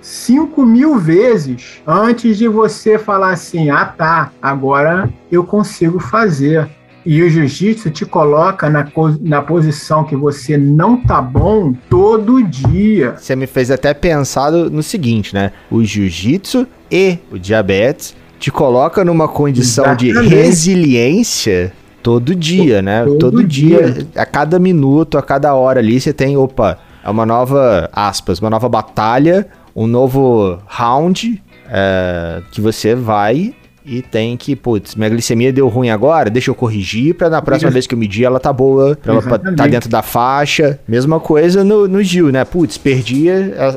5 0.00 0.66
mil 0.66 0.98
vezes 0.98 1.80
antes 1.86 2.36
de 2.36 2.48
você 2.48 2.98
falar 2.98 3.30
assim: 3.30 3.70
ah 3.70 3.84
tá, 3.86 4.30
agora 4.42 5.08
eu 5.30 5.44
consigo 5.44 5.98
fazer. 5.98 6.68
E 7.04 7.22
o 7.22 7.28
jiu-jitsu 7.28 7.90
te 7.90 8.06
coloca 8.06 8.70
na, 8.70 8.86
na 9.20 9.42
posição 9.42 10.04
que 10.04 10.14
você 10.14 10.56
não 10.56 10.96
tá 10.96 11.20
bom 11.20 11.74
todo 11.90 12.42
dia. 12.42 13.14
Você 13.16 13.34
me 13.34 13.46
fez 13.46 13.70
até 13.70 13.92
pensar 13.92 14.52
no 14.52 14.82
seguinte, 14.82 15.34
né? 15.34 15.52
O 15.70 15.84
jiu-jitsu 15.84 16.66
e 16.90 17.18
o 17.30 17.38
diabetes 17.38 18.14
te 18.38 18.50
coloca 18.50 19.04
numa 19.04 19.28
condição 19.28 19.84
Exatamente. 19.84 20.28
de 20.28 20.34
resiliência 20.34 21.72
todo 22.02 22.34
dia, 22.34 22.82
né? 22.82 23.04
Todo, 23.04 23.18
todo 23.18 23.44
dia, 23.44 23.90
dia, 23.90 24.06
a 24.16 24.26
cada 24.26 24.58
minuto, 24.58 25.16
a 25.16 25.22
cada 25.22 25.54
hora 25.54 25.80
ali, 25.80 26.00
você 26.00 26.12
tem, 26.12 26.36
opa, 26.36 26.78
é 27.04 27.10
uma 27.10 27.24
nova, 27.24 27.88
aspas, 27.92 28.40
uma 28.40 28.50
nova 28.50 28.68
batalha, 28.68 29.46
um 29.74 29.86
novo 29.86 30.58
round 30.66 31.42
é, 31.68 32.42
que 32.50 32.60
você 32.60 32.94
vai 32.94 33.54
e 33.84 34.02
tem 34.02 34.36
que, 34.36 34.54
putz, 34.54 34.94
minha 34.94 35.08
glicemia 35.08 35.52
deu 35.52 35.68
ruim 35.68 35.90
agora, 35.90 36.30
deixa 36.30 36.50
eu 36.50 36.54
corrigir 36.54 37.14
pra 37.14 37.28
na 37.28 37.42
próxima 37.42 37.68
Isso. 37.68 37.74
vez 37.74 37.86
que 37.86 37.94
eu 37.94 37.98
medir 37.98 38.24
ela 38.24 38.38
tá 38.38 38.52
boa, 38.52 38.96
pra 38.96 39.14
ela 39.14 39.22
tá 39.38 39.66
dentro 39.66 39.88
da 39.88 40.02
faixa. 40.02 40.78
Mesma 40.86 41.18
coisa 41.18 41.64
no, 41.64 41.88
no 41.88 42.02
Gil, 42.02 42.30
né? 42.30 42.44
Putz, 42.44 42.78
perdi 42.78 43.28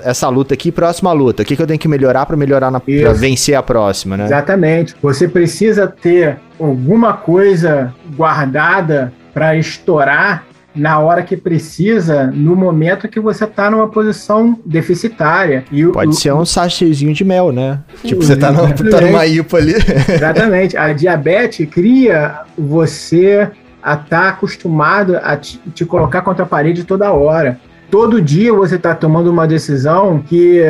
essa 0.04 0.30
luta 0.30 0.54
aqui, 0.54 0.72
próxima 0.72 1.12
luta. 1.12 1.44
O 1.44 1.46
que, 1.46 1.56
que 1.56 1.62
eu 1.62 1.68
tenho 1.68 1.80
que 1.80 1.88
melhorar 1.88 2.26
pra 2.26 2.38
melhorar 2.38 2.72
na, 2.72 2.80
pra 2.80 3.14
vencer 3.14 3.56
a 3.56 3.64
próxima, 3.64 4.16
né? 4.18 4.26
Exatamente. 4.26 4.96
Você 5.02 5.28
precisa 5.28 5.88
ter 5.88 6.38
alguma 6.60 7.14
coisa 7.14 7.94
guardada 8.16 9.12
para 9.34 9.58
estourar 9.58 10.46
na 10.76 11.00
hora 11.00 11.24
que 11.24 11.38
precisa, 11.38 12.28
no 12.28 12.56
momento 12.56 13.08
que 13.08 13.20
você 13.20 13.48
tá 13.48 13.70
numa 13.70 13.88
posição 13.88 14.60
deficitária. 14.66 15.64
E 15.72 15.86
Pode 15.86 16.12
o, 16.12 16.14
ser 16.14 16.34
um 16.34 16.46
sachêzinho 16.46 17.14
de 17.14 17.24
mel, 17.24 17.52
né? 17.52 17.80
Tipo, 18.04 18.24
você 18.24 18.36
tá, 18.36 18.52
no, 18.52 18.74
tá 18.74 19.02
numa 19.02 19.26
IPA 19.26 19.58
ali. 19.58 19.74
Exatamente. 20.10 20.78
A 20.78 20.94
diabetes 20.94 21.68
cria 21.70 22.42
você 22.58 23.50
a 23.82 23.94
estar 23.94 24.06
tá 24.08 24.30
acostumado 24.30 25.18
a 25.22 25.38
te, 25.38 25.60
te 25.74 25.86
colocar 25.86 26.22
contra 26.22 26.44
a 26.44 26.48
parede 26.48 26.84
toda 26.84 27.12
hora 27.12 27.60
todo 27.90 28.22
dia 28.22 28.52
você 28.52 28.76
está 28.76 28.94
tomando 28.94 29.32
uma 29.32 29.48
decisão 29.48 30.20
que 30.20 30.62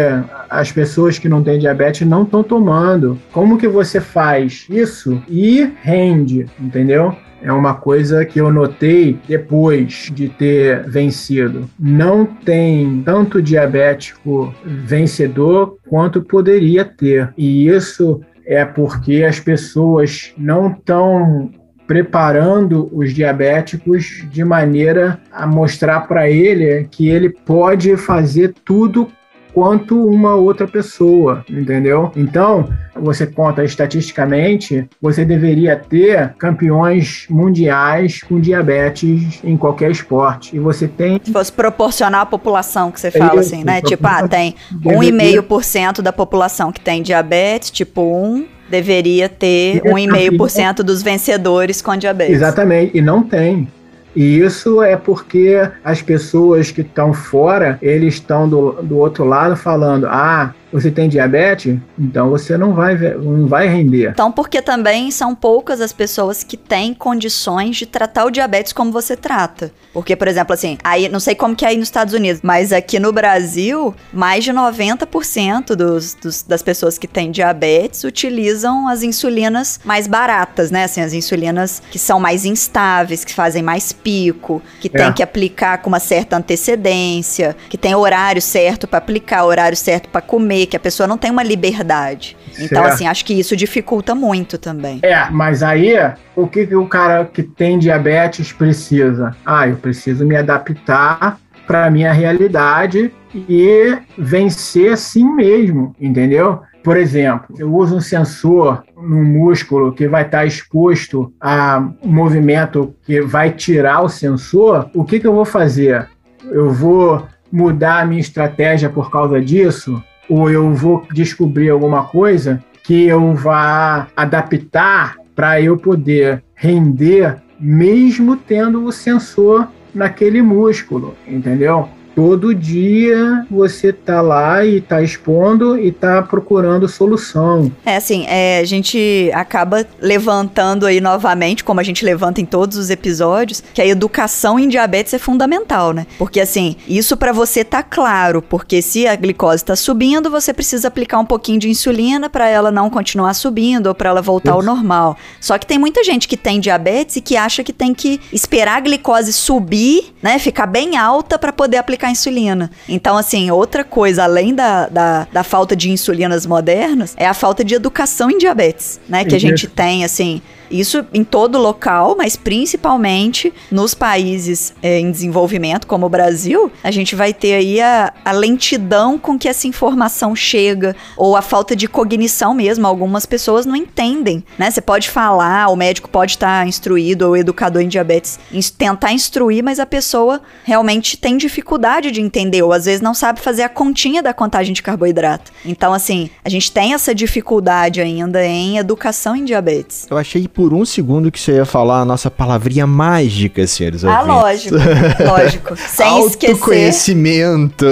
as 0.50 0.72
pessoas 0.72 1.18
que 1.18 1.30
não 1.30 1.44
têm 1.44 1.60
diabetes 1.60 2.08
não 2.08 2.24
estão 2.24 2.44
tomando. 2.44 3.20
Como 3.32 3.58
que 3.58 3.68
você 3.68 4.00
faz 4.00 4.66
isso 4.70 5.22
e 5.28 5.68
rende, 5.82 6.46
entendeu? 6.60 7.16
É 7.46 7.54
uma 7.54 7.76
coisa 7.76 8.26
que 8.26 8.42
eu 8.42 8.52
notei 8.52 9.20
depois 9.28 10.10
de 10.12 10.28
ter 10.30 10.82
vencido. 10.90 11.70
Não 11.80 12.26
tem 12.26 13.04
tanto 13.06 13.40
diabético 13.40 14.52
vencedor 14.66 15.78
quanto 15.88 16.24
poderia 16.24 16.84
ter. 16.84 17.32
E 17.38 17.68
isso 17.68 18.20
é 18.48 18.66
porque 18.66 19.24
as 19.24 19.40
pessoas 19.40 20.34
não 20.36 20.72
estão 20.72 21.52
preparando 21.86 22.90
os 22.92 23.14
diabéticos 23.14 24.26
de 24.32 24.44
maneira 24.44 25.20
a 25.32 25.46
mostrar 25.46 26.08
para 26.08 26.28
ele 26.28 26.88
que 26.90 27.10
ele 27.10 27.30
pode 27.30 27.96
fazer 27.96 28.56
tudo 28.66 29.08
quanto 29.56 30.06
uma 30.06 30.36
outra 30.36 30.68
pessoa, 30.68 31.46
entendeu? 31.50 32.12
Então, 32.14 32.68
você 32.94 33.26
conta 33.26 33.64
estatisticamente, 33.64 34.86
você 35.02 35.24
deveria 35.24 35.78
ter 35.78 36.34
campeões 36.38 37.26
mundiais 37.30 38.22
com 38.22 38.38
diabetes 38.38 39.40
em 39.46 39.56
qualquer 39.56 39.90
esporte. 39.90 40.54
E 40.54 40.60
você 40.60 40.90
tem. 40.90 41.22
Se 41.24 41.32
fosse 41.32 41.54
proporcionar 41.54 42.22
a 42.22 42.26
população 42.26 42.92
que 42.92 43.00
você 43.00 43.10
fala, 43.10 43.40
Isso, 43.40 43.54
assim, 43.54 43.64
né? 43.64 43.82
Tipo, 43.82 44.06
ah, 44.06 44.28
tem 44.28 44.56
1,5% 44.84 46.02
da 46.02 46.12
população 46.12 46.74
que 46.74 46.82
tem 46.82 47.02
diabetes, 47.02 47.72
tipo 47.72 48.02
1, 48.02 48.46
deveria 48.70 49.30
ter 49.30 49.82
1,5% 49.84 50.84
dos 50.84 51.02
vencedores 51.02 51.82
com 51.82 51.96
diabetes. 51.96 52.36
Exatamente, 52.36 52.98
e 52.98 53.02
não 53.02 53.24
tem. 53.24 53.70
E 54.16 54.40
isso 54.40 54.82
é 54.82 54.96
porque 54.96 55.70
as 55.84 56.02
pessoas 56.02 56.72
que 56.72 56.82
estão 56.82 57.14
fora, 57.14 57.78
eles 57.82 58.16
estão 58.16 58.48
do, 58.48 58.72
do 58.82 58.98
outro 58.98 59.26
lado 59.26 59.56
falando: 59.56 60.08
ah, 60.08 60.54
você 60.76 60.92
tem 60.92 61.08
diabetes, 61.08 61.78
então 61.98 62.30
você 62.30 62.58
não 62.58 62.74
vai, 62.74 62.98
não 62.98 63.48
vai 63.48 63.66
render. 63.66 64.10
Então, 64.10 64.30
porque 64.30 64.62
também 64.62 65.10
são 65.10 65.34
poucas 65.34 65.80
as 65.80 65.94
pessoas 65.94 66.44
que 66.44 66.58
têm 66.58 66.94
condições 66.94 67.78
de 67.78 67.86
tratar 67.86 68.26
o 68.26 68.30
diabetes 68.30 68.74
como 68.74 68.92
você 68.92 69.16
trata. 69.16 69.72
Porque, 69.94 70.18
por 70.18 70.28
exemplo, 70.28 70.54
assim, 70.54 70.78
aí 70.84 71.08
não 71.08 71.22
sei 71.22 71.34
como 71.34 71.56
que 71.56 71.64
é 71.64 71.70
aí 71.70 71.78
nos 71.78 71.88
Estados 71.88 72.14
Unidos, 72.14 72.42
mas 72.44 72.74
aqui 72.74 73.00
no 73.00 73.14
Brasil, 73.14 73.96
mais 74.12 74.44
de 74.44 74.52
90% 74.52 75.76
dos, 75.76 76.14
dos, 76.16 76.44
das 76.44 76.62
pessoas 76.62 76.98
que 76.98 77.08
têm 77.08 77.32
diabetes 77.32 78.04
utilizam 78.04 78.90
as 78.90 79.02
insulinas 79.02 79.80
mais 79.86 80.08
baratas, 80.08 80.72
né? 80.72 80.84
Assim, 80.84 81.00
as 81.00 81.14
insulinas 81.14 81.82
que 81.90 81.98
são 81.98 82.20
mais 82.20 82.44
instáveis, 82.44 83.24
que 83.24 83.34
fazem 83.34 83.64
mais 83.64 83.94
pico, 83.94 84.62
que 84.82 84.90
é. 84.94 84.98
tem 84.98 85.14
que 85.14 85.24
aplicar 85.24 85.78
com 85.78 85.88
uma 85.88 86.02
certa 86.02 86.36
antecedência, 86.36 87.56
que 87.70 87.78
tem 87.78 87.96
horário 87.96 88.42
certo 88.42 88.86
para 88.86 88.98
aplicar, 88.98 89.46
horário 89.46 89.78
certo 89.78 90.10
para 90.10 90.20
comer 90.20 90.65
que 90.66 90.78
a 90.78 90.80
pessoa 90.80 91.08
não 91.08 91.18
tem 91.18 91.32
uma 91.32 91.44
liberdade. 91.44 92.38
Então, 92.54 92.84
certo. 92.84 92.94
assim, 92.94 93.08
acho 93.08 93.26
que 93.26 93.34
isso 93.34 93.56
dificulta 93.56 94.16
muito 94.16 94.58
também. 94.58 95.00
É, 95.04 95.30
mas 95.30 95.64
aí, 95.64 95.96
o 96.36 96.48
que, 96.48 96.66
que 96.66 96.76
o 96.76 96.88
cara 96.88 97.26
que 97.26 97.44
tem 97.44 97.78
diabetes 97.78 98.52
precisa? 98.52 99.36
Ah, 99.46 99.68
eu 99.68 99.76
preciso 99.78 100.26
me 100.26 100.36
adaptar 100.36 101.38
para 101.66 101.86
a 101.86 101.90
minha 101.90 102.14
realidade 102.14 103.12
e 103.34 103.98
vencer 104.18 104.94
assim 104.94 105.26
mesmo, 105.36 105.96
entendeu? 106.00 106.62
Por 106.84 106.98
exemplo, 106.98 107.56
eu 107.58 107.74
uso 107.74 107.96
um 107.96 108.02
sensor 108.02 108.84
no 108.96 109.24
músculo 109.24 109.92
que 109.92 110.08
vai 110.08 110.22
estar 110.22 110.46
exposto 110.46 111.34
a 111.42 111.84
um 112.04 112.12
movimento 112.12 112.96
que 113.04 113.22
vai 113.22 113.50
tirar 113.50 114.02
o 114.02 114.10
sensor. 114.10 114.90
O 114.94 115.04
que, 115.04 115.20
que 115.20 115.26
eu 115.26 115.34
vou 115.34 115.46
fazer? 115.46 116.08
Eu 116.44 116.70
vou 116.70 117.28
mudar 117.52 118.02
a 118.02 118.06
minha 118.06 118.22
estratégia 118.22 118.88
por 118.88 119.10
causa 119.10 119.42
disso? 119.42 120.02
Ou 120.30 120.50
eu 120.50 120.74
vou 120.74 121.06
descobrir 121.12 121.70
alguma 121.70 122.04
coisa 122.04 122.64
que 122.84 123.06
eu 123.06 123.34
vá 123.34 124.08
adaptar 124.16 125.18
para 125.36 125.60
eu 125.60 125.78
poder 125.78 126.44
render 126.54 127.38
mesmo 127.60 128.38
tendo 128.38 128.84
o 128.86 128.92
sensor 128.92 129.68
naquele 129.94 130.42
músculo, 130.42 131.16
entendeu? 131.28 131.90
Todo 132.16 132.56
dia 132.56 133.46
você 133.52 133.92
tá 133.92 134.22
lá 134.22 134.66
e 134.66 134.80
tá 134.80 135.02
expondo 135.02 135.78
e 135.78 135.92
tá 135.92 136.22
procurando 136.22 136.88
solução. 136.88 137.72
É 137.86 137.98
assim, 137.98 138.26
é, 138.28 138.60
a 138.60 138.64
gente 138.64 139.30
acaba 139.34 139.86
levantando 140.00 140.86
aí 140.86 141.02
novamente, 141.02 141.64
como 141.64 141.82
a 141.82 141.84
gente 141.84 142.06
levanta 142.06 142.40
em 142.40 142.46
todos 142.46 142.78
os 142.78 142.90
episódios, 142.90 143.62
que 143.74 143.82
a 143.82 143.86
educação 143.86 144.58
em 144.58 144.70
diabetes 144.70 145.14
é 145.14 145.20
fundamental, 145.20 145.92
né? 145.92 146.08
Porque 146.18 146.40
assim, 146.40 146.78
isso 146.88 147.18
para 147.18 147.34
você 147.34 147.64
tá 147.64 147.84
claro, 147.84 148.42
porque 148.42 148.82
se 148.82 149.06
a 149.06 149.16
glicose 149.16 149.58
está 149.58 149.76
subindo, 149.76 150.30
você 150.30 150.54
precisa 150.54 150.88
aplicar 150.88 151.20
um 151.20 151.26
pouquinho 151.26 151.60
de 151.60 151.70
insulina 151.70 152.30
para 152.30 152.48
ela 152.48 152.72
não 152.72 152.90
continuar 152.90 153.34
subindo 153.34 153.88
ou 153.88 153.96
para 153.96 154.10
ela 154.10 154.22
voltar 154.22 154.52
isso. 154.52 154.60
ao 154.60 154.64
normal. 154.64 155.18
Só 155.42 155.58
que 155.58 155.68
tem 155.68 155.78
muita 155.78 156.04
gente 156.04 156.28
que 156.28 156.38
tem 156.38 156.60
diabetes 156.60 157.18
e 157.18 157.22
que 157.22 157.36
acha 157.36 157.64
que 157.64 157.74
tem 157.74 157.94
que 157.94 158.22
esperar 158.32 158.78
a 158.78 158.80
glicose 158.80 159.34
subir, 159.34 160.14
né, 160.22 160.40
ficar 160.40 160.66
bem 160.66 160.96
alta 160.96 161.38
para 161.38 161.52
poder 161.52 161.78
aplicar 161.78 162.05
insulina. 162.10 162.72
Então, 162.88 163.18
assim, 163.18 163.50
outra 163.52 163.84
coisa, 163.84 164.24
além 164.24 164.54
da, 164.54 164.88
da, 164.88 165.28
da 165.32 165.44
falta 165.44 165.76
de 165.76 165.90
insulinas 165.90 166.46
modernas, 166.46 167.14
é 167.18 167.28
a 167.28 167.34
falta 167.34 167.64
de 167.64 167.76
educação 167.76 168.30
em 168.30 168.38
diabetes, 168.38 169.00
né? 169.08 169.24
Que 169.26 169.36
a 169.36 169.40
gente 169.40 169.68
tem, 169.68 170.04
assim, 170.04 170.42
isso 170.70 171.06
em 171.14 171.24
todo 171.24 171.58
local, 171.58 172.16
mas 172.18 172.36
principalmente 172.36 173.54
nos 173.72 173.94
países 173.94 174.74
é, 174.82 175.00
em 175.00 175.12
desenvolvimento, 175.12 175.88
como 175.88 176.06
o 176.06 176.10
Brasil, 176.10 176.72
a 176.84 176.92
gente 176.92 177.16
vai 177.16 177.34
ter 177.34 177.54
aí 177.54 177.82
a, 177.82 178.14
a, 178.24 178.32
lentidão 178.32 179.18
com 179.18 179.38
que 179.38 179.48
essa 179.48 179.68
informação 179.68 180.36
chega, 180.36 180.96
ou 181.16 181.36
a 181.36 181.42
falta 181.42 181.76
de 181.76 181.88
cognição 181.88 182.54
mesmo. 182.54 182.88
Algumas 182.88 183.26
pessoas 183.26 183.66
não 183.66 183.76
entendem, 183.76 184.44
né? 184.58 184.70
Você 184.70 184.82
pode 184.82 185.10
falar, 185.10 185.68
o 185.70 185.76
médico 185.76 186.10
pode 186.10 186.34
estar 186.34 186.68
instruído, 186.68 187.26
ou 187.26 187.32
o 187.32 187.38
educador 187.38 187.82
em 187.82 187.88
diabetes, 187.88 188.40
tentar 188.78 189.14
instruir, 189.14 189.64
mas 189.64 189.80
a 189.80 189.86
pessoa 189.86 190.42
realmente 190.64 191.18
tem 191.18 191.38
dificuldade 191.38 191.95
dificuldade 191.96 192.12
de 192.12 192.22
entender, 192.22 192.62
ou 192.62 192.74
às 192.74 192.86
vezes 192.86 193.02
não 193.02 193.14
sabe 193.14 193.40
fazer 193.40 193.64
a 193.64 193.70
continha 193.70 194.22
da 194.22 194.34
contagem 194.34 194.74
de 194.74 194.82
carboidrato. 194.82 195.52
Então, 195.66 195.94
assim, 195.94 196.30
a 196.44 196.50
gente 196.50 196.72
tem 196.72 196.94
essa 196.94 197.14
dificuldade 197.14 198.02
ainda 198.02 198.46
em 198.46 198.78
educação 198.78 199.36
em 199.36 199.44
diabetes. 199.46 200.08
Eu 200.10 200.18
achei 200.18 200.48
por 200.48 200.74
um 200.74 200.86
segundo 200.86 201.32
que 201.32 201.40
você 201.40 201.54
ia 201.54 201.66
falar 201.66 202.02
a 202.02 202.06
nossa 202.06 202.30
palavrinha 202.30 202.86
mágica, 202.88 203.66
senhores 203.68 204.04
Ah, 204.04 204.22
lógico, 204.22 204.76
lógico. 205.26 205.76
Sem 205.78 206.26
esquecer, 206.26 206.54
Autoconhecimento. 206.54 207.86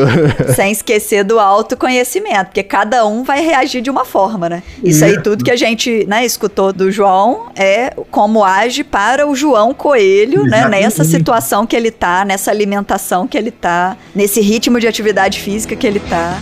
sem 0.56 0.72
esquecer 0.72 1.24
do 1.24 1.40
autoconhecimento, 1.40 2.46
porque 2.46 2.64
cada 2.64 3.06
um 3.06 3.24
vai 3.24 3.42
reagir 3.42 3.82
de 3.82 3.90
uma 3.90 4.06
forma, 4.06 4.50
né? 4.50 4.64
Isso 4.84 5.04
aí 5.04 5.22
tudo 5.22 5.44
que 5.44 5.52
a 5.52 5.56
gente, 5.56 6.06
né, 6.08 6.26
escutou 6.26 6.74
do 6.74 6.92
João 6.92 7.52
é 7.56 7.94
como 8.12 8.44
age 8.44 8.84
para 8.84 9.28
o 9.28 9.36
João 9.36 9.74
Coelho, 9.74 10.44
né, 10.44 10.68
nessa 10.68 11.04
situação 11.04 11.66
que 11.66 11.76
ele 11.76 11.92
tá, 11.92 12.26
nessa 12.26 12.52
alimentação 12.52 13.28
que 13.28 13.38
ele 13.38 13.52
tá, 13.52 13.93
nesse 14.14 14.42
ritmo 14.42 14.80
de 14.80 14.88
atividade 14.88 15.40
física 15.40 15.76
que 15.76 15.86
ele 15.86 16.00
tá. 16.00 16.40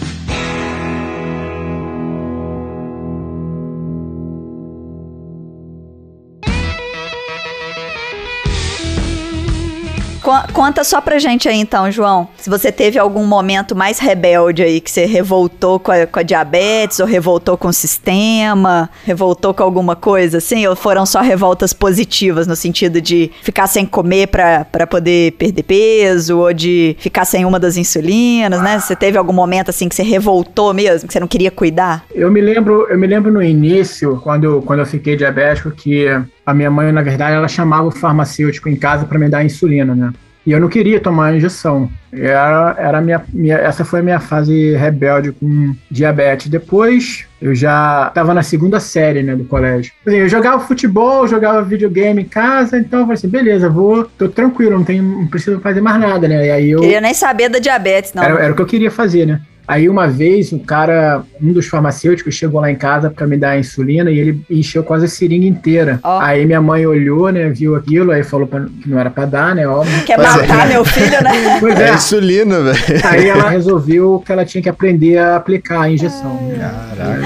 Conta 10.54 10.84
só 10.84 11.02
pra 11.02 11.20
gente 11.20 11.48
aí 11.48 11.58
então, 11.58 11.92
João. 11.92 12.28
Se 12.38 12.50
você 12.50 12.72
teve 12.72 12.98
algum 12.98 13.26
momento 13.26 13.76
mais 13.76 14.00
rebelde 14.00 14.64
aí, 14.64 14.80
que 14.80 14.92
você 14.92 15.06
revoltou 15.06 15.80
com 15.80 15.92
a, 15.92 16.06
com 16.06 16.20
a 16.20 16.24
diabetes, 16.24 17.00
ou 17.00 17.06
revoltou 17.06 17.58
com 17.58 17.68
o 17.68 17.74
sistema, 17.74 18.90
revoltou 19.06 19.54
com 19.54 19.64
alguma 19.64 19.96
coisa 19.96 20.38
assim, 20.38 20.66
ou 20.68 20.76
foram 20.76 21.06
só 21.06 21.22
revoltas 21.22 21.74
positivas, 21.74 22.48
no 22.48 22.56
sentido 22.56 23.02
de 23.02 23.32
ficar 23.42 23.68
sem 23.68 23.86
comer 23.86 24.28
pra, 24.28 24.66
pra 24.66 24.86
poder 24.86 25.34
perder 25.34 25.64
peso, 25.64 26.40
ou 26.40 26.54
de 26.54 26.96
ficar 27.00 27.26
sem 27.26 27.46
uma 27.46 27.60
das 27.60 27.78
insulinas, 27.78 28.62
né? 28.62 28.80
Você 28.80 28.96
teve 28.96 29.18
algum 29.18 29.34
momento 29.34 29.70
assim 29.70 29.88
que 29.88 29.96
você 29.96 30.04
revoltou 30.04 30.74
mesmo, 30.74 31.08
que 31.08 31.14
você 31.14 31.20
não 31.20 31.28
queria 31.28 31.52
cuidar? 31.52 32.06
Eu 32.14 32.32
me 32.32 32.42
lembro, 32.42 32.88
eu 32.90 32.98
me 32.98 33.08
lembro 33.08 33.32
no 33.32 33.42
início, 33.42 34.20
quando, 34.24 34.62
quando 34.66 34.80
eu 34.80 34.86
fiquei 34.86 35.16
diabético, 35.16 35.72
que 35.72 36.08
a 36.46 36.54
minha 36.54 36.72
mãe, 36.72 36.92
na 36.92 37.02
verdade, 37.02 37.36
ela 37.36 37.48
chamava 37.48 37.88
o 37.88 37.92
farmacêutico 37.92 38.70
em 38.70 38.76
casa 38.76 39.06
para 39.06 39.20
me 39.20 39.30
dar 39.30 39.44
insulina, 39.44 39.96
né? 39.96 40.12
E 40.46 40.52
eu 40.52 40.60
não 40.60 40.68
queria 40.68 41.00
tomar 41.00 41.36
injeção. 41.36 41.90
Era, 42.12 42.76
era 42.78 43.02
minha, 43.02 43.24
minha, 43.32 43.58
essa 43.58 43.86
foi 43.86 44.00
a 44.00 44.04
minha 44.04 44.20
fase 44.20 44.76
rebelde 44.76 45.32
com 45.32 45.76
diabetes. 45.90 46.48
Depois, 46.48 47.26
eu 47.40 47.54
já 47.54 48.08
estava 48.08 48.34
na 48.34 48.42
segunda 48.42 48.80
série, 48.80 49.22
né, 49.22 49.36
do 49.36 49.46
colégio. 49.46 49.94
Assim, 50.06 50.18
eu 50.18 50.28
jogava 50.28 50.60
futebol, 50.60 51.28
jogava 51.28 51.62
videogame 51.62 52.24
em 52.24 52.26
casa, 52.26 52.80
então 52.80 53.02
eu 53.02 53.06
falei 53.06 53.18
assim, 53.18 53.30
beleza, 53.30 53.70
vou, 53.70 54.04
tô 54.04 54.28
tranquilo, 54.28 54.78
não, 54.78 54.84
tenho, 54.84 55.04
não 55.04 55.28
preciso 55.28 55.60
fazer 55.60 55.80
mais 55.80 56.00
nada, 56.00 56.28
né? 56.28 56.48
E 56.48 56.52
aí 56.52 56.72
eu... 56.72 56.82
Queria 56.82 57.02
nem 57.02 57.14
saber 57.14 57.48
da 57.48 57.60
diabetes, 57.60 58.14
não. 58.14 58.24
Era, 58.24 58.44
era 58.44 58.54
o 58.54 58.56
que 58.56 58.62
eu 58.64 58.68
queria 58.68 58.90
fazer, 58.90 59.28
né? 59.28 59.42
Aí 59.72 59.88
uma 59.88 60.06
vez, 60.08 60.52
um 60.52 60.60
cara, 60.60 61.24
um 61.42 61.54
dos 61.54 61.66
farmacêuticos 61.68 62.36
chegou 62.36 62.60
lá 62.60 62.70
em 62.70 62.76
casa 62.76 63.10
para 63.10 63.26
me 63.26 63.38
dar 63.38 63.52
a 63.52 63.60
insulina 63.60 64.12
e 64.12 64.20
ele 64.20 64.42
encheu 64.50 64.84
quase 64.84 65.06
a 65.06 65.08
seringa 65.08 65.46
inteira. 65.48 65.98
Ó. 66.04 66.20
Aí 66.20 66.46
minha 66.46 66.60
mãe 66.62 66.86
olhou, 66.86 67.32
né, 67.32 67.48
viu 67.50 67.76
aquilo, 67.76 68.12
aí 68.12 68.22
falou 68.22 68.46
pra- 68.48 68.66
que 68.82 68.90
não 68.90 69.00
era 69.00 69.10
para 69.10 69.26
dar, 69.26 69.56
né, 69.56 69.66
óbvio. 69.66 70.04
Quer 70.04 70.16
Pois 70.18 70.28
é. 70.28 70.32
matar 70.48 70.68
meu 70.68 70.84
filho, 70.84 71.24
né? 71.24 71.32
Pois 71.62 71.80
É 71.80 71.90
é. 71.90 71.94
insulina, 71.94 72.60
velho. 72.62 73.02
Aí 73.06 73.30
ela 73.30 73.48
resolveu 73.50 74.22
que 74.26 74.32
ela 74.32 74.44
tinha 74.44 74.62
que 74.62 74.68
aprender 74.70 75.18
a 75.18 75.38
aplicar 75.38 75.82
a 75.84 75.90
injeção. 75.90 76.34
né? 76.50 76.70
Caralho. 76.98 77.24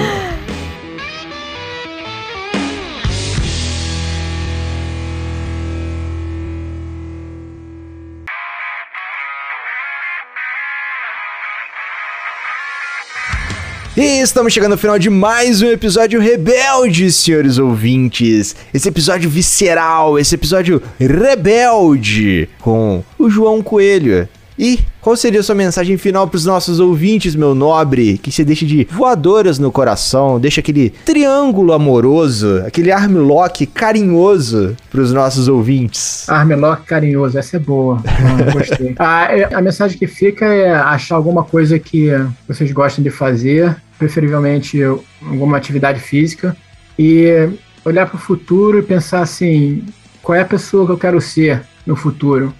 Estamos 14.26 14.52
chegando 14.52 14.72
ao 14.72 14.78
final 14.78 14.98
de 14.98 15.08
mais 15.08 15.62
um 15.62 15.68
episódio 15.68 16.20
rebelde, 16.20 17.12
senhores 17.12 17.58
ouvintes. 17.58 18.56
Esse 18.74 18.88
episódio 18.88 19.30
visceral, 19.30 20.18
esse 20.18 20.34
episódio 20.34 20.82
rebelde 20.98 22.48
com 22.60 23.04
o 23.16 23.30
João 23.30 23.62
Coelho. 23.62 24.28
E 24.58 24.80
qual 25.02 25.14
seria 25.14 25.40
a 25.40 25.42
sua 25.42 25.54
mensagem 25.54 25.96
final 25.98 26.26
para 26.26 26.38
os 26.38 26.46
nossos 26.46 26.80
ouvintes, 26.80 27.36
meu 27.36 27.54
nobre? 27.54 28.16
Que 28.18 28.32
você 28.32 28.42
deixe 28.42 28.64
de 28.64 28.88
voadoras 28.90 29.58
no 29.58 29.70
coração, 29.70 30.40
deixa 30.40 30.60
aquele 30.60 30.90
triângulo 31.04 31.72
amoroso, 31.74 32.62
aquele 32.66 32.90
armlock 32.90 33.66
carinhoso 33.66 34.74
para 34.90 35.02
os 35.02 35.12
nossos 35.12 35.46
ouvintes. 35.46 36.26
Armlock 36.28 36.84
carinhoso, 36.86 37.38
essa 37.38 37.56
é 37.56 37.60
boa. 37.60 38.02
Ah, 38.08 38.50
gostei. 38.52 38.94
a, 38.98 39.24
é- 39.36 39.54
a 39.54 39.60
mensagem 39.60 39.98
que 39.98 40.06
fica 40.06 40.46
é 40.46 40.74
achar 40.74 41.14
alguma 41.16 41.44
coisa 41.44 41.78
que 41.78 42.08
vocês 42.48 42.72
gostem 42.72 43.04
de 43.04 43.10
fazer, 43.10 43.76
preferivelmente 43.98 44.82
alguma 44.82 45.56
atividade 45.56 46.00
física, 46.00 46.56
e 46.98 47.48
olhar 47.84 48.06
para 48.06 48.16
o 48.16 48.20
futuro 48.20 48.78
e 48.78 48.82
pensar 48.82 49.20
assim: 49.20 49.84
qual 50.22 50.36
é 50.36 50.40
a 50.40 50.46
pessoa 50.46 50.86
que 50.86 50.92
eu 50.92 50.98
quero 50.98 51.20
ser 51.20 51.62
no 51.86 51.96
futuro? 51.96 52.54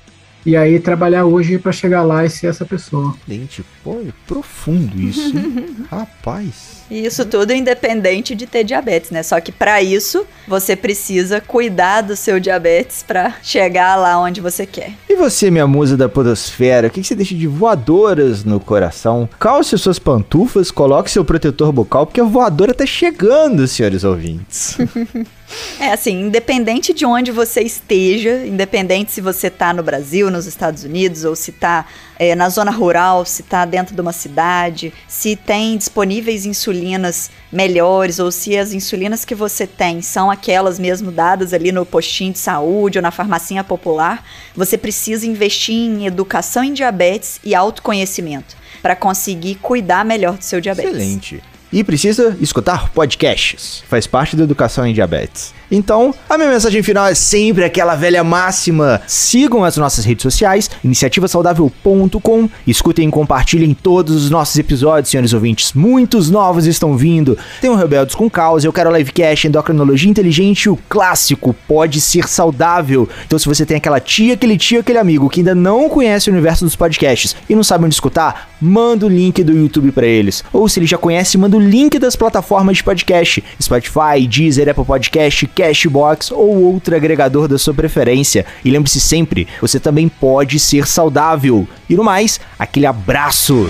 E 0.47 0.57
aí 0.57 0.79
trabalhar 0.79 1.25
hoje 1.25 1.59
para 1.59 1.73
chegar 1.73 2.05
lá 2.05 2.25
e 2.25 2.31
ser 2.31 2.47
essa 2.47 2.65
pessoa. 2.65 3.13
Gente, 3.29 3.65
pô, 3.83 3.95
é 3.95 4.13
profundo 4.29 4.97
isso, 4.97 5.37
hein? 5.37 5.75
Rapaz. 5.91 6.85
E 6.89 7.05
isso 7.05 7.25
tudo 7.25 7.53
independente 7.53 8.33
de 8.33 8.47
ter 8.47 8.63
diabetes, 8.63 9.11
né? 9.11 9.25
Só 9.25 9.41
que 9.41 9.51
para 9.51 9.83
isso 9.83 10.25
você 10.47 10.77
precisa 10.77 11.41
cuidar 11.41 12.03
do 12.03 12.15
seu 12.15 12.39
diabetes 12.39 13.03
para 13.03 13.35
chegar 13.43 13.97
lá 13.97 14.21
onde 14.21 14.41
você 14.41 14.65
quer. 14.65 14.93
E 15.09 15.17
você, 15.17 15.51
minha 15.51 15.67
musa 15.67 15.97
da 15.97 16.09
podosfera, 16.09 16.87
o 16.87 16.91
que 16.91 17.01
que 17.01 17.07
você 17.09 17.17
deixa 17.17 17.35
de 17.35 17.49
voadoras 17.49 18.45
no 18.45 18.61
coração? 18.61 19.29
Calce 19.41 19.77
suas 19.77 19.99
pantufas, 19.99 20.71
coloque 20.71 21.11
seu 21.11 21.25
protetor 21.25 21.73
bucal, 21.73 22.07
porque 22.07 22.21
a 22.21 22.25
voadora 22.25 22.73
tá 22.73 22.87
chegando, 22.87 23.67
senhores 23.67 24.05
ouvintes. 24.05 24.79
É 25.79 25.93
assim, 25.93 26.23
independente 26.23 26.93
de 26.93 27.05
onde 27.05 27.31
você 27.31 27.61
esteja, 27.61 28.45
independente 28.47 29.13
se 29.13 29.21
você 29.21 29.49
tá 29.49 29.73
no 29.73 29.83
Brasil, 29.83 30.31
nos 30.31 30.47
Estados 30.47 30.85
Unidos, 30.85 31.25
ou 31.25 31.37
se 31.37 31.53
tá 31.53 31.87
é, 32.19 32.35
na 32.35 32.49
zona 32.49 32.71
rural, 32.71 33.25
se 33.25 33.43
tá 33.43 33.65
dentro 33.65 33.95
de 33.95 34.01
uma 34.01 34.13
cidade, 34.13 34.93
se 35.07 35.37
tem 35.37 35.77
disponíveis 35.77 36.47
insulinas 36.47 37.31
melhores, 37.53 38.19
ou 38.19 38.33
se 38.33 38.57
as 38.57 38.73
insulinas 38.73 39.25
que 39.25 39.35
você 39.35 39.67
tem 39.67 40.03
são 40.03 40.31
aquelas 40.31 40.79
mesmo 40.79 41.13
dadas 41.13 41.53
ali 41.53 41.71
no 41.71 41.87
postinho 41.87 42.33
de 42.33 42.39
saúde 42.39 42.99
ou 42.99 43.03
na 43.03 43.11
farmacinha 43.11 43.63
popular, 43.63 44.25
você 44.55 44.77
precisa 44.77 45.27
investir 45.27 45.75
em 45.75 46.07
educação 46.07 46.65
em 46.65 46.73
diabetes 46.73 47.39
e 47.45 47.55
autoconhecimento 47.55 48.57
para 48.83 48.97
conseguir 48.97 49.57
cuidar 49.57 50.05
melhor 50.05 50.37
do 50.37 50.45
seu 50.45 50.61
diabetes. 50.61 50.91
Excelente. 50.91 51.43
E 51.77 51.85
precisa 51.85 52.35
escutar 52.41 52.89
podcasts. 52.89 53.85
Faz 53.87 54.07
parte 54.07 54.35
da 54.35 54.45
educação 54.45 54.87
em 54.87 54.95
diabetes. 54.95 55.53
Então, 55.71 56.14
a 56.29 56.37
minha 56.39 56.51
mensagem 56.51 56.83
final 56.83 57.07
é 57.07 57.14
sempre 57.14 57.64
aquela 57.64 57.95
velha 57.95 58.23
máxima. 58.23 59.01
Sigam 59.07 59.64
as 59.64 59.77
nossas 59.77 60.05
redes 60.05 60.23
sociais, 60.23 60.71
iniciativasaudável.com. 60.85 62.49
Escutem 62.67 63.09
e 63.09 63.11
compartilhem 63.11 63.75
todos 63.75 64.25
os 64.25 64.31
nossos 64.31 64.57
episódios, 64.59 65.11
senhores 65.11 65.33
ouvintes. 65.33 65.73
Muitos 65.73 66.31
novos 66.31 66.67
estão 66.67 66.97
vindo. 66.97 67.37
Tem 67.61 67.71
o 67.71 67.75
Rebeldes 67.75 68.14
com 68.14 68.31
Causa, 68.31 68.67
eu 68.67 68.73
quero 68.73 68.95
Livecast, 68.95 69.49
Endocrinologia 69.49 70.11
Inteligente 70.11 70.69
o 70.69 70.79
clássico 70.89 71.55
Pode 71.67 72.01
Ser 72.01 72.29
Saudável. 72.29 73.09
Então, 73.27 73.39
se 73.39 73.47
você 73.47 73.67
tem 73.67 73.77
aquela 73.77 74.01
tia, 74.01 74.35
aquele 74.35 74.57
tio, 74.57 74.81
aquele 74.81 74.99
amigo 74.99 75.29
que 75.29 75.41
ainda 75.41 75.55
não 75.55 75.89
conhece 75.89 76.29
o 76.29 76.33
universo 76.33 76.64
dos 76.64 76.77
podcasts 76.77 77.37
e 77.49 77.55
não 77.55 77.62
sabe 77.62 77.85
onde 77.85 77.95
escutar, 77.95 78.51
manda 78.61 79.07
o 79.07 79.09
link 79.09 79.43
do 79.43 79.53
YouTube 79.53 79.93
pra 79.93 80.07
eles. 80.07 80.45
Ou 80.53 80.69
se 80.69 80.79
ele 80.79 80.87
já 80.87 80.99
conhece, 80.99 81.37
manda 81.37 81.57
o 81.57 81.61
link 81.61 81.99
das 81.99 82.17
plataformas 82.17 82.79
de 82.79 82.85
podcast: 82.85 83.43
Spotify, 83.61 84.27
Deezer, 84.29 84.69
Apple 84.69 84.85
Podcast, 84.85 85.47
Cashbox 85.57 86.31
ou 86.31 86.63
outro 86.63 86.95
agregador 86.95 87.49
da 87.49 87.59
sua 87.59 87.73
preferência. 87.73 88.45
E 88.65 88.71
lembre-se 88.71 89.01
sempre, 89.01 89.49
você 89.61 89.81
também 89.81 90.09
pode 90.09 90.61
ser 90.61 90.87
saudável. 90.87 91.67
E 91.89 91.97
no 91.97 92.05
mais, 92.05 92.39
aquele 92.59 92.87
abraço. 92.87 93.67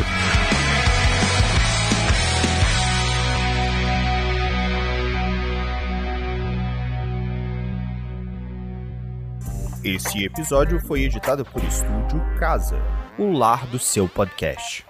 Esse 9.84 10.24
episódio 10.24 10.80
foi 10.80 11.04
editado 11.04 11.44
por 11.44 11.62
Estúdio 11.62 12.20
Casa, 12.40 12.76
o 13.16 13.30
lar 13.30 13.64
do 13.68 13.78
seu 13.78 14.08
podcast. 14.08 14.85